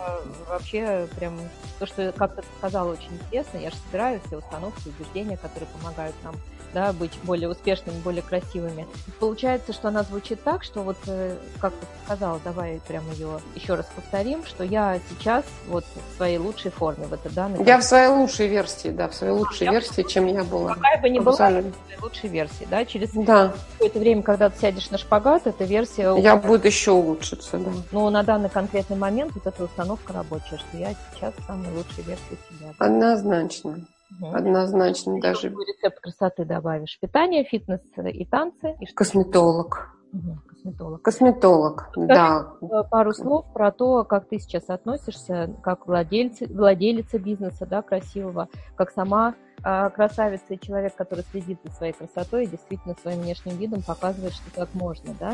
Вообще, 0.47 1.07
прям, 1.17 1.33
то, 1.79 1.87
что 1.87 2.13
как-то 2.15 2.43
сказала, 2.59 2.91
очень 2.91 3.15
интересно. 3.15 3.57
Я 3.57 3.71
же 3.71 3.75
собираю 3.87 4.21
все 4.27 4.37
установки, 4.37 4.81
убеждения, 4.87 5.37
которые 5.37 5.67
помогают 5.79 6.15
нам 6.23 6.35
да, 6.73 6.93
быть 6.93 7.11
более 7.23 7.49
успешными, 7.49 7.99
более 8.01 8.21
красивыми. 8.21 8.87
Получается, 9.19 9.73
что 9.73 9.87
она 9.87 10.03
звучит 10.03 10.43
так, 10.43 10.63
что 10.63 10.81
вот, 10.81 10.97
э, 11.07 11.35
как 11.59 11.73
ты 11.73 11.85
сказала, 12.05 12.39
давай 12.43 12.81
прям 12.87 13.09
ее 13.11 13.39
еще 13.55 13.75
раз 13.75 13.87
повторим, 13.95 14.45
что 14.45 14.63
я 14.63 14.99
сейчас 15.09 15.45
вот 15.67 15.85
в 15.85 16.17
своей 16.17 16.37
лучшей 16.37 16.71
форме 16.71 17.05
в 17.05 17.13
это 17.13 17.29
данный 17.33 17.63
Я 17.63 17.77
в 17.79 17.83
своей 17.83 18.09
лучшей 18.09 18.47
версии, 18.47 18.89
да, 18.89 19.07
в 19.07 19.15
своей 19.15 19.33
лучшей 19.33 19.67
а, 19.67 19.71
версии, 19.71 20.01
я, 20.01 20.03
чем 20.03 20.27
я 20.27 20.43
была. 20.43 20.75
Какая 20.75 21.01
бы 21.01 21.09
ни 21.09 21.19
была 21.19 21.33
в 21.33 21.35
своей 21.35 21.73
лучшей 22.01 22.29
версии, 22.29 22.67
да, 22.69 22.85
через 22.85 23.11
да. 23.11 23.53
какое-то 23.73 23.99
время, 23.99 24.21
когда 24.23 24.49
ты 24.49 24.59
сядешь 24.59 24.89
на 24.89 24.97
шпагат, 24.97 25.47
эта 25.47 25.63
версия... 25.63 26.15
Я 26.17 26.35
буду 26.35 26.67
еще 26.67 26.91
улучшиться, 26.91 27.57
да. 27.57 27.71
Но 27.91 28.09
на 28.09 28.23
данный 28.23 28.49
конкретный 28.49 28.97
момент 28.97 29.33
вот 29.35 29.47
эта 29.47 29.63
установка 29.63 30.13
рабочая, 30.13 30.57
что 30.57 30.77
я 30.77 30.93
сейчас 31.13 31.33
в 31.37 31.45
самой 31.45 31.71
лучшей 31.71 32.03
версии 32.03 32.37
себя. 32.49 32.73
Однозначно. 32.77 33.79
Угу. 34.19 34.35
Однозначно 34.35 35.13
Еще 35.13 35.21
даже. 35.21 35.49
Рецепт 35.49 35.99
красоты 35.99 36.45
добавишь. 36.45 36.97
Питание, 36.99 37.43
фитнес 37.43 37.81
и 37.97 38.25
танцы. 38.25 38.75
И 38.79 38.85
Косметолог. 38.85 39.97
Угу. 40.13 40.37
Косметолог. 40.47 41.01
Косметолог, 41.01 41.87
Скажи 41.91 42.07
да. 42.07 42.83
Пару 42.89 43.13
слов 43.13 43.45
про 43.53 43.71
то, 43.71 44.03
как 44.05 44.27
ты 44.27 44.39
сейчас 44.39 44.69
относишься, 44.69 45.53
как 45.61 45.87
владельцы, 45.87 46.47
владелица 46.47 47.19
бизнеса, 47.19 47.65
да, 47.65 47.81
красивого, 47.81 48.49
как 48.75 48.91
сама 48.91 49.35
красавица 49.61 50.45
и 50.49 50.59
человек, 50.59 50.95
который 50.95 51.23
следит 51.31 51.59
за 51.63 51.71
своей 51.71 51.93
красотой 51.93 52.45
и 52.45 52.47
действительно 52.47 52.95
своим 53.01 53.21
внешним 53.21 53.57
видом 53.57 53.81
показывает, 53.81 54.33
что 54.33 54.51
так 54.53 54.69
можно, 54.73 55.13
да. 55.19 55.33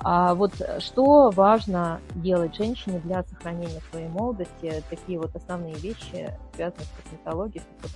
А 0.00 0.34
вот 0.34 0.52
что 0.78 1.30
важно 1.30 2.00
делать 2.14 2.54
женщине 2.54 3.00
для 3.00 3.22
сохранения 3.24 3.80
своей 3.90 4.08
молодости, 4.08 4.82
такие 4.88 5.18
вот 5.18 5.34
основные 5.34 5.74
вещи, 5.74 6.32
связанные 6.54 6.86
с 6.86 7.02
косметологией, 7.02 7.62
с 7.82 7.94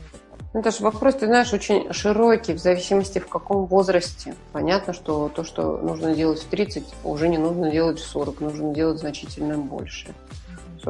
ну, 0.55 0.61
Наташа, 0.61 0.83
вопрос, 0.83 1.17
ты 1.17 1.27
знаешь, 1.27 1.53
очень 1.53 1.93
широкий, 1.93 2.55
в 2.55 2.59
зависимости 2.59 3.19
в 3.19 3.29
каком 3.29 3.67
возрасте. 3.67 4.35
Понятно, 4.53 4.95
что 4.95 5.29
то, 5.29 5.45
что 5.45 5.77
нужно 5.77 6.15
делать 6.15 6.41
в 6.41 6.47
30, 6.47 6.85
уже 7.05 7.29
не 7.29 7.37
нужно 7.37 7.71
делать 7.71 7.99
в 7.99 8.07
40, 8.07 8.41
нужно 8.41 8.75
делать 8.75 8.99
значительно 8.99 9.59
больше. 9.59 10.09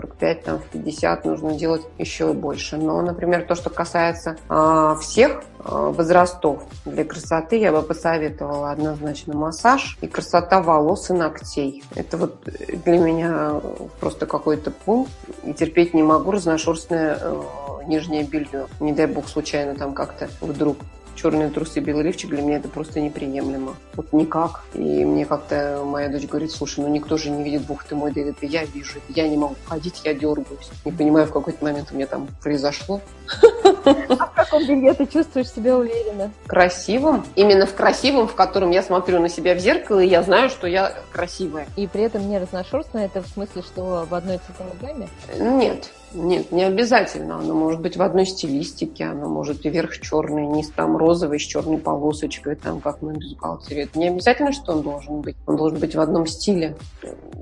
45, 0.01 0.43
там, 0.45 0.59
в 0.59 0.65
50 0.67 1.25
нужно 1.25 1.55
делать 1.55 1.83
еще 1.99 2.33
больше. 2.33 2.77
Но, 2.77 3.03
например, 3.03 3.45
то, 3.45 3.55
что 3.55 3.71
касается 3.71 4.37
э, 4.49 4.95
всех 5.01 5.43
э, 5.59 5.93
возрастов 5.97 6.63
для 6.85 7.05
красоты, 7.05 7.59
я 7.59 7.73
бы 7.73 7.83
посоветовала 7.83 8.71
однозначно 8.71 9.35
массаж 9.35 9.99
и 10.01 10.07
красота 10.07 10.63
волос 10.63 11.11
и 11.11 11.13
ногтей. 11.13 11.83
Это 11.95 12.17
вот 12.17 12.49
для 12.85 12.99
меня 12.99 13.61
просто 14.01 14.27
какой-то 14.27 14.71
пункт. 14.71 15.11
И 15.45 15.53
терпеть 15.53 15.95
не 15.95 16.03
могу 16.03 16.31
разношерстное 16.31 17.19
э, 17.21 17.43
нижнее 17.87 18.23
белье. 18.23 18.67
Не 18.81 18.93
дай 18.93 19.07
бог 19.07 19.29
случайно 19.29 19.75
там 19.75 19.95
как-то 19.95 20.29
вдруг 20.41 20.79
черные 21.19 21.51
трусы, 21.51 21.81
белый 21.81 22.05
лифчик, 22.05 22.31
для 22.31 22.43
меня 22.43 22.57
это 22.59 22.69
просто 22.69 23.01
неприемлемо. 23.01 23.75
Вот 23.95 24.13
никак. 24.13 24.63
И 24.75 25.05
мне 25.05 25.27
как-то 25.27 25.83
моя 25.85 26.09
дочь 26.09 26.27
говорит, 26.27 26.51
слушай, 26.51 26.81
ну 26.81 26.89
никто 26.89 27.17
же 27.17 27.31
не 27.31 27.43
видит, 27.43 27.63
бух 27.63 27.85
ты 27.85 27.95
мой, 27.95 28.13
Дэвид, 28.13 28.37
я 28.43 28.65
вижу, 28.65 29.01
я 29.09 29.29
не 29.29 29.37
могу 29.37 29.57
ходить, 29.67 30.01
я 30.05 30.15
дергаюсь. 30.15 30.71
Не 30.85 30.93
понимаю, 30.93 31.27
в 31.27 31.33
какой-то 31.33 31.65
момент 31.65 31.89
у 31.91 31.95
меня 31.97 32.07
там 32.07 32.29
произошло. 32.43 33.01
А 33.89 34.27
в 34.27 34.35
каком 34.35 34.67
белье 34.67 34.95
ты 34.95 35.07
чувствуешь 35.07 35.51
себя 35.51 35.77
уверенно? 35.77 36.31
Красивым. 36.47 37.25
Именно 37.35 37.67
в 37.67 37.75
красивом, 37.75 38.29
в 38.29 38.35
котором 38.35 38.71
я 38.71 38.83
смотрю 38.83 39.21
на 39.21 39.29
себя 39.29 39.55
в 39.55 39.59
зеркало, 39.59 40.01
и 40.01 40.09
я 40.09 40.23
знаю, 40.23 40.51
что 40.51 40.67
я 40.67 40.93
красивая. 41.13 41.67
И 41.77 41.87
при 41.87 42.03
этом 42.03 42.29
не 42.29 42.39
разношерстная, 42.39 43.07
это 43.07 43.23
в 43.23 43.27
смысле, 43.27 43.63
что 43.63 44.07
в 44.09 44.15
одной 44.15 44.39
цветовой 44.39 44.75
гамме? 44.81 45.09
Нет. 45.39 45.91
Нет, 46.15 46.53
не 46.53 46.65
обязательно. 46.65 47.39
Оно 47.39 47.55
может 47.55 47.81
быть 47.81 47.97
в 47.97 48.03
одной 48.03 48.25
стилистике, 48.25 49.05
оно 49.05 49.29
может 49.29 49.67
и 49.67 49.69
верх 49.69 49.99
черный, 50.01 50.47
низ 50.47 50.71
там 50.75 50.97
розовый 50.97 51.39
с 51.39 51.43
черной 51.43 51.79
полосочкой, 51.79 52.57
там 52.57 52.81
как 52.81 53.03
на 53.03 53.11
бюстгальтере. 53.11 53.83
Это 53.83 53.99
не 53.99 54.09
обязательно, 54.09 54.53
что 54.53 54.73
он 54.73 54.83
должен 54.83 55.21
быть. 55.21 55.37
Он 55.47 55.57
должен 55.57 55.79
быть 55.79 55.95
в 55.95 56.01
одном 56.01 56.27
стиле. 56.27 56.77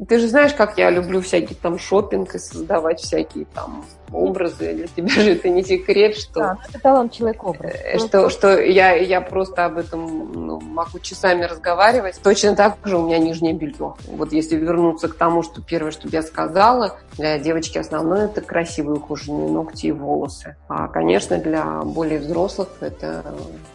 Ты 0.09 0.19
же 0.19 0.29
знаешь, 0.29 0.53
как 0.53 0.79
я 0.79 0.91
люблю 0.91 1.21
всякий 1.21 1.55
там 1.55 1.79
шопинг 1.79 2.35
и 2.35 2.39
создавать 2.39 3.01
всякие 3.01 3.47
там 3.55 3.85
образы. 4.13 4.75
Для 4.75 4.87
тебя 4.87 5.09
же 5.09 5.33
это 5.33 5.49
не 5.49 5.63
секрет, 5.63 6.17
что... 6.17 6.41
Да, 6.41 6.59
это 6.69 6.81
талант 6.81 7.13
человек 7.13 7.45
образ. 7.45 7.73
Э, 7.85 7.99
что, 7.99 8.31
что 8.31 8.61
я, 8.61 8.95
я 8.95 9.21
просто 9.21 9.65
об 9.65 9.79
этом 9.79 10.33
ну, 10.33 10.61
могу 10.61 10.99
часами 10.99 11.45
разговаривать. 11.45 12.21
Точно 12.23 12.55
так 12.55 12.77
же 12.85 12.99
у 12.99 13.07
меня 13.07 13.19
нижнее 13.19 13.55
белье. 13.55 13.95
Вот 14.09 14.33
если 14.33 14.57
вернуться 14.57 15.09
к 15.09 15.15
тому, 15.15 15.43
что 15.43 15.63
первое, 15.63 15.91
что 15.91 16.09
я 16.09 16.23
сказала, 16.23 16.99
для 17.17 17.39
девочки 17.39 17.79
основное 17.79 18.27
это 18.27 18.41
красивые 18.41 18.97
ухоженные 18.97 19.49
ногти 19.49 19.87
и 19.87 19.93
волосы. 19.93 20.57
А, 20.69 20.89
конечно, 20.89 21.39
для 21.39 21.65
более 21.83 22.19
взрослых 22.19 22.69
это 22.81 23.25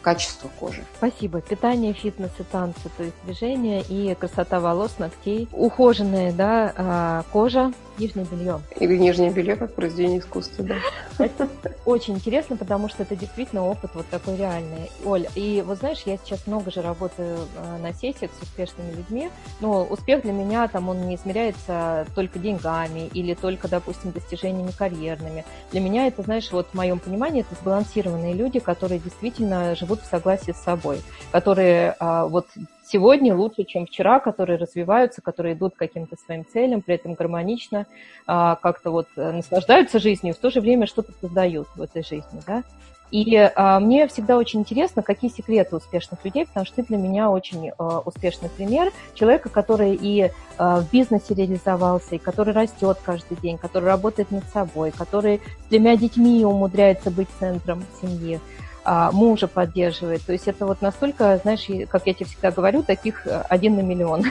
качество 0.02 0.50
кожи. 0.60 0.84
Спасибо. 0.98 1.42
Питание, 1.42 1.94
фитнес 1.94 2.32
и 2.40 2.44
танцы, 2.44 2.90
то 2.98 3.04
есть 3.04 3.16
движение 3.26 3.82
и 3.88 4.14
красота 4.16 4.60
волос, 4.60 4.96
ногтей. 5.00 5.48
Ухоженная 5.52 6.32
да, 6.32 6.74
а, 6.76 7.24
кожа, 7.32 7.72
нижнее 7.98 8.26
белье. 8.32 8.60
Или 8.80 8.98
нижнее 8.98 9.32
белье 9.32 9.56
как 9.56 9.74
произведение 9.74 10.21
искусства, 10.22 10.64
да. 10.64 10.76
Это 11.18 11.50
очень 11.86 12.16
интересно, 12.16 12.56
потому 12.56 12.90
что 12.90 13.04
это 13.04 13.16
действительно 13.16 13.66
опыт 13.66 13.92
вот 13.94 14.08
такой 14.08 14.38
реальный. 14.38 14.90
Оль, 15.04 15.28
и 15.36 15.64
вот 15.66 15.80
знаешь, 15.80 16.04
я 16.06 16.18
сейчас 16.18 16.48
много 16.48 16.72
же 16.72 16.82
работаю 16.82 17.40
а, 17.58 17.78
на 17.78 17.94
сессиях 17.94 18.32
с 18.40 18.44
успешными 18.44 18.92
людьми, 18.92 19.30
но 19.60 19.84
успех 19.84 20.24
для 20.24 20.32
меня 20.32 20.68
там 20.68 20.90
он 20.90 21.08
не 21.08 21.16
измеряется 21.16 22.06
только 22.16 22.40
деньгами 22.40 23.10
или 23.14 23.34
только, 23.34 23.68
допустим, 23.68 24.12
достижениями 24.12 24.72
карьерными. 24.72 25.46
Для 25.72 25.82
меня 25.82 26.08
это, 26.08 26.22
знаешь, 26.22 26.52
вот 26.52 26.68
в 26.70 26.74
моем 26.74 27.00
понимании 27.00 27.42
это 27.42 27.56
сбалансированные 27.62 28.34
люди, 28.34 28.60
которые 28.60 29.00
действительно 29.00 29.76
живут 29.76 30.02
в 30.02 30.06
согласии 30.06 30.52
с 30.52 30.64
собой, 30.64 31.02
которые 31.32 31.96
а, 32.00 32.28
вот 32.28 32.48
сегодня 32.92 33.36
лучше, 33.36 33.64
чем 33.64 33.86
вчера, 33.86 34.20
которые 34.20 34.58
развиваются, 34.58 35.22
которые 35.22 35.56
идут 35.56 35.76
к 35.76 35.80
каким-то 35.80 36.16
своим 36.26 36.46
целям, 36.46 36.82
при 36.82 36.96
этом 36.96 37.14
гармонично, 37.14 37.86
а, 38.28 38.56
как-то 38.56 38.92
вот 38.92 39.08
э, 39.16 39.32
наслаждаются 39.32 40.00
жизнью, 40.00 40.34
в 40.34 40.38
то 40.38 40.50
же 40.50 40.62
время 40.62 40.88
что-то 40.88 41.12
создают 41.22 41.68
в 41.76 41.82
этой 41.82 42.04
жизни, 42.04 42.42
да. 42.46 42.64
И 43.12 43.36
а, 43.36 43.80
мне 43.82 44.08
всегда 44.08 44.38
очень 44.38 44.62
интересно, 44.62 45.04
какие 45.04 45.30
секреты 45.30 45.76
успешных 45.76 46.24
людей, 46.24 46.46
потому 46.46 46.66
что 46.66 46.78
ты 46.78 46.84
для 46.84 46.98
меня 46.98 47.30
очень 47.30 47.72
а, 47.78 48.00
успешный 48.00 48.50
пример 48.50 48.92
человека, 49.16 49.50
который 49.50 50.00
и 50.02 50.32
а, 50.58 50.80
в 50.80 50.90
бизнесе 50.92 51.34
реализовался, 51.34 52.16
и 52.16 52.20
который 52.20 52.54
растет 52.54 52.98
каждый 53.04 53.36
день, 53.38 53.58
который 53.58 53.86
работает 53.86 54.32
над 54.32 54.46
собой, 54.46 54.92
который 54.92 55.42
с 55.66 55.70
тремя 55.70 55.98
детьми 55.98 56.46
умудряется 56.46 57.12
быть 57.12 57.28
центром 57.38 57.84
семьи 58.02 58.40
мужа 58.86 59.48
поддерживает. 59.48 60.24
То 60.26 60.34
есть 60.34 60.48
это 60.48 60.66
вот 60.66 60.82
настолько, 60.82 61.40
знаешь, 61.44 61.68
как 61.90 62.08
я 62.08 62.14
тебе 62.14 62.26
всегда 62.26 62.52
говорю, 62.52 62.84
таких 62.84 63.28
э, 63.28 63.44
один 63.48 63.76
на 63.76 63.82
миллион. 63.82 64.26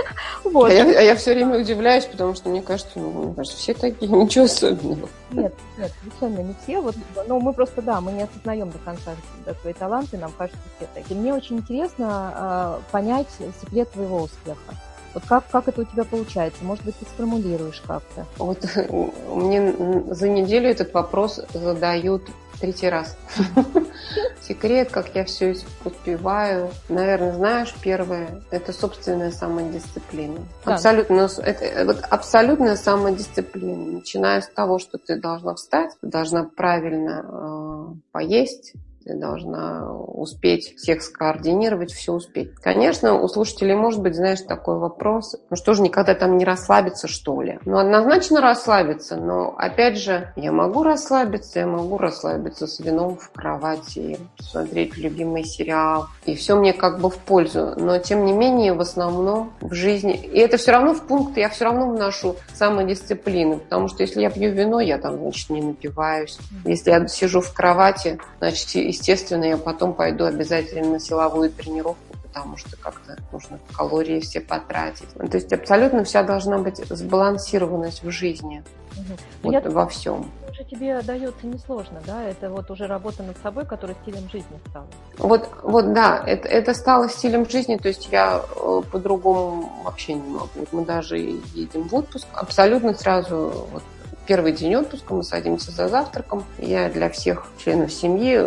вот. 0.44 0.70
а, 0.70 0.72
я, 0.72 0.84
а 0.84 1.02
я 1.02 1.16
все 1.16 1.34
время 1.34 1.58
удивляюсь, 1.58 2.04
потому 2.04 2.34
что 2.34 2.48
мне 2.48 2.62
кажется, 2.62 2.92
ну, 2.96 3.10
мне 3.10 3.34
кажется, 3.34 3.58
все 3.58 3.74
такие, 3.74 4.10
ничего 4.10 4.44
особенного. 4.44 5.08
Нет, 5.32 5.54
нет, 5.76 5.92
совершенно 6.02 6.46
не 6.46 6.54
все. 6.62 6.80
Вот, 6.80 6.94
но 7.26 7.40
мы 7.40 7.52
просто, 7.52 7.82
да, 7.82 8.00
мы 8.00 8.12
не 8.12 8.22
осознаем 8.22 8.70
до 8.70 8.78
конца 8.78 9.12
свои 9.60 9.72
таланты, 9.72 10.18
нам 10.18 10.32
кажется, 10.38 10.60
все 10.76 10.88
такие. 10.94 11.18
Мне 11.18 11.34
очень 11.34 11.56
интересно 11.58 12.78
э, 12.80 12.92
понять 12.92 13.28
секрет 13.60 13.90
твоего 13.90 14.22
успеха. 14.22 14.74
Вот 15.14 15.24
как, 15.26 15.48
как 15.50 15.68
это 15.68 15.82
у 15.82 15.84
тебя 15.84 16.04
получается? 16.04 16.64
Может 16.64 16.84
быть, 16.84 16.96
ты 16.96 17.04
сформулируешь 17.04 17.82
как-то? 17.86 18.26
Вот 18.36 18.64
мне 19.30 19.74
за 20.10 20.28
неделю 20.28 20.70
этот 20.70 20.92
вопрос 20.92 21.40
задают 21.52 22.22
третий 22.60 22.88
раз. 22.88 23.16
Секрет, 24.40 24.90
как 24.90 25.14
я 25.14 25.24
все 25.24 25.54
успеваю. 25.84 26.70
Наверное, 26.88 27.34
знаешь, 27.34 27.74
первое– 27.82 28.42
это 28.50 28.72
собственная 28.72 29.30
самодисциплина. 29.30 30.38
Да. 30.64 30.74
Абсолютно, 30.74 31.28
это, 31.42 31.84
вот 31.84 32.00
абсолютная 32.08 32.76
самодисциплина. 32.76 33.92
Начиная 33.92 34.40
с 34.40 34.48
того, 34.48 34.78
что 34.78 34.98
ты 34.98 35.16
должна 35.16 35.54
встать, 35.54 35.92
должна 36.02 36.44
правильно 36.44 37.24
э, 37.28 37.94
поесть, 38.12 38.74
ты 39.06 39.14
должна 39.14 39.88
успеть 39.88 40.74
всех 40.76 41.00
скоординировать, 41.00 41.92
все 41.92 42.12
успеть. 42.12 42.54
Конечно, 42.56 43.14
у 43.14 43.28
слушателей 43.28 43.76
может 43.76 44.00
быть, 44.00 44.16
знаешь, 44.16 44.40
такой 44.40 44.78
вопрос, 44.78 45.36
ну 45.48 45.56
что 45.56 45.74
же, 45.74 45.82
никогда 45.82 46.14
там 46.14 46.36
не 46.36 46.44
расслабиться, 46.44 47.06
что 47.06 47.40
ли? 47.40 47.60
Ну, 47.64 47.78
однозначно 47.78 48.40
расслабиться, 48.40 49.16
но, 49.16 49.54
опять 49.56 49.96
же, 49.96 50.32
я 50.34 50.50
могу 50.50 50.82
расслабиться, 50.82 51.60
я 51.60 51.66
могу 51.68 51.98
расслабиться 51.98 52.66
с 52.66 52.80
вином 52.80 53.16
в 53.16 53.30
кровати, 53.30 54.18
смотреть 54.40 54.96
любимый 54.96 55.44
сериал, 55.44 56.06
и 56.24 56.34
все 56.34 56.56
мне 56.56 56.72
как 56.72 56.98
бы 57.00 57.08
в 57.08 57.18
пользу. 57.18 57.74
Но, 57.76 57.98
тем 57.98 58.24
не 58.24 58.32
менее, 58.32 58.72
в 58.72 58.80
основном 58.80 59.52
в 59.60 59.72
жизни... 59.72 60.16
И 60.16 60.38
это 60.38 60.56
все 60.56 60.72
равно 60.72 60.94
в 60.94 61.06
пункт, 61.06 61.36
я 61.36 61.48
все 61.48 61.66
равно 61.66 61.88
вношу 61.90 62.34
самодисциплину, 62.54 63.58
потому 63.58 63.86
что 63.86 64.02
если 64.02 64.20
я 64.20 64.30
пью 64.30 64.50
вино, 64.50 64.80
я 64.80 64.98
там, 64.98 65.18
значит, 65.18 65.50
не 65.50 65.62
напиваюсь. 65.62 66.38
Если 66.64 66.90
я 66.90 67.06
сижу 67.06 67.40
в 67.40 67.52
кровати, 67.52 68.18
значит, 68.40 68.95
естественно, 68.96 69.44
я 69.44 69.56
потом 69.56 69.94
пойду 69.94 70.24
обязательно 70.24 70.92
на 70.92 71.00
силовую 71.00 71.50
тренировку, 71.50 72.16
потому 72.22 72.56
что 72.56 72.76
как-то 72.76 73.16
нужно 73.32 73.58
калории 73.76 74.20
все 74.20 74.40
потратить. 74.40 75.08
То 75.14 75.36
есть 75.36 75.52
абсолютно 75.52 76.04
вся 76.04 76.22
должна 76.22 76.58
быть 76.58 76.78
сбалансированность 76.88 78.02
в 78.02 78.10
жизни. 78.10 78.64
Угу. 78.96 79.18
Вот 79.42 79.52
я 79.52 79.60
во 79.60 79.86
всем. 79.86 80.30
Уже 80.50 80.64
тебе 80.64 81.02
дается 81.02 81.46
несложно, 81.46 82.00
да? 82.06 82.22
Это 82.22 82.48
вот 82.50 82.70
уже 82.70 82.86
работа 82.86 83.22
над 83.22 83.36
собой, 83.42 83.66
которая 83.66 83.96
стилем 84.02 84.28
жизни 84.30 84.58
стала. 84.70 84.86
Вот, 85.18 85.50
вот 85.62 85.92
да, 85.92 86.22
это, 86.26 86.48
это 86.48 86.72
стало 86.72 87.10
стилем 87.10 87.48
жизни, 87.48 87.76
то 87.76 87.88
есть 87.88 88.08
я 88.10 88.40
э, 88.40 88.82
по-другому 88.90 89.70
вообще 89.84 90.14
не 90.14 90.28
могу. 90.28 90.66
Мы 90.72 90.84
даже 90.86 91.18
едем 91.18 91.88
в 91.88 91.94
отпуск, 91.94 92.26
абсолютно 92.32 92.94
сразу 92.94 93.66
вот 93.70 93.82
первый 94.26 94.52
день 94.52 94.74
отпуска, 94.74 95.14
мы 95.14 95.22
садимся 95.22 95.70
за 95.70 95.88
завтраком. 95.88 96.44
Я 96.58 96.88
для 96.88 97.08
всех 97.10 97.46
членов 97.62 97.92
семьи 97.92 98.36
э, 98.38 98.46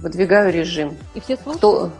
выдвигаю 0.00 0.52
режим. 0.52 0.96
И 1.14 1.20
все 1.20 1.36
слушают? 1.36 1.58
Кто... 1.58 1.90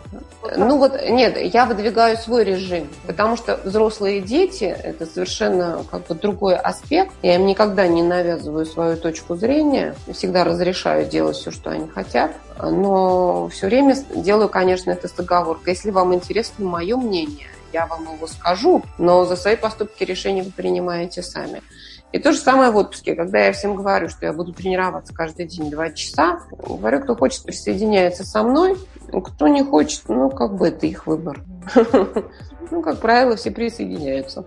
Ну 0.57 0.79
вот, 0.79 0.93
нет, 1.09 1.37
я 1.39 1.67
выдвигаю 1.67 2.17
свой 2.17 2.45
режим, 2.45 2.89
потому 3.07 3.37
что 3.37 3.59
взрослые 3.65 4.21
дети– 4.21 4.65
это 4.85 5.05
совершенно 5.05 5.85
как 5.91 6.07
бы 6.07 6.15
другой 6.15 6.55
аспект. 6.55 7.13
Я 7.23 7.35
им 7.35 7.47
никогда 7.47 7.89
не 7.89 8.03
навязываю 8.03 8.65
свою 8.65 8.97
точку 8.97 9.35
зрения, 9.35 9.97
всегда 10.13 10.45
разрешаю 10.45 11.07
делать 11.07 11.37
все, 11.37 11.51
что 11.51 11.71
они 11.71 11.89
хотят, 11.89 12.33
но 12.61 13.49
все 13.49 13.67
время 13.67 13.97
делаю, 14.15 14.49
конечно, 14.49 14.91
это 14.93 15.09
с 15.09 15.19
оговоркой. 15.19 15.75
Если 15.75 15.91
вам 15.91 16.15
интересно 16.15 16.65
мое 16.65 16.97
мнение, 16.97 17.49
я 17.73 17.87
вам 17.87 18.05
его 18.15 18.27
скажу, 18.27 18.83
но 18.99 19.25
за 19.25 19.37
свои 19.37 19.57
поступки 19.57 20.05
решения 20.05 20.43
вы 20.43 20.53
принимаете 20.53 21.23
сами. 21.23 21.63
И 22.13 22.19
то 22.19 22.33
же 22.33 22.39
самое 22.39 22.71
в 22.71 22.77
отпуске, 22.77 23.15
когда 23.15 23.39
я 23.39 23.53
всем 23.53 23.75
говорю, 23.75 24.09
что 24.09 24.27
я 24.27 24.33
буду 24.33 24.53
тренироваться 24.53 25.13
каждый 25.13 25.47
день 25.47 25.71
два 25.71 25.91
часа, 25.91 26.41
говорю, 26.51 27.01
кто 27.01 27.17
хочет, 27.17 27.43
присоединяется 27.43 28.25
со 28.25 28.43
мной, 28.43 28.77
кто 29.09 29.49
не 29.49 29.63
хочет, 29.63 30.03
ну, 30.09 30.31
как 30.31 30.57
бы 30.57 30.69
это 30.69 30.87
их 30.87 31.07
выбор. 31.07 31.43
Ну, 32.69 32.83
как 32.83 32.99
правило, 32.99 33.37
все 33.37 33.53
присоединяются. 33.53 34.45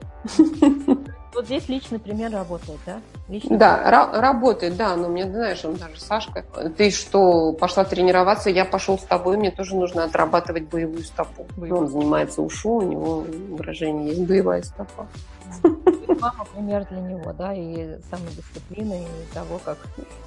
Вот 1.34 1.46
здесь 1.46 1.70
личный 1.70 2.00
пример 2.00 2.32
работает, 2.32 2.80
да? 2.86 3.00
Личный 3.30 3.58
да, 3.58 3.82
ра- 3.86 4.20
работает, 4.20 4.76
да, 4.76 4.96
но 4.96 5.08
мне, 5.08 5.30
знаешь, 5.30 5.64
он 5.64 5.76
даже, 5.76 6.02
Сашка, 6.02 6.44
ты 6.76 6.90
что, 6.90 7.54
пошла 7.54 7.86
тренироваться, 7.86 8.50
я 8.50 8.66
пошел 8.66 8.98
с 8.98 9.04
тобой, 9.04 9.38
мне 9.38 9.52
тоже 9.52 9.76
нужно 9.76 10.04
отрабатывать 10.04 10.64
боевую 10.64 11.04
стопу. 11.04 11.48
Боевую. 11.56 11.84
Он 11.84 11.88
занимается 11.88 12.42
ушу, 12.42 12.78
у 12.78 12.82
него 12.82 13.26
выражение 13.52 14.10
есть 14.10 14.28
боевая 14.28 14.64
стопа. 14.64 15.08
Мама 16.20 16.46
пример 16.54 16.86
для 16.90 17.00
него, 17.00 17.34
да, 17.34 17.54
и 17.54 17.98
самодисциплины, 18.10 19.04
и 19.04 19.34
того, 19.34 19.60
как... 19.64 19.78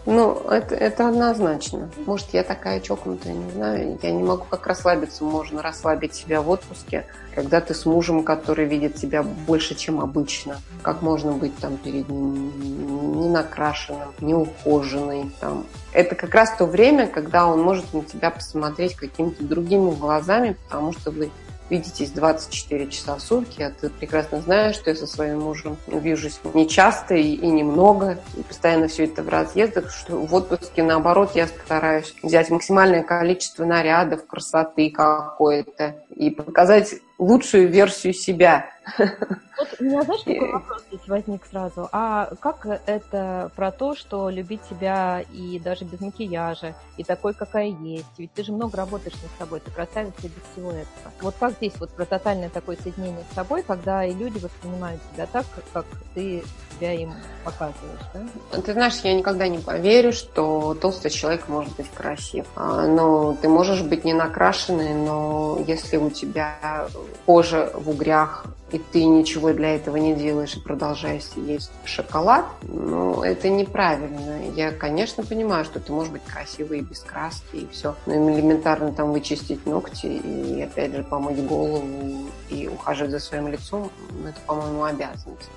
Ну, 0.07 0.35
это, 0.51 0.75
это 0.75 1.09
однозначно. 1.09 1.91
Может, 2.07 2.29
я 2.33 2.43
такая 2.43 2.81
чокнутая, 2.81 3.35
не 3.35 3.51
знаю. 3.53 3.99
Я 4.03 4.11
не 4.11 4.23
могу 4.23 4.45
как 4.49 4.67
расслабиться. 4.67 5.25
Можно 5.25 5.63
расслабить 5.63 6.15
себя 6.15 6.43
в 6.43 6.51
отпуске, 6.51 7.07
когда 7.35 7.61
ты 7.61 7.75
с 7.75 7.87
мужем, 7.87 8.25
который 8.25 8.67
видит 8.67 8.97
тебя 8.97 9.23
больше, 9.23 9.75
чем 9.75 10.01
обычно. 10.01 10.57
Как 10.83 11.03
можно 11.03 11.33
быть 11.33 11.57
там 11.59 11.77
перед 11.77 12.09
ним 12.09 13.21
не 13.21 13.29
накрашенным, 13.29 14.09
не 14.21 14.35
ухоженный. 14.35 15.31
Там. 15.41 15.67
Это 15.93 16.15
как 16.15 16.35
раз 16.35 16.55
то 16.57 16.67
время, 16.67 17.07
когда 17.07 17.47
он 17.47 17.63
может 17.63 17.93
на 17.95 18.03
тебя 18.03 18.31
посмотреть 18.31 18.97
какими-то 18.97 19.45
другими 19.45 19.93
глазами, 19.93 20.57
потому 20.65 20.93
что 20.93 21.11
вы 21.11 21.31
видитесь 21.73 22.11
24 22.11 22.91
часа 22.91 23.17
в 23.17 23.21
сутки, 23.21 23.63
а 23.63 23.71
ты 23.71 23.89
прекрасно 23.89 24.43
знаешь, 24.43 24.75
что 24.77 24.91
я 24.91 24.97
со 24.97 25.07
своим 25.07 25.41
мужем 25.41 25.79
вижусь 25.87 26.39
не 26.53 26.69
часто 26.69 27.15
и, 27.15 27.33
и 27.33 27.47
немного, 27.47 28.19
и 28.37 28.43
постоянно 28.43 28.89
все 28.89 29.05
это 29.05 29.23
в 29.23 29.29
разъездах, 29.31 29.91
что 29.91 30.19
в 30.19 30.35
отпуске, 30.35 30.83
наоборот, 30.83 31.31
я 31.35 31.47
стараюсь 31.47 32.15
взять 32.23 32.51
максимальное 32.51 33.03
количество 33.03 33.65
нарядов, 33.65 34.27
красоты 34.27 34.91
какой-то 34.91 35.97
и 36.15 36.29
показать 36.29 36.97
лучшую 37.19 37.69
версию 37.69 38.13
себя. 38.13 38.67
Вот 38.97 39.69
у 39.79 39.85
меня, 39.85 40.03
знаешь, 40.03 40.23
какой 40.25 40.53
вопрос 40.53 40.83
здесь 40.89 41.09
возник 41.09 41.45
сразу? 41.47 41.89
А 41.93 42.31
как 42.41 42.67
это 42.87 43.51
про 43.55 43.71
то, 43.71 43.95
что 43.95 44.29
любить 44.31 44.61
себя 44.69 45.23
и 45.33 45.59
даже 45.59 45.85
без 45.85 46.01
макияжа, 46.01 46.75
и 46.97 47.05
такой, 47.05 47.35
какая 47.35 47.67
есть? 47.67 48.07
Ведь 48.19 48.33
ты 48.33 48.43
же 48.45 48.53
много 48.53 48.77
работаешь 48.77 49.15
над 49.23 49.31
собой, 49.39 49.61
ты 49.61 49.71
красавица 49.71 50.23
без 50.23 50.53
всего 50.53 50.71
этого. 50.71 51.13
Вот 51.21 51.35
как 51.39 51.53
здесь 51.55 51.75
вот 51.79 51.91
про 51.91 52.05
тотальное 52.07 52.49
такое 52.49 52.77
соединение 52.83 53.25
с 53.31 53.35
собой, 53.35 53.63
когда 53.63 54.05
и 54.05 54.13
люди 54.13 54.39
воспринимают 54.39 55.01
тебя 55.13 55.27
так, 55.27 55.47
как 55.73 55.85
ты 56.15 56.43
себя 56.75 56.93
им 56.93 57.15
показываешь, 57.45 58.01
да? 58.13 58.61
Ты 58.63 58.73
знаешь, 58.73 58.99
я 59.05 59.15
никогда 59.15 59.49
не 59.49 59.59
поверю, 59.59 60.13
что 60.13 60.75
толстый 60.75 61.11
человек 61.11 61.49
может 61.49 61.77
быть 61.77 61.91
красив. 61.91 62.47
А, 62.57 62.87
но 62.87 63.37
ты 63.41 63.49
можешь 63.49 63.83
быть 63.83 64.05
не 64.05 64.13
накрашенный, 64.13 64.95
но 64.95 65.59
если 65.67 65.97
у 65.97 66.11
тебя 66.11 66.89
кожа 67.27 67.71
в 67.75 67.89
угрях, 67.89 68.45
и 68.73 68.79
ты 68.79 69.05
ничего 69.05 69.53
для 69.53 69.77
этого 69.77 69.97
не 69.97 70.15
делаешь 70.15 70.57
и 70.57 70.61
продолжаешь 70.61 71.25
есть 71.37 71.71
шоколад, 71.85 72.47
ну, 72.63 73.23
это 73.23 73.49
неправильно. 73.49 74.51
Я, 74.55 74.73
конечно, 74.73 75.23
понимаю, 75.23 75.65
что 75.65 75.79
ты 75.79 75.93
можешь 75.93 76.11
быть 76.11 76.25
красивой 76.25 76.79
и 76.79 76.83
без 76.83 77.01
краски, 77.01 77.57
и 77.57 77.69
все. 77.69 77.95
Но 78.07 78.15
элементарно 78.33 78.93
там 78.93 79.13
вычистить 79.13 79.67
ногти 79.67 80.07
и, 80.07 80.63
опять 80.63 80.95
же, 80.95 81.05
помыть 81.05 81.45
голову 81.45 82.31
и 82.49 82.69
ухаживать 82.69 83.13
за 83.13 83.19
своим 83.21 83.49
лицом, 83.49 83.91
ну, 84.11 84.29
это, 84.29 84.41
по-моему, 84.47 84.85
обязанность 84.85 85.51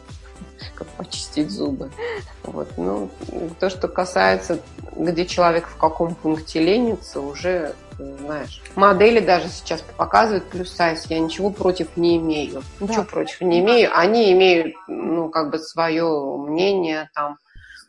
как 0.74 0.88
почистить 0.88 1.50
зубы. 1.50 1.90
Вот. 2.44 2.68
Ну, 2.78 3.10
то, 3.60 3.70
что 3.70 3.88
касается, 3.88 4.60
где 4.96 5.26
человек 5.26 5.68
в 5.68 5.78
каком 5.78 6.16
пункте 6.16 6.60
ленится, 6.60 7.22
уже 7.22 7.76
знаешь. 7.98 8.62
Модели 8.76 9.20
даже 9.20 9.48
сейчас 9.48 9.82
показывают 9.82 10.46
плюс 10.46 10.72
сайз. 10.72 11.06
Я 11.10 11.20
ничего 11.20 11.50
против 11.50 11.96
не 11.96 12.18
имею. 12.18 12.64
Ничего 12.80 13.04
да. 13.04 13.10
против 13.10 13.42
не 13.42 13.60
имею. 13.60 13.98
Они 13.98 14.32
имеют, 14.34 14.76
ну, 14.88 15.30
как 15.30 15.52
бы 15.52 15.60
свое 15.60 16.06
мнение 16.38 17.10
там 17.14 17.38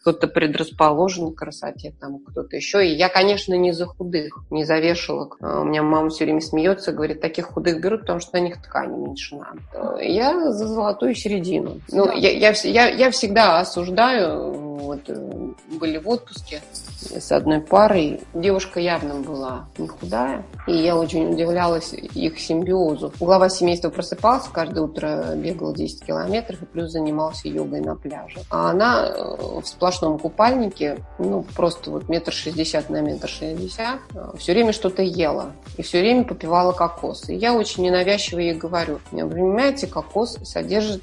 кто-то 0.07 0.29
предрасположен 0.29 1.33
к 1.33 1.39
красоте, 1.39 1.93
там 2.01 2.21
кто-то 2.21 2.55
еще. 2.55 2.87
И 2.87 2.95
я, 2.95 3.09
конечно, 3.09 3.55
не 3.55 3.73
за 3.73 3.87
худых, 3.87 4.39
не 4.51 4.65
за 4.65 4.79
вешалок. 4.79 5.37
А, 5.41 5.63
у 5.63 5.65
меня 5.65 5.83
мама 5.83 6.11
все 6.11 6.27
время 6.27 6.41
смеется, 6.41 6.93
говорит, 6.93 7.21
таких 7.21 7.47
худых 7.47 7.81
берут, 7.81 8.03
потому 8.03 8.21
что 8.21 8.37
на 8.37 8.41
них 8.45 8.63
ткани 8.63 8.97
меньше 8.97 9.35
надо. 9.35 10.01
Я 10.01 10.53
за 10.53 10.69
золотую 10.69 11.17
середину. 11.17 11.81
Ну, 11.91 12.13
я, 12.13 12.31
я, 12.31 12.55
я, 12.63 12.89
я 12.89 13.11
всегда 13.11 13.59
осуждаю, 13.59 14.53
вот, 14.77 15.01
э, 15.09 15.53
были 15.81 15.99
в 15.99 16.09
отпуске, 16.09 16.63
с 17.01 17.33
одной 17.33 17.61
парой. 17.61 18.21
Девушка 18.35 18.81
явно 18.81 19.17
была 19.17 19.67
не 19.79 19.89
худая, 19.89 20.45
и 20.67 20.77
я 20.77 20.97
очень 20.97 21.33
удивлялась 21.33 21.93
их 21.93 22.39
симбиозу. 22.39 23.13
Глава 23.19 23.49
семейства 23.49 23.91
просыпался, 23.91 24.51
каждое 24.53 24.83
утро 24.83 25.35
бегал 25.37 25.75
10 25.75 26.05
километров 26.05 26.63
и 26.63 26.67
плюс 26.67 26.93
занимался 26.93 27.49
йогой 27.49 27.81
на 27.81 27.97
пляже. 27.97 28.41
А 28.51 28.71
она 28.71 29.07
э, 29.09 29.61
в 29.61 29.67
сплошном 29.67 29.96
купальнике, 30.19 30.99
ну, 31.19 31.45
просто 31.55 31.91
вот 31.91 32.09
метр 32.09 32.33
шестьдесят 32.33 32.91
на 32.91 33.01
метр 33.01 33.29
шестьдесят, 33.29 34.01
э, 34.15 34.33
все 34.39 34.53
время 34.53 34.73
что-то 34.73 35.03
ела 35.03 35.53
и 35.77 35.83
все 35.83 36.01
время 36.01 36.25
попивала 36.25 36.73
кокос. 36.73 37.29
И 37.29 37.35
я 37.35 37.55
очень 37.55 37.85
ненавязчиво 37.85 38.39
ей 38.39 38.55
говорю, 38.55 39.01
вы 39.11 39.29
понимаете, 39.29 39.87
кокос 39.87 40.39
содержит 40.45 41.03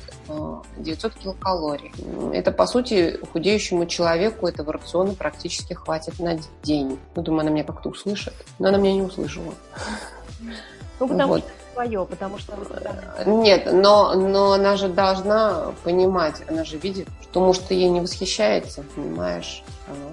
900 0.77 1.12
э, 1.12 1.19
килокалорий. 1.19 1.91
Это, 2.34 2.51
по 2.51 2.65
сути, 2.65 3.19
худеющему 3.32 3.86
человеку 3.86 4.47
этого 4.47 4.73
рациона 4.73 5.13
практически 5.13 5.73
хватит 5.73 6.19
на 6.19 6.39
день. 6.63 6.99
Ну, 7.15 7.21
думаю, 7.21 7.41
она 7.41 7.51
меня 7.51 7.63
как-то 7.63 7.89
услышит. 7.89 8.34
Но 8.60 8.69
она 8.69 8.77
меня 8.77 8.93
не 8.93 9.01
услышала. 9.01 9.53
Ну, 10.99 11.08
потому 11.08 11.34
вот. 11.34 11.39
что 11.41 11.62
свое, 11.73 12.05
потому 12.05 12.38
что... 12.38 12.53
Нет, 13.25 13.67
но, 13.71 14.13
но 14.13 14.53
она 14.53 14.77
же 14.77 14.89
должна 14.89 15.73
понимать, 15.83 16.41
она 16.47 16.63
же 16.63 16.77
видит, 16.77 17.07
что, 17.21 17.41
может, 17.41 17.71
ей 17.71 17.89
не 17.89 17.99
восхищается, 17.99 18.83
понимаешь? 18.95 19.63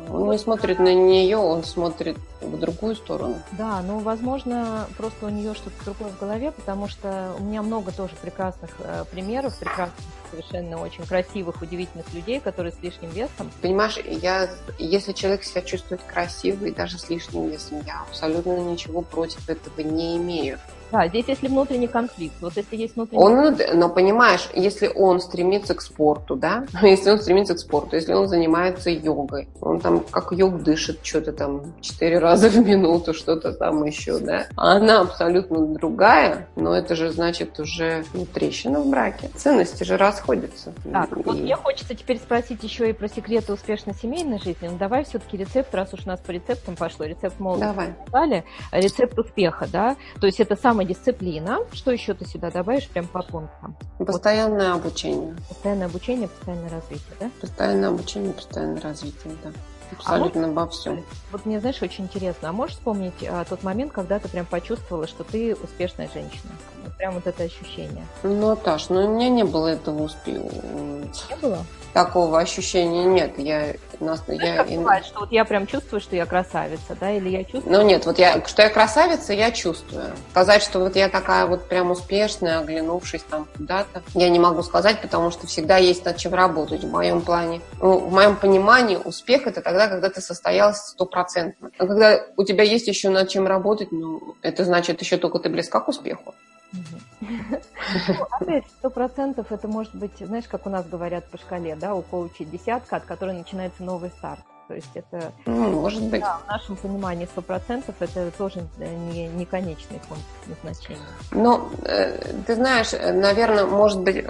Он 0.09 0.31
не 0.31 0.38
смотрит 0.38 0.79
на 0.79 0.92
нее, 0.92 1.37
он 1.37 1.62
смотрит 1.62 2.16
в 2.40 2.59
другую 2.59 2.96
сторону. 2.96 3.38
Да, 3.53 3.83
ну, 3.83 4.01
возможно, 4.01 4.87
просто 4.96 5.27
у 5.27 5.29
нее 5.29 5.55
что-то 5.55 5.85
другое 5.85 6.11
в 6.11 6.18
голове, 6.18 6.51
потому 6.51 6.88
что 6.88 7.35
у 7.38 7.42
меня 7.42 7.62
много 7.62 7.92
тоже 7.92 8.14
прекрасных 8.20 8.70
э, 8.81 9.05
примеров, 9.11 9.57
прекрасных, 9.59 10.01
совершенно 10.31 10.81
очень 10.81 11.05
красивых, 11.05 11.62
удивительных 11.62 12.12
людей, 12.12 12.40
которые 12.40 12.73
с 12.73 12.81
лишним 12.83 13.11
весом. 13.11 13.51
Понимаешь, 13.62 13.99
я, 13.99 14.49
если 14.79 15.12
человек 15.12 15.44
себя 15.44 15.62
чувствует 15.62 16.03
красивый, 16.03 16.73
даже 16.73 16.99
с 16.99 17.09
лишним 17.09 17.49
весом, 17.49 17.83
я 17.87 18.03
абсолютно 18.09 18.59
ничего 18.59 19.03
против 19.03 19.49
этого 19.49 19.81
не 19.81 20.16
имею. 20.16 20.59
Да, 20.92 21.09
здесь 21.09 21.26
если 21.29 21.48
внутренний 21.48 21.88
конфликт, 21.88 22.35
вот 22.40 22.57
если 22.57 22.76
есть 22.76 22.96
внутренний 22.96 23.22
он, 23.22 23.37
конфликт... 23.37 23.74
Но 23.74 23.88
понимаешь, 23.88 24.48
если 24.55 24.88
он 24.88 25.20
стремится 25.20 25.74
к 25.74 25.81
спорту, 25.81 26.37
да, 26.37 26.66
если 26.83 27.11
он 27.11 27.20
стремится 27.20 27.55
к 27.55 27.59
спорту, 27.59 27.96
если 27.96 28.12
он 28.12 28.29
занимается 28.29 28.90
йогой, 28.90 29.48
он 29.61 29.81
там 29.81 30.00
как 30.11 30.33
йог 30.33 30.62
дышит 30.62 31.00
что-то 31.03 31.33
там 31.33 31.74
четыре 31.81 32.18
раза 32.18 32.48
в 32.48 32.57
минуту, 32.57 33.14
что-то 33.14 33.53
там 33.53 33.85
еще, 33.85 34.18
да, 34.18 34.46
а 34.57 34.76
она 34.76 35.00
абсолютно 35.00 35.66
другая, 35.66 36.48
но 36.57 36.74
это 36.74 36.94
же 36.94 37.11
значит 37.11 37.59
уже 37.59 38.05
ну, 38.14 38.26
трещина 38.26 38.81
в 38.81 38.88
браке. 38.88 39.31
Ценности 39.37 39.85
же 39.85 39.96
расходятся. 39.96 40.72
Так, 40.90 41.12
и... 41.12 41.22
вот 41.22 41.38
мне 41.38 41.57
хочется 41.57 41.94
теперь 41.94 42.18
спросить 42.18 42.62
еще 42.62 42.90
и 42.90 42.92
про 42.92 43.09
секреты 43.09 43.53
успешной 43.53 43.94
семейной 43.94 44.38
жизни. 44.38 44.68
Ну, 44.68 44.79
давай 44.79 45.05
все-таки 45.05 45.37
рецепт, 45.37 45.74
раз 45.74 45.92
уж 45.94 46.00
у 46.05 46.09
нас 46.09 46.20
по 46.20 46.31
рецептам 46.31 46.76
пошло, 46.76 47.07
рецепт 47.07 47.38
молодости. 47.38 47.94
Давай. 48.12 48.44
Рецепт 48.72 49.18
успеха, 49.18 49.66
да, 49.70 49.96
то 50.20 50.26
есть 50.26 50.40
это 50.40 50.57
самый 50.57 50.80
самодисциплина. 50.81 51.59
Что 51.73 51.90
еще 51.90 52.14
ты 52.14 52.27
сюда 52.27 52.51
добавишь 52.51 52.88
прям 52.88 53.07
по 53.07 53.23
пунктам? 53.23 53.77
Постоянное 53.99 54.75
вот. 54.75 54.87
обучение. 54.87 55.37
Постоянное 55.49 55.87
обучение, 55.87 56.29
постоянное 56.29 56.71
развитие, 56.71 57.16
да? 57.21 57.31
Постоянное 57.40 57.88
обучение, 57.90 58.33
постоянное 58.33 58.81
развитие, 58.81 59.37
да. 59.45 59.51
Абсолютно 59.93 60.45
а 60.45 60.47
можешь, 60.47 60.57
во 60.57 60.69
всем. 60.69 61.05
Вот 61.33 61.47
мне, 61.47 61.59
знаешь, 61.59 61.83
очень 61.83 62.05
интересно. 62.05 62.51
А 62.51 62.53
можешь 62.53 62.77
вспомнить 62.77 63.27
а, 63.29 63.45
тот 63.45 63.64
момент, 63.64 63.93
когда 63.93 64.21
ты 64.21 64.29
прям 64.29 64.47
почувствовала, 64.47 65.09
что 65.09 65.25
ты 65.25 65.57
успешная 65.57 66.09
женщина? 66.14 66.53
Вот 66.85 66.97
прям 66.97 67.14
вот 67.14 67.27
это 67.27 67.43
ощущение. 67.43 68.07
Ну, 68.23 68.55
Таш, 68.55 68.88
ну 68.88 69.05
у 69.05 69.14
меня 69.16 69.29
не 69.29 69.45
было 69.45 69.66
этого 69.66 70.05
успеха. 70.05 70.45
Не 70.45 71.37
было? 71.43 71.66
Такого 71.92 72.40
ощущения 72.40 73.05
нет. 73.05 73.38
Я, 73.38 73.74
нас, 74.00 74.22
Знаешь, 74.24 74.42
я, 74.42 74.57
как 74.57 74.68
бывает, 74.68 75.05
что 75.05 75.20
вот 75.20 75.33
я 75.33 75.44
прям 75.44 75.66
чувствую, 75.66 76.00
что 76.00 76.16
я 76.16 76.26
красавица, 76.26 76.96
да, 76.98 77.11
или 77.11 77.29
я 77.29 77.44
чувствую... 77.44 77.76
Ну 77.76 77.83
нет, 77.83 78.07
вот 78.07 78.18
я, 78.18 78.44
что 78.46 78.62
я 78.62 78.70
красавица, 78.70 79.33
я 79.33 79.50
чувствую. 79.50 80.07
Сказать, 80.31 80.62
что 80.62 80.81
вот 80.81 80.96
я 80.96 81.09
такая 81.09 81.46
вот 81.46 81.68
прям 81.68 81.90
успешная, 81.90 82.61
оглянувшись 82.61 83.22
там 83.22 83.46
куда-то, 83.57 84.03
я 84.14 84.29
не 84.29 84.38
могу 84.38 84.62
сказать, 84.62 85.00
потому 85.00 85.31
что 85.31 85.46
всегда 85.46 85.76
есть 85.76 86.05
над 86.05 86.16
чем 86.16 86.35
работать 86.35 86.85
в 86.85 86.90
моем 86.90 87.20
плане. 87.20 87.61
Ну, 87.81 87.98
в 87.98 88.12
моем 88.12 88.37
понимании 88.37 88.96
успех 88.96 89.46
это 89.46 89.61
тогда, 89.61 89.88
когда 89.88 90.09
ты 90.09 90.20
состоялся 90.20 90.88
стопроцентно. 90.88 91.70
А 91.79 91.87
когда 91.87 92.20
у 92.37 92.44
тебя 92.44 92.64
есть 92.64 92.88
еще 92.88 93.11
над 93.11 93.29
чем 93.29 93.46
работать, 93.46 93.92
ну, 93.92 94.37
это 94.42 94.64
значит 94.64 95.00
еще 95.00 95.16
только 95.16 95.38
ты 95.38 95.48
близка 95.48 95.81
к 95.81 95.88
успеху. 95.88 96.35
Ну, 96.72 98.26
опять, 98.30 98.64
сто 98.78 98.90
процентов 98.90 99.50
это 99.50 99.68
может 99.68 99.94
быть, 99.94 100.12
знаешь, 100.18 100.46
как 100.48 100.66
у 100.66 100.70
нас 100.70 100.87
говорят 100.87 101.28
по 101.30 101.38
шкале, 101.38 101.76
да, 101.76 101.94
у 101.94 102.02
коучей 102.02 102.44
десятка, 102.44 102.96
от 102.96 103.04
которой 103.04 103.37
начинается 103.37 103.83
новый 103.83 104.11
старт. 104.11 104.40
То 104.68 104.74
есть 104.74 104.90
это, 104.94 105.33
ну, 105.46 105.80
может 105.80 106.04
быть. 106.04 106.20
Да, 106.20 106.38
в 106.44 106.48
нашем 106.48 106.76
понимании 106.76 107.26
сто 107.26 107.42
процентов 107.42 107.96
это 107.98 108.30
тоже 108.30 108.64
не, 108.78 109.26
не 109.26 109.44
конечный 109.44 110.00
пункт 110.09 110.24
назначения. 110.46 111.00
Ну, 111.33 111.68
э, 111.85 112.16
ты 112.46 112.54
знаешь, 112.54 112.92
наверное, 112.92 113.66
может 113.66 114.00
быть 114.00 114.24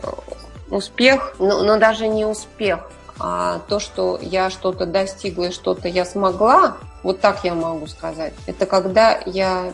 успех, 0.71 1.37
но, 1.39 1.63
но 1.63 1.79
даже 1.79 2.09
не 2.09 2.25
успех, 2.25 2.91
а 3.21 3.61
то, 3.69 3.79
что 3.79 4.19
я 4.21 4.49
что-то 4.49 4.87
достигла 4.87 5.45
и 5.45 5.51
что-то 5.51 5.89
я 5.89 6.05
смогла, 6.07 6.79
Вот 7.03 7.21
так 7.21 7.45
я 7.45 7.55
могу 7.55 7.87
сказать. 7.87 8.35
Это 8.47 8.67
когда 8.67 9.21
я 9.25 9.73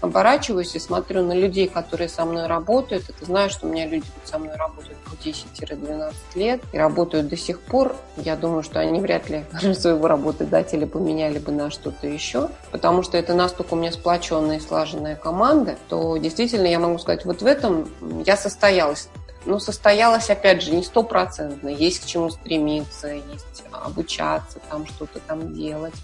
оборачиваюсь 0.00 0.74
и 0.76 0.78
смотрю 0.78 1.24
на 1.24 1.32
людей, 1.32 1.68
которые 1.68 2.08
со 2.08 2.24
мной 2.24 2.46
работают. 2.46 3.10
Это 3.10 3.24
знаю, 3.24 3.50
что 3.50 3.66
у 3.66 3.70
меня 3.70 3.86
люди 3.86 4.06
со 4.24 4.38
мной 4.38 4.54
работают 4.56 4.96
по 4.98 5.14
10-12 5.14 6.12
лет 6.36 6.60
и 6.72 6.78
работают 6.78 7.28
до 7.28 7.36
сих 7.36 7.60
пор. 7.60 7.96
Я 8.16 8.36
думаю, 8.36 8.62
что 8.62 8.78
они 8.78 9.00
вряд 9.00 9.28
ли 9.28 9.44
своего 9.74 10.06
работодателя 10.06 10.86
поменяли 10.86 11.38
бы 11.38 11.50
на 11.50 11.70
что-то 11.70 12.06
еще, 12.06 12.50
потому 12.70 13.02
что 13.02 13.18
это 13.18 13.34
настолько 13.34 13.74
у 13.74 13.76
меня 13.76 13.90
сплоченная 13.90 14.58
и 14.58 14.60
слаженная 14.60 15.16
команда, 15.16 15.76
то 15.88 16.16
действительно 16.18 16.66
я 16.66 16.78
могу 16.78 16.98
сказать, 16.98 17.24
вот 17.24 17.42
в 17.42 17.46
этом 17.46 17.88
я 18.24 18.36
состоялась 18.36 19.08
ну, 19.46 19.58
состоялась, 19.58 20.30
опять 20.30 20.62
же, 20.62 20.72
не 20.72 20.82
стопроцентно. 20.82 21.68
Есть 21.68 22.02
к 22.02 22.06
чему 22.06 22.30
стремиться, 22.30 23.08
есть 23.08 23.64
обучаться, 23.72 24.58
там 24.70 24.86
что-то 24.86 25.20
там 25.20 25.54
делать. 25.54 25.94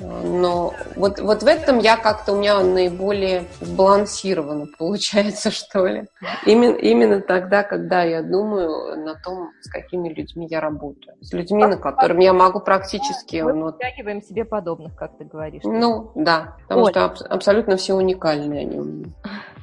Но 0.00 0.74
вот, 0.96 1.18
вот 1.20 1.42
в 1.42 1.46
этом 1.46 1.78
я 1.78 1.96
как-то, 1.96 2.32
у 2.32 2.36
меня 2.36 2.60
наиболее 2.60 3.44
сбалансированно 3.60 4.66
получается, 4.78 5.50
что 5.50 5.86
ли. 5.86 6.04
Именно, 6.46 6.76
именно 6.76 7.20
тогда, 7.20 7.62
когда 7.62 8.02
я 8.02 8.22
думаю 8.22 9.02
на 9.04 9.14
том, 9.14 9.50
с 9.62 9.70
какими 9.70 10.08
людьми 10.08 10.46
я 10.50 10.60
работаю. 10.60 11.16
С 11.20 11.32
людьми, 11.32 11.64
на 11.64 11.76
которым 11.76 12.18
я 12.18 12.32
могу 12.32 12.60
практически... 12.60 13.36
Мы 13.36 13.52
ну, 13.52 13.72
притягиваем 13.72 14.22
себе 14.22 14.44
подобных, 14.44 14.94
как 14.96 15.16
ты 15.18 15.24
говоришь. 15.24 15.62
Ну, 15.64 16.12
да, 16.14 16.56
потому 16.62 16.82
Оль. 16.82 16.90
что 16.90 17.04
аб- 17.04 17.22
абсолютно 17.28 17.76
все 17.76 17.94
уникальные 17.94 18.60
они 18.62 18.78
у 18.78 18.84
меня. 18.84 19.12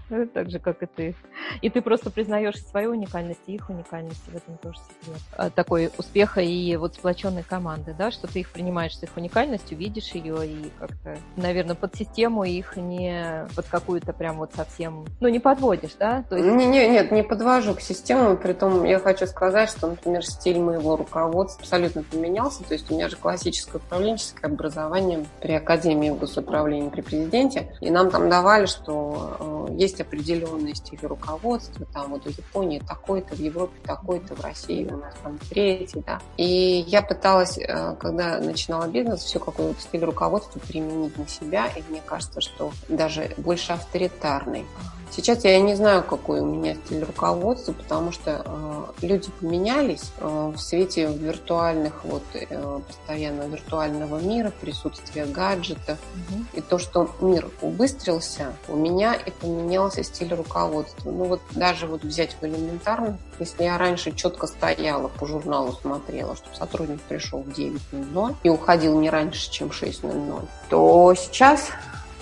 Так 0.34 0.50
же, 0.50 0.60
как 0.60 0.84
и 0.84 0.86
ты. 0.86 1.16
И 1.62 1.70
ты 1.70 1.82
просто 1.82 2.10
признаешь 2.10 2.62
свою 2.66 2.92
уникальность 2.92 3.42
и 3.48 3.54
их 3.56 3.70
уникальность. 3.70 4.24
В 4.28 4.36
этом 4.36 4.58
тоже 4.58 4.80
секрет. 4.80 5.22
А, 5.38 5.50
такой 5.50 5.92
успеха 5.98 6.42
и 6.42 6.76
вот 6.76 6.96
сплоченной 6.96 7.44
команды, 7.44 7.96
да, 7.98 8.12
что 8.12 8.28
ты 8.28 8.42
их 8.42 8.50
принимаешь 8.50 8.98
с 8.98 9.04
их 9.04 9.16
уникальностью, 9.16 9.78
видишь 9.78 10.12
ее 10.12 10.48
и 10.48 10.72
как-то, 10.80 11.18
наверное, 11.36 11.76
под 11.76 11.96
систему 11.96 12.44
их 12.44 12.76
не 12.76 13.48
под 13.56 13.68
какую-то 13.68 14.14
прям 14.14 14.38
вот 14.38 14.54
совсем, 14.54 15.06
ну, 15.20 15.28
не 15.28 15.40
подводишь, 15.40 15.96
да? 16.00 16.24
То 16.30 16.38
есть... 16.38 16.48
не, 16.48 16.66
не, 16.66 16.88
нет, 16.90 17.12
не 17.12 17.24
подвожу 17.24 17.76
к 17.76 17.82
системе, 17.82 18.36
притом 18.36 18.84
я 18.84 19.00
хочу 19.00 19.26
сказать, 19.28 19.70
что, 19.70 19.88
например, 19.88 20.26
стиль 20.26 20.60
моего 20.60 20.96
руководства 20.96 21.62
абсолютно 21.62 22.04
поменялся, 22.04 22.64
то 22.64 22.74
есть 22.74 22.90
у 22.92 22.94
меня 22.94 23.10
же 23.10 23.16
классическое 23.16 23.82
управленческое 23.82 24.52
образование 24.52 25.26
при 25.42 25.54
Академии 25.54 26.10
госуправления 26.10 26.90
при 26.90 27.02
президенте, 27.02 27.76
и 27.82 27.90
нам 27.90 28.10
там 28.10 28.30
давали, 28.30 28.66
что 28.66 29.68
э, 29.70 29.74
есть 29.74 29.99
есть 30.00 30.02
определенный 30.02 30.76
стиль 30.76 31.00
руководства, 31.04 31.86
там 31.94 32.12
вот 32.12 32.24
в 32.24 32.38
Японии 32.38 32.80
такой-то, 32.80 33.36
в 33.36 33.40
Европе 33.40 33.74
такой-то, 33.84 34.36
в 34.36 34.42
России 34.42 34.86
у 34.86 34.98
нас 34.98 35.14
там 35.24 35.38
третий, 35.50 36.02
да. 36.06 36.20
И 36.38 36.86
я 36.88 37.02
пыталась, 37.02 37.58
э, 37.58 37.96
когда 38.00 38.40
начинала 38.40 38.88
бизнес, 38.88 39.22
все 39.22 39.40
какой 39.40 39.74
то 39.74 39.82
стиль 39.82 40.04
руководства 40.04 40.60
применить 40.60 41.18
на 41.18 41.28
себя, 41.28 41.68
и 41.68 41.84
мне 41.90 42.02
кажется, 42.06 42.42
что 42.42 42.72
даже 42.88 43.32
больше 43.38 43.74
авторитарный. 43.74 44.66
Сейчас 45.12 45.44
я 45.44 45.60
не 45.60 45.76
знаю, 45.76 46.04
какой 46.04 46.40
у 46.40 46.46
меня 46.46 46.76
стиль 46.76 47.04
руководства, 47.04 47.74
потому 47.74 48.12
что 48.12 48.44
э, 48.46 49.06
люди 49.06 49.30
поменялись 49.40 50.12
э, 50.20 50.54
в 50.56 50.60
свете 50.60 51.08
виртуальных, 51.08 52.04
вот 52.04 52.24
э, 52.34 52.80
постоянно 52.88 53.44
виртуального 53.44 54.20
мира, 54.20 54.52
присутствия 54.62 55.26
гаджетов. 55.26 55.98
Угу. 56.14 56.44
И 56.54 56.62
то, 56.62 56.78
что 56.78 57.10
мир 57.22 57.50
убыстрился, 57.62 58.54
у 58.68 58.76
меня 58.76 59.16
и 59.16 59.32
поменялся 59.32 60.04
стиль 60.04 60.34
руководства. 60.34 61.10
Ну 61.10 61.26
вот 61.26 61.42
даже 61.52 61.88
вот 61.88 62.04
взять 62.04 62.36
в 62.40 62.46
элементарно, 62.46 63.18
если 63.40 63.64
я 63.64 63.78
раньше 63.78 64.12
четко 64.12 64.46
стояла, 64.48 65.08
по 65.08 65.26
журналу 65.26 65.74
смотрела, 65.74 66.36
чтобы 66.36 66.56
сотрудник 66.56 67.02
пришел 67.02 67.42
в 67.42 67.50
9.00 67.50 68.36
и 68.44 68.50
уходил 68.50 69.00
не 69.00 69.10
раньше, 69.10 69.50
чем 69.52 69.70
6.00, 69.70 70.48
то 70.70 71.16
сейчас 71.16 71.70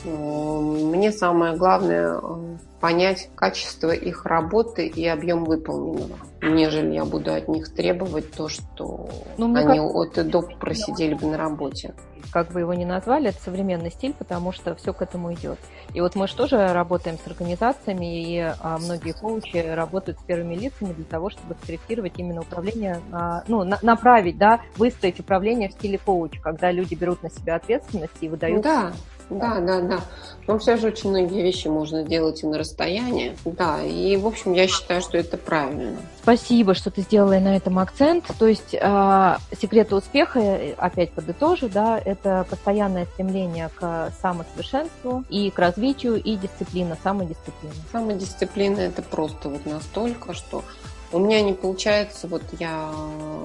э, 0.06 0.10
мне 0.10 1.12
самое 1.12 1.56
главное 1.58 2.20
э, 2.22 2.58
понять 2.80 3.30
качество 3.36 3.92
их 3.92 4.26
работы 4.26 4.88
и 4.88 5.08
объем 5.08 5.46
выполненного, 5.46 6.18
нежели 6.42 6.94
я 6.94 7.06
буду 7.06 7.34
от 7.34 7.48
них 7.48 7.74
требовать 7.74 8.32
то, 8.32 8.50
что 8.50 9.10
ну, 9.38 9.54
они 9.56 9.80
как... 9.80 9.96
от 9.96 10.18
и 10.18 10.24
до 10.24 10.42
просидели 10.42 11.14
бы 11.14 11.28
на 11.28 11.38
работе. 11.38 11.94
Как 12.32 12.52
бы 12.52 12.60
его 12.60 12.74
ни 12.74 12.84
назвали, 12.84 13.30
это 13.30 13.42
современный 13.42 13.90
стиль, 13.90 14.14
потому 14.14 14.52
что 14.52 14.76
все 14.76 14.94
к 14.94 15.02
этому 15.02 15.34
идет. 15.34 15.58
И 15.94 16.02
вот 16.02 16.16
мы 16.16 16.28
же 16.28 16.36
тоже 16.36 16.74
работаем 16.74 17.18
с 17.18 17.26
организациями, 17.26 18.22
и 18.22 18.40
а, 18.40 18.78
многие 18.78 19.14
коучи 19.14 19.58
работают 19.58 20.20
с 20.20 20.24
первыми 20.24 20.56
лицами 20.56 20.94
для 20.94 21.06
того, 21.06 21.30
чтобы 21.30 21.56
скорректировать 21.64 22.14
именно 22.18 22.42
управление, 22.42 23.00
а, 23.12 23.44
ну, 23.48 23.64
на, 23.64 23.80
направить, 23.82 24.38
да, 24.38 24.60
выстроить 24.76 25.20
управление 25.20 25.70
в 25.70 25.74
стиле 25.74 25.98
коуча, 25.98 26.42
когда 26.42 26.72
люди 26.72 26.96
берут 26.96 27.24
на 27.24 27.30
себя 27.30 27.56
ответственность 27.56 28.18
и 28.20 28.28
выдают 28.28 28.62
да. 28.62 28.92
Да, 29.30 29.60
да, 29.60 29.82
да. 29.82 30.00
Но 30.48 30.58
все 30.58 30.78
же 30.78 30.88
очень 30.88 31.10
многие 31.10 31.42
вещи 31.42 31.68
можно 31.68 32.04
делать 32.04 32.42
и 32.42 32.48
на 32.48 32.58
расстоянии. 32.58 33.36
Да, 33.44 33.84
и, 33.84 34.16
в 34.16 34.26
общем, 34.26 34.54
я 34.54 34.68
считаю, 34.68 35.02
что 35.02 35.18
это 35.18 35.38
правильно. 35.38 35.98
Спасибо, 36.22 36.74
что 36.74 36.90
ты 36.90 37.02
сделала 37.02 37.38
на 37.40 37.58
этом 37.58 37.80
акцент. 37.80 38.26
То 38.40 38.48
есть 38.48 38.74
э, 38.74 39.38
секреты 39.60 39.96
успеха, 39.96 40.60
опять 40.78 41.12
подытожу, 41.12 41.68
да, 41.68 42.00
это 42.04 42.46
постоянное 42.50 43.06
стремление 43.06 43.70
к 43.78 44.14
самосовершенству 44.22 45.26
и 45.30 45.52
к 45.52 45.60
развитию, 45.60 46.16
и 46.16 46.36
дисциплина, 46.36 46.98
самодисциплина. 47.04 47.74
Самодисциплина– 47.92 48.80
это 48.80 49.02
просто 49.02 49.50
вот 49.50 49.66
настолько, 49.66 50.34
что 50.34 50.64
у 51.12 51.20
меня 51.20 51.42
не 51.42 51.54
получается, 51.54 52.28
вот 52.28 52.44
я 52.60 52.92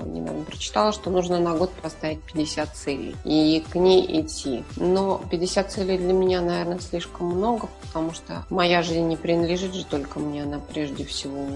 недавно 0.05 0.45
прочитала, 0.45 0.93
что 0.93 1.11
нужно 1.11 1.39
на 1.39 1.55
год 1.55 1.71
поставить 1.71 2.21
50 2.23 2.77
целей 2.77 3.15
и 3.25 3.65
к 3.71 3.77
ней 3.77 4.21
идти. 4.21 4.65
Но 4.77 5.23
50 5.31 5.71
целей 5.71 5.99
для 5.99 6.13
меня, 6.13 6.41
наверное, 6.41 6.81
слишком 6.81 7.29
много, 7.29 7.69
потому 7.83 8.13
что 8.13 8.45
моя 8.51 8.83
жизнь 8.83 9.07
не 9.07 9.17
принадлежит 9.17 9.75
же 9.75 9.85
только 9.85 10.19
мне, 10.19 10.43
она 10.43 10.61
прежде 10.61 11.05
всего, 11.05 11.47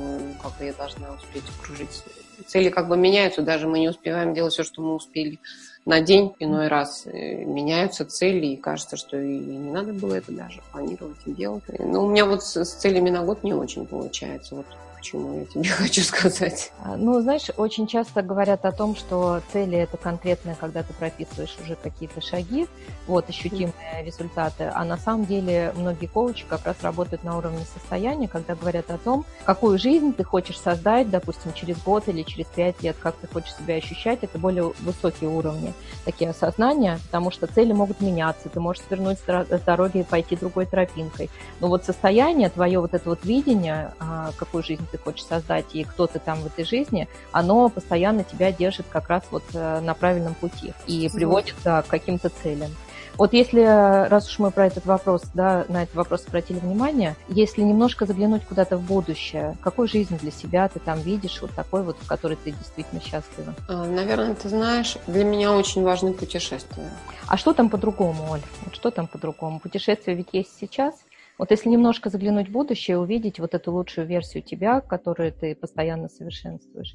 как 0.43 0.57
бы 0.59 0.65
я 0.67 0.73
должна 0.75 1.13
успеть 1.13 1.45
окружить. 1.59 2.03
Цели 2.47 2.69
как 2.69 2.89
бы 2.89 2.97
меняются, 2.97 3.43
даже 3.43 3.67
мы 3.67 3.81
не 3.81 3.89
успеваем 3.89 4.35
делать 4.35 4.53
все, 4.53 4.63
что 4.63 4.83
мы 4.83 4.95
успели 4.95 5.41
на 5.87 6.01
день 6.01 6.35
иной 6.41 6.69
раз 6.69 7.07
э, 7.07 7.45
меняются 7.45 8.05
цели, 8.05 8.47
и 8.47 8.57
кажется, 8.57 8.97
что 8.97 9.19
и 9.19 9.39
не 9.39 9.71
надо 9.71 9.93
было 9.93 10.15
это 10.15 10.33
даже 10.33 10.61
планировать 10.73 11.17
и 11.25 11.33
делать. 11.33 11.63
Но 11.79 12.05
у 12.05 12.11
меня 12.11 12.27
вот 12.27 12.43
с, 12.43 12.57
с 12.57 12.75
целями 12.75 13.09
на 13.09 13.23
год 13.23 13.43
не 13.45 13.55
очень 13.55 13.87
получается. 13.87 14.57
Вот 14.57 14.67
чему 15.07 15.41
я 15.41 15.45
тебе 15.47 15.69
хочу 15.69 16.03
сказать. 16.03 16.73
А, 16.83 16.97
ну, 16.97 17.21
знаешь, 17.21 17.47
очень 17.57 17.87
часто 17.87 18.23
говорят 18.23 18.65
о 18.65 18.73
том, 18.73 18.97
что 18.97 19.41
цели 19.53 19.79
это 19.79 19.97
конкретное, 19.97 20.55
когда 20.55 20.83
ты 20.83 20.93
прописываешь 20.93 21.57
уже 21.63 21.77
какие-то 21.77 22.21
шаги, 22.21 22.67
вот, 23.07 23.29
ощутимые 23.29 23.73
mm. 23.73 24.05
результаты. 24.05 24.71
А 24.75 24.85
на 24.85 24.97
самом 24.97 25.27
деле 25.27 25.73
многие 25.77 26.07
коучи 26.07 26.45
как 26.49 26.67
раз 26.67 26.77
работают 26.83 27.25
на 27.25 27.37
уровне 27.39 27.65
состояния, 27.73 28.29
когда 28.29 28.55
говорят 28.55 28.91
о 28.91 28.99
том, 28.99 29.25
какую 29.45 29.79
жизнь 29.79 30.13
ты 30.13 30.25
хочешь 30.25 30.59
создать, 30.59 31.11
допустим, 31.11 31.53
через 31.53 31.79
год 31.79 32.09
или 32.09 32.23
через 32.23 32.47
пять 32.47 32.83
лет, 32.83 32.97
как 33.01 33.17
ты 33.17 33.27
хочешь 33.27 33.55
себя 33.55 33.77
ощущать. 33.77 34.21
Это 34.23 34.39
более 34.39 34.73
высокие 34.81 35.31
уровни, 35.31 35.73
такие 36.05 36.31
осознания, 36.31 36.99
потому 37.07 37.31
что 37.31 37.47
цели 37.47 37.73
могут 37.73 38.01
меняться. 38.01 38.49
Ты 38.49 38.61
можешь 38.61 38.83
свернуть 38.87 39.19
с 39.19 39.61
дороги 39.61 39.99
и 39.99 40.03
пойти 40.03 40.37
другой 40.37 40.67
тропинкой. 40.67 41.31
Но 41.61 41.69
вот 41.69 41.85
состояние, 41.85 42.51
твое 42.51 42.81
вот 42.81 42.95
это 42.95 43.09
вот 43.09 43.25
видение, 43.25 43.93
а, 43.99 44.33
какую 44.37 44.63
жизнь 44.63 44.87
ты 44.91 44.96
хочешь 44.99 45.25
создать 45.25 45.67
и 45.75 45.85
кто 45.85 46.07
ты 46.07 46.19
там 46.19 46.41
в 46.41 46.47
этой 46.47 46.65
жизни, 46.65 47.09
оно 47.33 47.69
постоянно 47.69 48.25
тебя 48.25 48.53
держит 48.53 48.87
как 48.89 49.09
раз 49.09 49.25
вот 49.31 49.45
э, 49.55 49.81
на 49.81 49.95
правильном 49.95 50.35
пути 50.35 50.73
и 50.87 51.09
приводит 51.13 51.55
к 51.63 51.85
каким-то 51.89 52.29
целям. 52.29 52.71
Вот 53.19 53.33
если, 53.33 53.61
раз 54.09 54.29
уж 54.29 54.39
мы 54.39 54.51
про 54.51 54.67
этот 54.67 54.85
вопрос, 54.85 55.23
да, 55.33 55.65
на 55.69 55.85
этот 55.85 55.95
вопрос 55.95 56.25
обратили 56.27 56.59
внимание, 56.59 57.17
если 57.29 57.63
немножко 57.63 58.05
заглянуть 58.05 58.45
куда-то 58.45 58.77
в 58.77 58.83
будущее, 58.83 59.57
какую 59.63 59.89
жизнь 59.89 60.19
для 60.19 60.31
себя 60.31 60.69
ты 60.69 60.81
там 60.81 61.01
видишь, 61.01 61.41
вот 61.41 61.51
такой 61.53 61.83
вот, 61.83 61.97
в 61.99 62.07
которой 62.07 62.37
ты 62.37 62.51
действительно 62.51 63.01
счастлива? 63.01 63.55
А, 63.69 63.85
наверное, 63.87 64.35
ты 64.35 64.49
знаешь, 64.51 64.99
для 65.07 65.25
меня 65.25 65.53
очень 65.53 65.83
важны 65.83 66.13
путешествия. 66.13 66.91
А 67.27 67.39
что 67.39 67.55
там 67.55 67.71
по-другому, 67.71 68.31
Оль? 68.31 68.43
Вот 68.65 68.75
что 68.75 68.91
там 68.91 69.07
по-другому? 69.07 69.61
Путешествия 69.61 70.15
ведь 70.15 70.29
есть 70.33 70.51
сейчас? 70.61 70.95
Вот 71.39 71.51
если 71.51 71.69
немножко 71.69 72.09
заглянуть 72.09 72.49
в 72.49 72.53
будущее, 72.53 72.99
увидеть 72.99 73.39
вот 73.39 73.55
эту 73.55 73.73
лучшую 73.73 74.07
версию 74.07 74.43
тебя, 74.43 74.81
которую 74.81 75.33
ты 75.33 75.55
постоянно 75.55 76.09
совершенствуешь, 76.09 76.95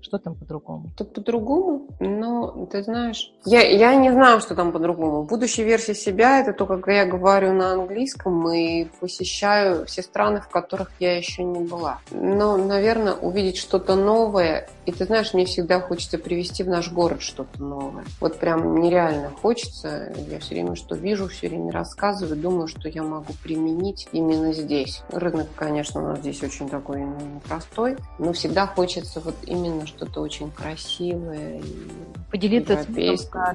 что 0.00 0.18
там 0.18 0.34
по-другому? 0.34 0.90
Тут 0.96 1.14
по-другому, 1.14 1.88
но 1.98 2.66
ты 2.66 2.82
знаешь, 2.82 3.32
я, 3.46 3.62
я 3.62 3.94
не 3.94 4.10
знаю, 4.10 4.40
что 4.40 4.54
там 4.54 4.70
по-другому. 4.70 5.24
Будущая 5.24 5.64
версия 5.64 5.94
себя– 5.94 6.40
это 6.42 6.52
то, 6.52 6.66
как 6.66 6.86
я 6.88 7.06
говорю 7.06 7.54
на 7.54 7.72
английском 7.72 8.52
и 8.52 8.84
посещаю 9.00 9.86
все 9.86 10.02
страны, 10.02 10.40
в 10.40 10.48
которых 10.48 10.90
я 11.00 11.16
еще 11.16 11.42
не 11.42 11.60
была. 11.60 12.00
Но, 12.10 12.56
наверное, 12.58 13.14
увидеть 13.14 13.56
что-то 13.56 13.96
новое, 13.96 14.68
и 14.84 14.92
ты 14.92 15.06
знаешь, 15.06 15.32
мне 15.32 15.46
всегда 15.46 15.80
хочется 15.80 16.18
привести 16.18 16.62
в 16.62 16.68
наш 16.68 16.92
город 16.92 17.22
что-то 17.22 17.62
новое. 17.62 18.04
Вот 18.20 18.38
прям 18.38 18.80
нереально 18.80 19.30
хочется. 19.30 20.12
Я 20.28 20.38
все 20.40 20.54
время 20.54 20.74
что 20.76 20.94
вижу, 20.96 21.28
все 21.28 21.48
время 21.48 21.72
рассказываю, 21.72 22.36
думаю, 22.36 22.68
что 22.68 22.88
я 22.88 23.02
могу 23.02 23.32
применить 23.42 23.73
именно 24.12 24.52
здесь. 24.52 25.02
Рынок, 25.10 25.48
конечно, 25.54 26.02
у 26.02 26.08
нас 26.08 26.18
здесь 26.18 26.42
очень 26.42 26.68
такой 26.68 27.02
непростой, 27.02 27.96
но 28.18 28.32
всегда 28.32 28.66
хочется 28.66 29.20
вот 29.20 29.34
именно 29.46 29.86
что-то 29.86 30.20
очень 30.20 30.50
красивое. 30.50 31.62
Поделиться 32.30 32.82
с 32.82 32.86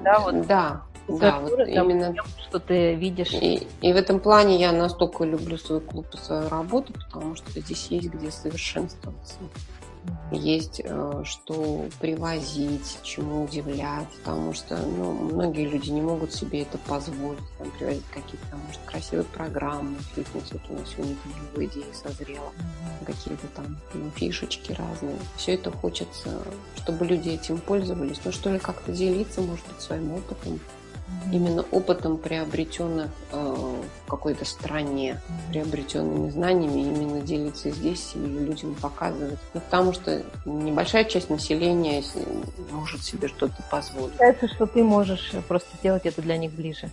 да, 0.04 0.20
вот. 0.20 0.48
Да, 0.48 0.82
Да, 1.08 1.40
вот 1.40 1.60
именно 1.68 2.16
что 2.48 2.60
ты 2.60 2.96
видишь. 2.96 3.34
И, 3.34 3.68
и 3.82 3.94
в 3.94 3.96
этом 3.96 4.20
плане 4.20 4.60
я 4.60 4.72
настолько 4.72 5.24
люблю 5.24 5.58
свой 5.58 5.82
клуб 5.82 6.08
и 6.14 6.18
свою 6.18 6.50
работу, 6.50 6.94
потому 6.94 7.36
что 7.36 7.60
здесь 7.60 7.88
есть 7.90 8.10
где 8.10 8.32
совершенствоваться 8.32 9.36
есть 10.32 10.82
э, 10.84 11.24
что 11.26 11.86
привозить, 12.00 13.00
чему 13.04 13.44
удивлять, 13.44 14.08
потому 14.24 14.54
что 14.54 14.78
ну, 14.78 15.14
многие 15.14 15.68
люди 15.68 15.90
не 15.90 16.02
могут 16.02 16.34
себе 16.34 16.62
это 16.62 16.78
позволить, 16.78 17.40
там, 17.58 17.72
привозить 17.72 18.06
какие-то, 18.12 18.46
там, 18.52 18.60
может, 18.66 18.82
красивые 18.86 19.26
программы, 19.26 19.98
фитнес, 20.16 20.52
вот 20.52 20.62
у 20.70 20.74
нас 20.74 20.90
сегодня 20.90 21.16
новая 21.52 21.66
идея 21.66 21.94
созрела, 21.94 22.52
какие-то 23.06 23.48
там 23.56 23.78
ну, 23.94 24.10
фишечки 24.16 24.72
разные. 24.74 25.18
Все 25.36 25.54
это 25.54 25.72
хочется, 25.72 26.42
чтобы 26.78 27.06
люди 27.06 27.30
этим 27.30 27.58
пользовались, 27.60 28.20
ну 28.24 28.32
что 28.32 28.52
ли, 28.52 28.60
как-то 28.60 28.92
делиться, 28.92 29.42
может 29.42 29.66
быть, 29.68 29.82
своим 29.82 30.14
опытом, 30.14 30.60
именно 31.32 31.64
опытом, 31.72 32.18
приобретенных 32.18 33.10
э, 33.32 33.82
в 34.06 34.10
какой-то 34.10 34.46
стране, 34.46 35.22
приобретенными 35.50 36.30
знаниями, 36.30 36.82
именно 36.82 37.22
делиться 37.22 37.70
здесь 37.72 38.12
и 38.16 38.20
людям 38.20 38.76
показывать. 38.76 39.40
Ну, 39.54 39.62
потому 39.62 39.94
что 39.94 40.24
небольшая 40.46 41.04
часть 41.06 41.30
населения 41.30 42.04
может 42.72 43.04
себе 43.04 43.28
что-то 43.28 43.64
позволить. 43.70 44.16
Кажется, 44.18 44.48
что 44.48 44.66
ты 44.66 44.84
можешь 44.84 45.32
просто 45.48 45.70
сделать 45.78 46.06
это 46.06 46.22
для 46.22 46.38
них 46.38 46.52
ближе. 46.52 46.90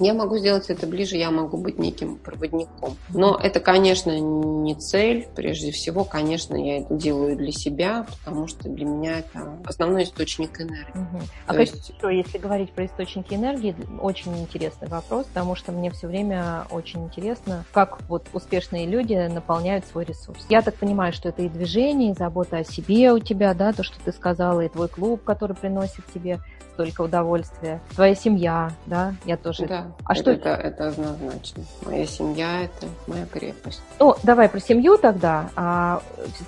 Я 0.00 0.14
могу 0.14 0.38
сделать 0.38 0.70
это 0.70 0.86
ближе, 0.86 1.16
я 1.16 1.30
могу 1.30 1.58
быть 1.58 1.78
неким 1.78 2.16
проводником. 2.16 2.96
Но 3.10 3.36
это, 3.36 3.60
конечно, 3.60 4.18
не 4.18 4.74
цель. 4.74 5.28
Прежде 5.36 5.72
всего, 5.72 6.04
конечно, 6.04 6.56
я 6.56 6.78
это 6.78 6.94
делаю 6.94 7.36
для 7.36 7.52
себя, 7.52 8.06
потому 8.10 8.48
что 8.48 8.68
для 8.70 8.86
меня 8.86 9.18
это 9.18 9.58
основной 9.66 10.04
источник 10.04 10.58
энергии. 10.60 10.90
Угу. 10.94 11.22
А 11.46 11.54
То 11.54 11.60
есть... 11.60 11.90
еще, 11.90 12.16
если 12.16 12.38
говорить 12.38 12.72
про 12.72 12.86
источники 12.86 13.34
энергии, 13.34 13.76
очень 14.00 14.36
интересный 14.38 14.88
вопрос, 14.88 15.26
потому 15.26 15.54
что 15.54 15.70
мне 15.70 15.90
все 15.90 16.06
время 16.06 16.66
очень 16.70 17.04
интересно, 17.04 17.66
как 17.72 18.00
вот 18.08 18.26
успешные 18.32 18.86
люди 18.86 19.14
наполняют 19.14 19.84
свой 19.86 20.06
ресурс. 20.06 20.46
Я 20.48 20.62
так 20.62 20.76
понимаю, 20.76 21.12
что 21.12 21.28
это 21.28 21.42
и 21.42 21.48
движение, 21.48 22.12
и 22.12 22.14
забота 22.14 22.58
о 22.58 22.64
себе 22.64 23.12
у 23.12 23.18
тебя, 23.18 23.52
да, 23.52 23.74
то, 23.74 23.82
что 23.82 23.96
ты 24.02 24.12
сказала, 24.12 24.62
и 24.62 24.68
твой 24.68 24.88
клуб, 24.88 25.22
который 25.24 25.54
приносит 25.54 26.04
тебе 26.14 26.40
столько 26.80 27.02
удовольствия. 27.02 27.82
Твоя 27.94 28.14
семья, 28.14 28.70
да, 28.86 29.12
я 29.26 29.36
тоже. 29.36 29.66
Да, 29.66 29.88
а 30.04 30.14
это, 30.14 30.22
что 30.22 30.30
это? 30.30 30.48
Это 30.48 30.88
однозначно. 30.88 31.62
Моя 31.84 32.06
семья– 32.06 32.62
это 32.62 32.86
моя 33.06 33.26
крепость. 33.26 33.82
Ну, 33.98 34.16
давай 34.22 34.48
про 34.48 34.60
семью 34.60 34.96
тогда. 34.96 35.50
А, 35.56 36.00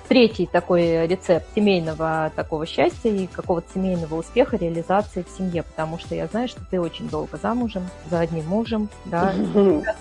третий 0.07 0.47
такой 0.47 1.05
рецепт 1.05 1.45
семейного 1.53 2.31
такого 2.35 2.65
счастья 2.65 3.11
и 3.11 3.27
какого-то 3.27 3.71
семейного 3.75 4.15
успеха, 4.15 4.57
реализации 4.57 5.21
в 5.23 5.37
семье, 5.37 5.61
потому 5.61 5.99
что 5.99 6.15
я 6.15 6.25
знаю, 6.25 6.47
что 6.47 6.61
ты 6.71 6.81
очень 6.81 7.07
долго 7.09 7.37
замужем, 7.37 7.87
за 8.09 8.21
одним 8.21 8.47
мужем, 8.47 8.89
да, 9.05 9.33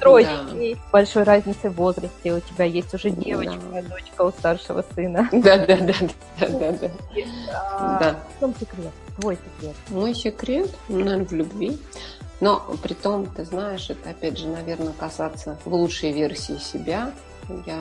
детей, 0.02 0.78
большой 0.90 1.24
разницы 1.24 1.68
в 1.68 1.74
возрасте, 1.74 2.32
у 2.32 2.40
тебя 2.40 2.64
есть 2.64 2.94
уже 2.94 3.10
девочка, 3.10 3.60
дочка 3.86 4.22
у 4.22 4.30
старшего 4.30 4.82
сына. 4.94 5.28
Да, 5.30 5.58
да, 5.58 5.76
да, 5.76 5.94
да, 6.40 6.48
да, 6.48 6.72
да. 6.72 6.90
А, 7.52 7.98
да. 7.98 8.16
В 8.36 8.40
чем 8.40 8.54
секрет? 8.58 8.92
Твой 9.22 9.36
секрет? 9.36 9.76
Мой 9.88 10.14
секрет, 10.14 10.70
наверное, 10.88 11.24
в 11.24 11.32
любви. 11.32 11.78
Но 12.40 12.58
при 12.82 12.94
том, 12.94 13.26
ты 13.26 13.44
знаешь, 13.44 13.88
это 13.88 14.10
опять 14.10 14.36
же, 14.36 14.48
наверное, 14.48 14.92
касаться 14.92 15.60
лучшей 15.64 16.10
версии 16.10 16.58
себя. 16.58 17.12
Я 17.64 17.80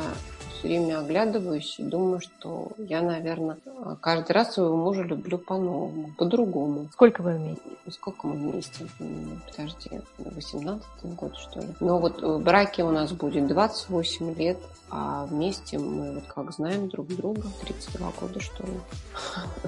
все 0.62 0.68
время 0.68 1.00
оглядываюсь 1.00 1.76
и 1.80 1.84
думаю, 1.84 2.22
что 2.22 2.72
я, 2.78 3.02
наверное, 3.02 3.58
каждый 4.00 4.34
раз 4.34 4.54
своего 4.54 4.78
мужа 4.78 5.02
люблю 5.02 5.40
по-новому, 5.40 6.12
по-другому. 6.18 6.88
Сколько 6.94 7.24
вы 7.24 7.34
вместе? 7.34 7.64
Сколько 7.90 8.28
мы 8.28 8.36
вместе? 8.36 8.86
Подожди, 9.50 10.02
18 10.20 10.86
год, 11.16 11.36
что 11.36 11.62
ли? 11.62 11.68
Но 11.80 11.98
вот 11.98 12.22
в 12.22 12.40
браке 12.44 12.84
у 12.84 12.92
нас 12.92 13.12
будет 13.12 13.48
28 13.48 14.36
лет, 14.36 14.58
а 14.92 15.26
вместе 15.26 15.80
мы 15.80 16.14
вот 16.16 16.26
как 16.28 16.52
знаем 16.52 16.90
друг 16.90 17.08
друга 17.08 17.42
32 17.64 18.12
года, 18.22 18.40
что 18.40 18.64
ли. 18.64 18.74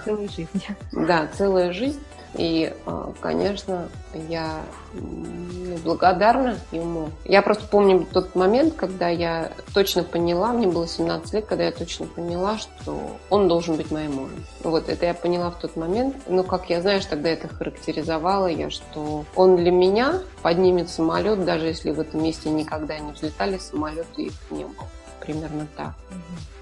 Целая 0.06 0.28
жизнь. 0.28 0.66
Да, 0.92 1.28
целая 1.36 1.74
жизнь. 1.74 2.00
И, 2.36 2.74
а, 2.86 3.14
конечно, 3.20 3.90
я 4.28 4.62
ну, 4.94 5.78
благодарна 5.84 6.58
ему. 6.72 7.10
Я 7.26 7.42
просто 7.42 7.68
помню 7.68 8.08
тот 8.12 8.36
момент, 8.36 8.74
когда 8.76 9.10
я 9.10 9.52
точно 9.74 10.04
поняла, 10.04 10.52
мне 10.52 10.68
было 10.68 10.88
17 10.88 11.34
лет, 11.34 11.46
когда 11.46 11.66
я 11.66 11.72
точно 11.72 12.08
поняла, 12.08 12.58
что 12.58 13.18
он 13.30 13.48
должен 13.48 13.76
быть 13.76 13.92
моим 13.92 14.14
мужем. 14.14 14.44
Вот 14.64 14.90
это 14.90 15.06
я 15.06 15.14
поняла 15.14 15.52
в 15.52 15.60
тот 15.60 15.76
момент. 15.76 16.16
Но, 16.28 16.44
как 16.44 16.70
я, 16.70 16.82
знаешь, 16.82 17.06
тогда 17.06 17.30
это 17.30 17.48
характеризовала 17.48 18.48
я, 18.48 18.70
что 18.70 19.26
он 19.36 19.58
для 19.58 19.72
меня 19.72 20.22
поднимет 20.42 20.90
самолет, 20.90 21.46
даже 21.46 21.68
если 21.68 21.92
в 21.92 22.00
этом 22.00 22.24
месте 22.24 22.50
никогда 22.50 22.98
не 22.98 23.12
взлетали 23.12 23.58
самолеты, 23.58 24.24
их 24.24 24.34
не 24.50 24.66
было. 24.66 24.88
Примерно 25.20 25.68
так. 25.78 25.94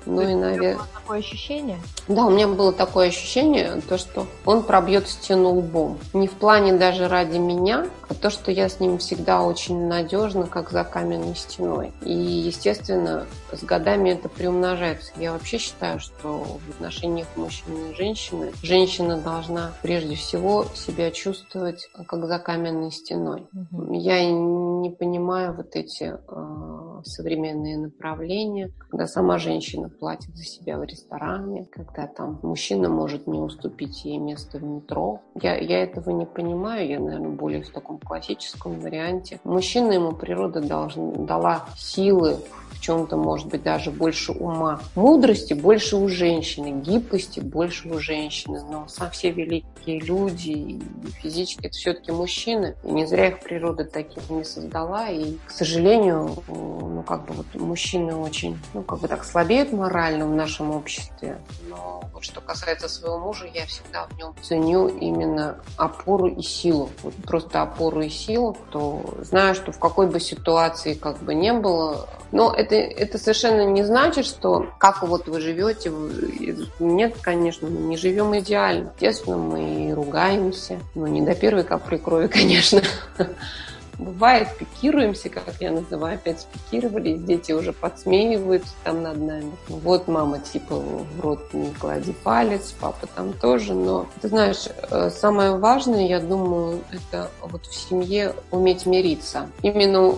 Ну 0.05 0.21
и, 0.21 0.33
наверное... 0.33 0.77
такое 0.93 1.19
ощущение? 1.19 1.77
Да, 2.07 2.25
у 2.25 2.31
меня 2.31 2.47
было 2.47 2.73
такое 2.73 3.09
ощущение, 3.09 3.81
то, 3.87 3.97
что 3.97 4.25
он 4.45 4.63
пробьет 4.63 5.07
стену 5.07 5.49
лбом. 5.49 5.99
Не 6.13 6.27
в 6.27 6.33
плане 6.33 6.73
даже 6.73 7.07
ради 7.07 7.37
меня, 7.37 7.87
а 8.09 8.13
то, 8.13 8.29
что 8.29 8.51
я 8.51 8.67
с 8.67 8.79
ним 8.79 8.97
всегда 8.97 9.43
очень 9.43 9.87
надежна, 9.87 10.47
как 10.47 10.71
за 10.71 10.83
каменной 10.83 11.35
стеной. 11.35 11.91
И, 12.01 12.11
естественно, 12.13 13.25
с 13.51 13.63
годами 13.63 14.09
это 14.11 14.29
приумножается. 14.29 15.11
Я 15.17 15.33
вообще 15.33 15.57
считаю, 15.57 15.99
что 15.99 16.27
в 16.67 16.69
отношениях 16.71 17.27
мужчины 17.35 17.91
и 17.91 17.95
женщины 17.95 18.51
женщина 18.63 19.17
должна 19.17 19.71
прежде 19.81 20.15
всего 20.15 20.65
себя 20.73 21.11
чувствовать 21.11 21.89
как 21.93 22.25
за 22.25 22.39
каменной 22.39 22.91
стеной. 22.91 23.45
Угу. 23.53 23.93
Я 23.93 24.25
не 24.25 24.89
понимаю 24.89 25.53
вот 25.53 25.75
эти 25.75 26.13
э, 26.15 27.01
современные 27.03 27.77
направления, 27.77 28.71
когда 28.89 29.07
сама 29.07 29.37
женщина 29.37 29.90
платит 29.91 30.35
за 30.35 30.43
себя 30.43 30.77
в 30.77 30.83
ресторане, 30.83 31.67
когда 31.71 32.07
там 32.07 32.39
мужчина 32.41 32.89
может 32.89 33.27
не 33.27 33.39
уступить 33.39 34.05
ей 34.05 34.17
место 34.17 34.57
в 34.57 34.63
метро. 34.63 35.21
Я, 35.41 35.57
я 35.57 35.83
этого 35.83 36.09
не 36.11 36.25
понимаю, 36.25 36.87
я, 36.87 36.99
наверное, 36.99 37.29
более 37.29 37.63
в 37.63 37.69
таком 37.69 37.99
классическом 37.99 38.79
варианте. 38.79 39.39
Мужчина 39.43 39.91
ему 39.91 40.13
природа 40.13 40.61
должна, 40.61 41.11
дала 41.11 41.65
силы 41.77 42.37
в 42.71 42.79
чем-то, 42.79 43.17
может 43.17 43.47
быть, 43.47 43.63
даже 43.63 43.91
больше 43.91 44.31
ума. 44.31 44.79
Мудрости 44.95 45.53
больше 45.53 45.97
у 45.97 46.07
женщины, 46.07 46.81
гибкости 46.81 47.39
больше 47.39 47.89
у 47.89 47.99
женщины. 47.99 48.63
Но 48.69 48.87
сам 48.87 49.11
все 49.11 49.31
великие 49.31 49.99
люди 49.99 50.49
и 50.49 50.81
физически 51.21 51.67
это 51.67 51.77
все-таки 51.77 52.11
мужчины. 52.11 52.75
И 52.83 52.91
не 52.91 53.05
зря 53.05 53.27
их 53.27 53.41
природа 53.41 53.83
таких 53.83 54.29
не 54.29 54.43
создала. 54.43 55.09
И, 55.09 55.37
к 55.45 55.51
сожалению, 55.51 56.31
ну, 56.47 57.03
как 57.03 57.25
бы 57.25 57.33
вот 57.33 57.45
мужчины 57.53 58.15
очень, 58.15 58.57
ну, 58.73 58.81
как 58.83 58.99
бы 58.99 59.07
так 59.07 59.23
слабеют 59.23 59.71
морально 59.81 60.27
в 60.27 60.35
нашем 60.35 60.71
обществе. 60.71 61.37
Но 61.67 62.03
вот 62.13 62.23
что 62.23 62.41
касается 62.41 62.87
своего 62.87 63.17
мужа, 63.17 63.47
я 63.53 63.65
всегда 63.65 64.05
в 64.05 64.17
нем 64.17 64.35
ценю 64.41 64.87
именно 64.87 65.57
опору 65.77 66.27
и 66.27 66.41
силу. 66.41 66.89
Вот 67.03 67.15
просто 67.15 67.61
опору 67.61 68.01
и 68.01 68.09
силу, 68.09 68.57
то 68.71 69.01
знаю, 69.21 69.55
что 69.55 69.71
в 69.71 69.79
какой 69.79 70.07
бы 70.07 70.19
ситуации 70.19 70.93
как 70.93 71.17
бы 71.17 71.33
не 71.33 71.53
было, 71.53 72.07
но 72.31 72.53
это, 72.53 72.75
это 72.75 73.17
совершенно 73.17 73.65
не 73.65 73.83
значит, 73.83 74.25
что 74.25 74.67
как 74.77 75.01
вот 75.03 75.27
вы 75.27 75.41
живете. 75.41 75.91
Нет, 76.79 77.15
конечно, 77.21 77.67
мы 77.67 77.79
не 77.79 77.97
живем 77.97 78.37
идеально. 78.37 78.91
Естественно, 78.95 79.37
мы 79.37 79.93
ругаемся. 79.93 80.79
Ну, 80.95 81.07
не 81.07 81.21
до 81.21 81.35
первой 81.35 81.63
капли 81.63 81.97
крови, 81.97 82.27
конечно. 82.31 82.81
Бывает, 84.01 84.47
пикируемся, 84.57 85.29
как 85.29 85.43
я 85.59 85.69
называю, 85.69 86.15
опять 86.15 86.41
спикировали, 86.41 87.17
дети 87.17 87.51
уже 87.51 87.71
подсмеиваются 87.71 88.73
там 88.83 89.03
над 89.03 89.19
нами. 89.19 89.51
Вот 89.67 90.07
мама 90.07 90.39
типа 90.39 90.75
в 90.75 91.19
рот 91.19 91.53
не 91.53 91.69
клади 91.69 92.11
палец, 92.11 92.73
папа 92.81 93.05
там 93.15 93.31
тоже, 93.33 93.75
но 93.75 94.07
ты 94.19 94.29
знаешь, 94.29 94.65
э, 94.89 95.11
самое 95.11 95.55
важное, 95.55 96.07
я 96.07 96.19
думаю, 96.19 96.81
это 96.91 97.29
вот 97.41 97.67
в 97.67 97.75
семье 97.75 98.33
уметь 98.49 98.87
мириться. 98.87 99.51
Именно 99.61 100.15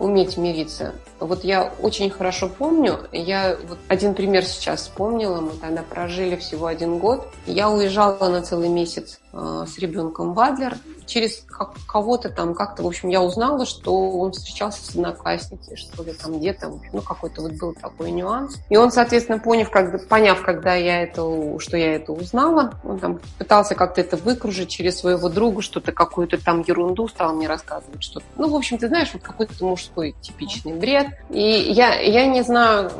уметь 0.00 0.36
мириться. 0.36 0.96
Вот 1.20 1.44
я 1.44 1.72
очень 1.80 2.10
хорошо 2.10 2.48
помню, 2.48 2.98
я 3.12 3.56
вот 3.68 3.78
один 3.86 4.14
пример 4.14 4.44
сейчас 4.44 4.82
вспомнила, 4.82 5.40
мы 5.40 5.52
тогда 5.52 5.84
прожили 5.88 6.34
всего 6.34 6.66
один 6.66 6.98
год. 6.98 7.28
Я 7.46 7.70
уезжала 7.70 8.28
на 8.28 8.42
целый 8.42 8.68
месяц 8.68 9.20
с 9.34 9.78
ребенком 9.78 10.32
в 10.32 10.40
Адлер. 10.40 10.76
Через 11.06 11.44
кого-то 11.86 12.30
там 12.30 12.54
как-то, 12.54 12.82
в 12.82 12.86
общем, 12.86 13.10
я 13.10 13.20
узнала, 13.20 13.66
что 13.66 14.10
он 14.12 14.32
встречался 14.32 14.82
с 14.84 14.90
одноклассницей, 14.94 15.76
что 15.76 16.02
ли, 16.02 16.14
там 16.14 16.38
где-то, 16.38 16.72
ну, 16.92 17.02
какой-то 17.02 17.42
вот 17.42 17.52
был 17.52 17.74
такой 17.74 18.10
нюанс. 18.10 18.56
И 18.70 18.76
он, 18.76 18.90
соответственно, 18.90 19.38
поняв, 19.38 19.70
когда, 19.70 19.98
поняв, 19.98 20.40
когда 20.42 20.74
я 20.74 21.02
это, 21.02 21.58
что 21.58 21.76
я 21.76 21.96
это 21.96 22.12
узнала, 22.12 22.72
он 22.84 22.98
там 23.00 23.20
пытался 23.36 23.74
как-то 23.74 24.00
это 24.00 24.16
выкружить 24.16 24.70
через 24.70 24.98
своего 24.98 25.28
друга, 25.28 25.60
что-то, 25.60 25.92
какую-то 25.92 26.42
там 26.42 26.62
ерунду 26.62 27.06
стал 27.08 27.34
мне 27.34 27.48
рассказывать, 27.48 28.02
что-то. 28.02 28.24
Ну, 28.36 28.48
в 28.48 28.54
общем, 28.54 28.78
ты 28.78 28.88
знаешь, 28.88 29.10
вот 29.12 29.22
какой-то 29.22 29.52
мужской 29.64 30.14
типичный 30.22 30.72
бред. 30.72 31.08
И 31.28 31.40
я, 31.40 32.00
я 32.00 32.26
не 32.26 32.42
знаю, 32.42 32.90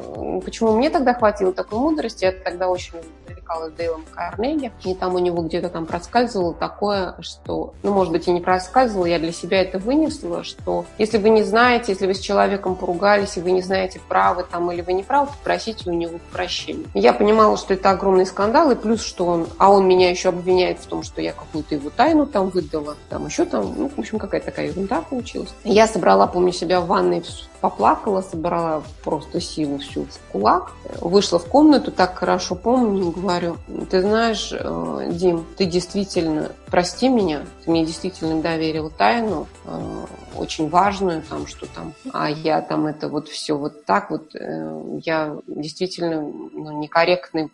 почему 0.45 0.77
мне 0.77 0.91
тогда 0.91 1.15
хватило 1.15 1.53
такой 1.53 1.79
мудрости. 1.79 2.25
Я 2.25 2.33
тогда 2.33 2.69
очень 2.69 2.95
увлекалась 3.27 3.73
Дейлом 3.75 4.05
Карнеги, 4.15 4.73
и 4.85 4.95
там 4.95 5.15
у 5.15 5.19
него 5.19 5.43
где-то 5.43 5.69
там 5.69 5.87
проскальзывало 5.87 6.24
такое, 6.53 7.15
что, 7.21 7.75
ну, 7.83 7.93
может 7.93 8.13
быть, 8.13 8.29
и 8.29 8.33
не 8.33 8.41
проскальзывало, 8.41 9.07
я 9.07 9.19
для 9.19 9.33
себя 9.33 9.61
это 9.63 9.79
вынесла, 9.79 10.45
что 10.45 10.85
если 10.99 11.19
вы 11.19 11.31
не 11.31 11.43
знаете, 11.43 11.93
если 11.93 12.07
вы 12.07 12.15
с 12.15 12.21
человеком 12.21 12.77
поругались, 12.77 13.37
и 13.37 13.41
вы 13.41 13.53
не 13.53 13.63
знаете, 13.63 14.01
правы 14.09 14.45
там 14.51 14.71
или 14.73 14.81
вы 14.81 14.93
не 14.93 15.03
правы, 15.03 15.29
попросите 15.29 15.91
у 15.91 15.93
него 15.93 16.19
прощения. 16.33 16.87
Я 16.95 17.13
понимала, 17.13 17.57
что 17.57 17.75
это 17.75 17.91
огромный 17.91 18.27
скандал, 18.27 18.71
и 18.71 18.75
плюс, 18.75 19.03
что 19.03 19.27
он, 19.27 19.47
а 19.59 19.71
он 19.71 19.87
меня 19.87 20.11
еще 20.11 20.31
обвиняет 20.31 20.79
в 20.79 20.87
том, 20.87 21.03
что 21.03 21.21
я 21.21 21.33
какую-то 21.33 21.75
его 21.75 21.91
тайну 21.91 22.27
там 22.27 22.49
выдала, 22.49 22.97
там 23.09 23.27
еще 23.27 23.45
там, 23.45 23.75
ну, 23.77 23.89
в 23.89 23.99
общем, 23.99 24.19
какая-то 24.19 24.47
такая 24.47 24.69
ерунда 24.69 25.01
получилась. 25.03 25.55
Я 25.65 25.87
собрала, 25.87 26.27
помню, 26.27 26.53
себя 26.53 26.81
в 26.81 26.87
ванной 26.87 27.23
поплакала, 27.65 28.21
собрала 28.21 28.83
просто 29.03 29.41
силу 29.41 29.79
всю 29.79 30.05
в 30.05 30.19
кулак, 30.31 30.73
вышла 31.01 31.39
в 31.39 31.47
комнату, 31.47 31.91
так 31.91 32.15
хорошо 32.15 32.57
помню, 32.57 33.11
говорю, 33.11 33.57
ты 33.91 34.03
знаешь, 34.03 34.53
э, 34.53 35.09
Дим, 35.11 35.47
ты 35.57 35.65
действительно, 35.65 36.53
прости 36.67 37.09
меня, 37.09 37.47
ты 37.65 37.71
мне 37.71 37.87
действительно 37.87 38.43
доверил 38.43 38.91
тайну, 38.91 39.47
э, 39.65 40.05
очень 40.37 40.69
важную, 40.69 41.23
там, 41.23 41.47
что 41.47 41.67
там, 41.75 41.95
а 42.13 42.29
я 42.29 42.61
там 42.61 42.87
это 42.87 43.09
вот 43.09 43.31
все 43.31 43.55
вот 43.55 43.87
так 43.87 44.11
вот, 44.11 44.35
э, 44.35 44.99
я 45.03 45.35
действительно 45.47 46.21
ну, 46.21 46.83
некорректный 46.83 47.51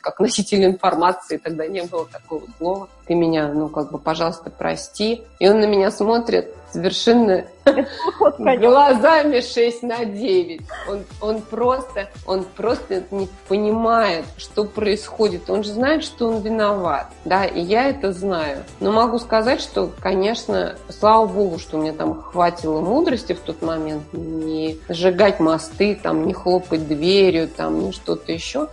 как 0.00 0.20
носитель 0.20 0.64
информации, 0.64 1.36
тогда 1.36 1.66
не 1.66 1.82
было 1.82 2.06
такого 2.06 2.44
слова. 2.58 2.88
Ты 3.06 3.14
меня, 3.14 3.48
ну, 3.52 3.68
как 3.68 3.90
бы, 3.90 3.98
пожалуйста, 3.98 4.50
прости. 4.50 5.22
И 5.38 5.48
он 5.48 5.60
на 5.60 5.66
меня 5.66 5.90
смотрит 5.90 6.54
совершенно 6.74 7.44
глазами 8.36 9.40
6 9.40 9.82
на 9.84 10.04
9. 10.04 10.60
Он, 10.88 11.04
он, 11.20 11.40
просто, 11.40 12.08
он 12.26 12.44
просто 12.44 13.04
не 13.10 13.28
понимает, 13.48 14.24
что 14.36 14.64
происходит. 14.64 15.48
Он 15.48 15.62
же 15.62 15.72
знает, 15.72 16.02
что 16.02 16.28
он 16.28 16.42
виноват. 16.42 17.06
Да, 17.24 17.44
и 17.44 17.60
я 17.60 17.88
это 17.88 18.12
знаю. 18.12 18.64
Но 18.80 18.92
могу 18.92 19.18
сказать, 19.18 19.60
что, 19.60 19.90
конечно, 20.00 20.76
слава 20.88 21.26
богу, 21.26 21.58
что 21.58 21.78
мне 21.78 21.92
там 21.92 22.20
хватило 22.20 22.80
мудрости 22.80 23.32
в 23.32 23.40
тот 23.40 23.62
момент 23.62 24.02
не 24.12 24.78
сжигать 24.88 25.40
мосты, 25.40 25.98
там, 26.00 26.26
не 26.26 26.32
хлопать 26.32 26.88
дверью, 26.88 27.48
там, 27.48 27.86
не 27.86 27.92
что-то 27.92 28.32
еще. 28.32 28.68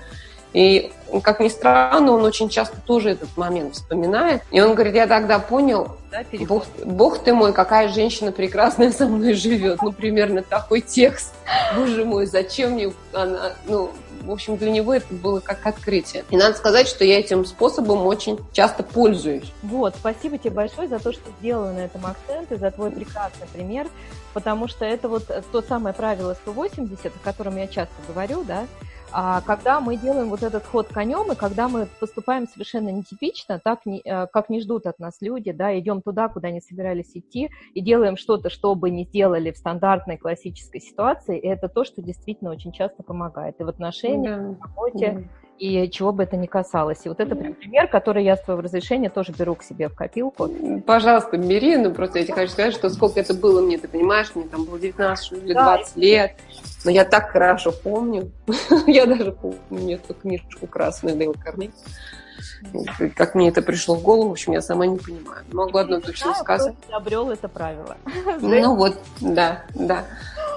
И, 0.53 0.91
как 1.23 1.39
ни 1.39 1.47
странно, 1.47 2.11
он 2.11 2.23
очень 2.25 2.49
часто 2.49 2.77
тоже 2.81 3.11
этот 3.11 3.35
момент 3.37 3.75
вспоминает. 3.75 4.41
И 4.51 4.59
он 4.59 4.73
говорит, 4.73 4.95
я 4.95 5.07
тогда 5.07 5.39
понял, 5.39 5.95
да, 6.11 6.23
бог, 6.45 6.65
бог 6.83 7.19
ты 7.19 7.33
мой, 7.33 7.53
какая 7.53 7.87
женщина 7.87 8.31
прекрасная 8.31 8.91
со 8.91 9.07
мной 9.07 9.33
живет. 9.33 9.81
Ну, 9.81 9.91
примерно 9.91 10.43
такой 10.43 10.81
текст. 10.81 11.33
Боже 11.75 12.03
мой, 12.05 12.25
зачем 12.25 12.71
мне 12.71 12.91
она... 13.13 13.53
Ну, 13.65 13.91
в 14.23 14.29
общем, 14.29 14.55
для 14.55 14.69
него 14.69 14.93
это 14.93 15.11
было 15.15 15.39
как 15.39 15.65
открытие. 15.65 16.23
И 16.29 16.37
надо 16.37 16.55
сказать, 16.55 16.87
что 16.87 17.03
я 17.03 17.19
этим 17.19 17.43
способом 17.43 18.05
очень 18.05 18.37
часто 18.53 18.83
пользуюсь. 18.83 19.51
Вот, 19.63 19.95
спасибо 19.95 20.37
тебе 20.37 20.51
большое 20.51 20.87
за 20.87 20.99
то, 20.99 21.11
что 21.11 21.23
сделала 21.39 21.71
на 21.71 21.79
этом 21.79 22.05
акцент 22.05 22.51
и 22.51 22.55
за 22.55 22.69
твой 22.69 22.91
прекрасный 22.91 23.47
пример, 23.51 23.87
потому 24.35 24.67
что 24.67 24.85
это 24.85 25.09
вот 25.09 25.23
то 25.51 25.61
самое 25.63 25.95
правило 25.95 26.35
180, 26.35 27.07
о 27.07 27.19
котором 27.23 27.57
я 27.57 27.65
часто 27.65 27.95
говорю, 28.07 28.43
да, 28.43 28.67
когда 29.45 29.79
мы 29.79 29.97
делаем 29.97 30.29
вот 30.29 30.43
этот 30.43 30.65
ход 30.65 30.87
конем, 30.87 31.31
и 31.31 31.35
когда 31.35 31.67
мы 31.67 31.87
поступаем 31.99 32.47
совершенно 32.47 32.89
нетипично, 32.89 33.59
так 33.59 33.85
не, 33.85 34.01
э, 34.03 34.27
как 34.27 34.49
не 34.49 34.61
ждут 34.61 34.85
от 34.85 34.99
нас 34.99 35.17
люди, 35.21 35.51
да, 35.51 35.77
идем 35.77 36.01
туда, 36.01 36.29
куда 36.29 36.51
не 36.51 36.61
собирались 36.61 37.11
идти, 37.15 37.49
и 37.73 37.81
делаем 37.81 38.17
что-то, 38.17 38.49
что 38.49 38.75
бы 38.75 38.89
не 38.89 39.05
сделали 39.05 39.51
в 39.51 39.57
стандартной 39.57 40.17
классической 40.17 40.81
ситуации, 40.81 41.39
и 41.39 41.47
это 41.47 41.67
то, 41.67 41.83
что 41.83 42.01
действительно 42.01 42.51
очень 42.51 42.71
часто 42.71 43.03
помогает 43.03 43.59
и 43.59 43.63
в 43.63 43.67
отношениях, 43.67 44.37
да. 44.37 44.51
и 44.51 44.55
в 44.55 44.61
работе, 44.61 45.11
да 45.11 45.50
и 45.61 45.87
чего 45.91 46.11
бы 46.11 46.23
это 46.23 46.37
ни 46.37 46.47
касалось. 46.47 47.01
И 47.03 47.09
вот 47.09 47.19
это 47.19 47.35
прям 47.35 47.53
пример, 47.53 47.87
который 47.87 48.23
я 48.23 48.35
с 48.35 48.41
твоего 48.41 48.63
разрешения 48.63 49.11
тоже 49.11 49.31
беру 49.31 49.53
к 49.53 49.61
себе 49.61 49.89
в 49.89 49.93
копилку. 49.93 50.49
Пожалуйста, 50.87 51.37
бери, 51.37 51.77
ну 51.77 51.93
просто 51.93 52.17
я 52.17 52.25
тебе 52.25 52.33
хочу 52.33 52.51
сказать, 52.53 52.73
что 52.73 52.89
сколько 52.89 53.19
это 53.19 53.35
было 53.35 53.61
мне, 53.61 53.77
ты 53.77 53.87
понимаешь, 53.87 54.31
мне 54.33 54.45
там 54.45 54.65
было 54.65 54.79
19 54.79 55.33
или 55.33 55.53
20 55.53 55.95
да, 55.95 56.01
лет, 56.01 56.35
но 56.83 56.89
я 56.89 57.05
так 57.05 57.29
хорошо 57.29 57.71
помню, 57.71 58.31
я 58.87 59.05
даже 59.05 59.33
помню 59.33 59.97
эту 59.97 60.15
книжку 60.15 60.65
красную 60.65 61.15
Дейл 61.15 61.35
Карнеги. 61.39 61.73
Как 63.15 63.35
мне 63.35 63.49
это 63.49 63.61
пришло 63.61 63.95
в 63.95 64.01
голову, 64.01 64.29
в 64.29 64.31
общем, 64.31 64.53
я 64.53 64.61
сама 64.61 64.87
не 64.87 64.97
понимаю. 64.97 65.43
Могу 65.51 65.77
одно 65.77 65.99
точно 65.99 66.33
сказать. 66.33 66.75
обрел 66.89 67.29
это 67.29 67.47
правило. 67.47 67.97
Ну 68.41 68.75
вот, 68.75 68.97
да, 69.19 69.63
да. 69.75 70.05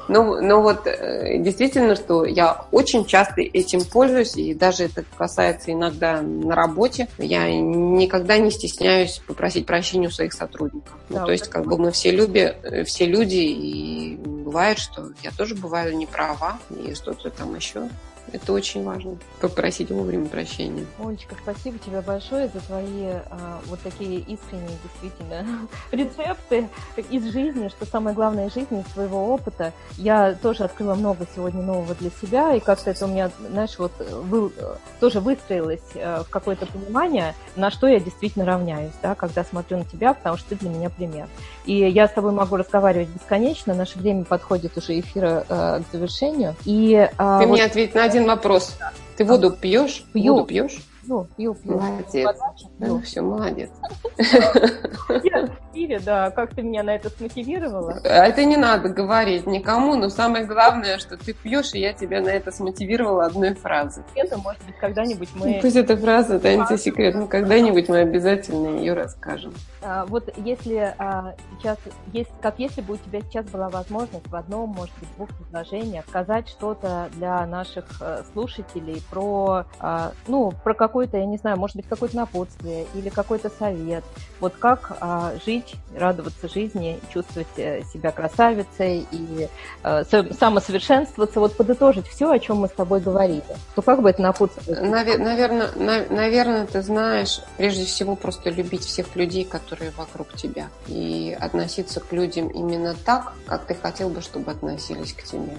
Ну, 0.09 0.41
ну 0.41 0.61
вот 0.61 0.87
э, 0.87 1.39
действительно, 1.39 1.97
что 1.97 2.25
я 2.25 2.65
очень 2.71 3.05
часто 3.05 3.41
этим 3.41 3.85
пользуюсь, 3.85 4.37
и 4.37 4.55
даже 4.55 4.85
это 4.85 5.05
касается 5.17 5.73
иногда 5.73 6.21
на 6.21 6.55
работе. 6.55 7.09
Я 7.19 7.51
никогда 7.51 8.39
не 8.39 8.51
стесняюсь 8.51 9.21
попросить 9.27 9.67
прощения 9.67 10.09
у 10.09 10.11
своих 10.11 10.33
сотрудников. 10.33 10.93
Ну, 11.09 11.15
да, 11.15 11.21
ну, 11.21 11.27
то 11.27 11.33
есть, 11.33 11.49
как 11.49 11.67
бы 11.67 11.79
мы 11.79 11.91
все, 11.93 12.11
люби, 12.11 12.41
э, 12.41 12.85
все 12.85 13.07
люди, 13.07 13.37
и 13.37 14.17
бывает, 14.17 14.79
что 14.79 15.11
я 15.23 15.31
тоже 15.31 15.55
бываю 15.55 15.97
не 15.97 16.07
права, 16.07 16.59
и 16.71 16.95
что-то 16.95 17.31
там 17.31 17.55
еще. 17.55 17.89
Это 18.33 18.53
очень 18.53 18.83
важно. 18.85 19.17
Попросить 19.41 19.91
вовремя 19.91 20.27
прощения. 20.27 20.87
Олечка, 20.99 21.37
спасибо 21.41 21.79
тебе 21.79 22.01
большое 22.01 22.49
за 22.49 22.61
твои 22.61 23.07
а, 23.31 23.61
вот 23.67 23.81
такие 23.81 24.19
искренние, 24.21 24.77
действительно, 24.83 25.47
рецепты 25.93 26.69
из 27.11 27.33
жизни, 27.33 27.69
что 27.69 27.87
самое 27.87 28.15
главное 28.15 28.49
из 28.49 28.55
жизни, 28.55 28.81
из 28.81 28.93
своего 28.93 29.33
опыта. 29.33 29.73
Я 29.97 30.35
тоже 30.35 30.65
открыла 30.65 30.95
много 30.95 31.27
сегодня 31.35 31.63
нового 31.63 31.95
для 31.95 32.11
себя, 32.11 32.55
и 32.55 32.61
как-то 32.61 32.91
это 32.91 33.05
у 33.05 33.09
меня, 33.09 33.31
знаешь, 33.51 33.79
вот 33.79 33.93
вы, 33.99 34.51
тоже 35.01 35.21
выстроилось 35.21 35.83
э, 35.95 36.23
в 36.23 36.31
какое-то 36.31 36.67
понимание, 36.67 37.35
на 37.57 37.71
что 37.71 37.87
я 37.87 38.01
действительно 38.01 38.45
равняюсь, 38.45 38.93
да, 39.03 39.15
когда 39.15 39.45
смотрю 39.45 39.79
на 39.79 39.85
тебя, 39.85 40.15
потому 40.15 40.37
что 40.37 40.51
ты 40.51 40.57
для 40.57 40.71
меня 40.71 40.91
пример. 40.91 41.29
И 41.67 41.75
я 41.77 42.09
с 42.09 42.13
тобой 42.13 42.33
могу 42.33 42.57
разговаривать 42.57 43.09
бесконечно, 43.09 43.75
наше 43.75 43.99
время 43.99 44.25
подходит 44.25 44.77
уже 44.77 45.01
эфира 45.01 45.45
э, 45.49 45.81
к 45.81 45.93
завершению. 45.93 46.55
И, 46.65 46.95
э, 46.95 47.09
ты 47.17 47.47
вот... 47.47 47.49
мне 47.49 47.65
ответь 47.65 47.95
на 47.95 48.05
один 48.05 48.27
вопрос. 48.27 48.77
Ты 49.17 49.25
воду 49.25 49.51
пьешь? 49.51 50.05
Пью. 50.13 50.35
Воду 50.35 50.47
пьешь? 50.47 50.79
Пью, 51.05 51.27
пью, 51.37 51.55
пью. 51.55 51.79
Молодец. 51.79 52.37
Ну, 52.79 53.01
все, 53.01 53.21
молодец. 53.21 53.71
Я 54.19 55.47
в 55.47 55.71
стиле, 55.71 56.01
да. 56.01 56.31
Как 56.31 56.55
ты 56.55 56.63
меня 56.63 56.83
на 56.83 56.95
это 56.95 57.11
смотивировала? 57.11 58.01
А 58.05 58.27
это 58.27 58.45
не 58.45 58.57
надо 58.57 58.89
говорить 58.89 59.47
никому, 59.47 59.97
но 59.97 60.09
самое 60.09 60.47
главное, 60.47 60.99
что 60.99 61.17
ты 61.17 61.33
пьешь, 61.33 61.75
и 61.75 61.81
я 61.81 61.93
тебя 61.93 62.21
на 62.21 62.29
это 62.29 62.51
смотивировала 62.51 63.27
одной 63.27 63.55
фразой. 63.55 64.05
Это, 64.15 64.39
может 64.39 64.63
быть, 64.65 64.77
когда-нибудь 64.77 65.29
мы... 65.35 65.59
Пусть 65.61 65.77
эта 65.77 65.97
фраза 65.97 66.37
останется 66.37 66.79
секретом, 66.79 67.29
когда-нибудь 67.29 67.89
мы 67.89 67.99
обязательно 67.99 68.79
ее 68.79 68.95
расскажем. 68.95 69.53
А, 69.83 70.07
вот 70.07 70.33
если 70.37 70.95
а, 70.99 71.35
сейчас, 71.59 71.79
есть, 72.13 72.31
как 72.41 72.59
если 72.59 72.81
бы 72.81 72.95
у 72.95 72.97
тебя 72.97 73.21
сейчас 73.21 73.47
была 73.47 73.69
возможность 73.69 74.27
в 74.27 74.35
одном, 74.35 74.71
может 74.71 74.95
быть, 74.99 75.09
двух 75.17 75.29
предложениях 75.31 76.05
сказать 76.09 76.49
что-то 76.49 77.09
для 77.15 77.45
наших 77.47 77.85
э, 78.01 78.23
слушателей 78.33 79.03
про, 79.11 79.67
ну, 80.27 80.53
про 80.63 80.75
какой-то, 80.95 81.17
я 81.17 81.27
не 81.27 81.39
знаю, 81.39 81.57
может 81.59 81.75
быть, 81.75 81.89
какое-то 81.89 82.15
напутствие 82.15 82.87
или 82.95 83.09
какой-то 83.09 83.51
совет, 83.51 84.05
вот 84.39 84.55
как 84.57 84.97
жить, 85.45 85.75
радоваться 85.97 86.49
жизни, 86.49 87.01
чувствовать 87.13 87.49
э, 87.57 87.83
себя 87.93 88.13
красавицей 88.13 89.07
и 89.11 89.49
э, 89.83 90.05
самосовершенствоваться, 90.39 91.41
вот 91.41 91.57
подытожить 91.57 92.07
все, 92.07 92.31
о 92.31 92.39
чем 92.39 92.59
мы 92.59 92.69
с 92.69 92.71
тобой 92.71 93.01
говорили, 93.01 93.43
то 93.75 93.83
как 93.83 94.03
бы 94.03 94.11
это 94.11 94.23
напутствие? 94.23 94.81
Наверное, 94.81 95.71
наверное, 96.11 96.67
ты 96.67 96.81
знаешь, 96.81 97.41
прежде 97.57 97.85
всего 97.87 98.15
просто 98.15 98.51
любить 98.51 98.85
всех 98.85 99.17
людей, 99.17 99.45
которые 99.45 99.91
вокруг 99.97 100.35
тебя, 100.35 100.69
и 100.87 101.37
относиться 101.41 101.99
к 101.99 102.13
людям 102.13 102.49
именно 102.49 102.95
так, 103.05 103.33
как 103.47 103.65
ты 103.65 103.75
хотел 103.75 104.11
бы, 104.11 104.21
чтобы 104.21 104.53
относились 104.53 105.13
к 105.13 105.25
тебе. 105.25 105.57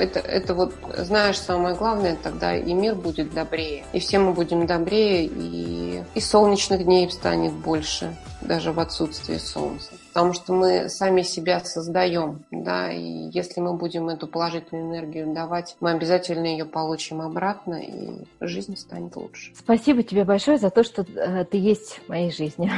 Это, 0.00 0.20
это 0.20 0.54
вот, 0.54 0.72
знаешь, 0.98 1.38
самое 1.40 1.74
главное, 1.74 2.16
тогда 2.22 2.56
и 2.56 2.72
мир 2.72 2.94
будет 2.94 3.34
добрее, 3.34 3.84
и 3.92 3.98
все 3.98 4.20
мы 4.20 4.32
будем 4.32 4.67
добрее, 4.68 5.26
и, 5.26 6.04
и 6.14 6.20
солнечных 6.20 6.84
дней 6.84 7.10
станет 7.10 7.52
больше, 7.52 8.14
даже 8.42 8.70
в 8.70 8.78
отсутствии 8.78 9.38
солнца 9.38 9.90
потому 10.18 10.34
что 10.34 10.52
мы 10.52 10.88
сами 10.88 11.22
себя 11.22 11.60
создаем, 11.60 12.44
да, 12.50 12.90
и 12.90 13.30
если 13.30 13.60
мы 13.60 13.74
будем 13.74 14.08
эту 14.08 14.26
положительную 14.26 14.90
энергию 14.90 15.32
давать, 15.32 15.76
мы 15.78 15.92
обязательно 15.92 16.46
ее 16.46 16.64
получим 16.64 17.20
обратно, 17.20 17.76
и 17.76 18.24
жизнь 18.40 18.76
станет 18.76 19.14
лучше. 19.14 19.52
Спасибо 19.54 20.02
тебе 20.02 20.24
большое 20.24 20.58
за 20.58 20.70
то, 20.70 20.82
что 20.82 21.02
э, 21.02 21.44
ты 21.44 21.58
есть 21.58 22.00
в 22.04 22.08
моей 22.08 22.32
жизни. 22.32 22.68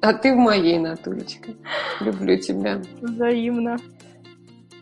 А 0.00 0.14
ты 0.14 0.32
в 0.32 0.38
моей, 0.38 0.78
Натулечка. 0.78 1.50
Люблю 2.00 2.38
тебя. 2.38 2.80
Взаимно. 3.02 3.76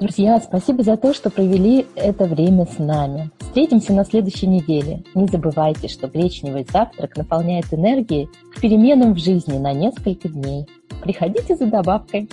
Друзья, 0.01 0.38
спасибо 0.38 0.84
за 0.84 0.96
то, 0.96 1.12
что 1.12 1.28
провели 1.28 1.84
это 1.96 2.26
время 2.26 2.66
с 2.66 2.78
нами. 2.78 3.30
Встретимся 3.40 3.92
на 3.92 4.05
следующей 4.05 4.46
неделе. 4.46 5.03
Не 5.16 5.26
забывайте, 5.26 5.88
что 5.88 6.07
гречневый 6.07 6.64
завтрак 6.70 7.16
наполняет 7.16 7.74
энергией 7.74 8.28
к 8.55 8.61
переменам 8.61 9.14
в 9.14 9.18
жизни 9.18 9.59
на 9.59 9.72
несколько 9.72 10.28
дней. 10.28 10.68
Приходите 11.03 11.57
за 11.57 11.66
добавкой. 11.66 12.28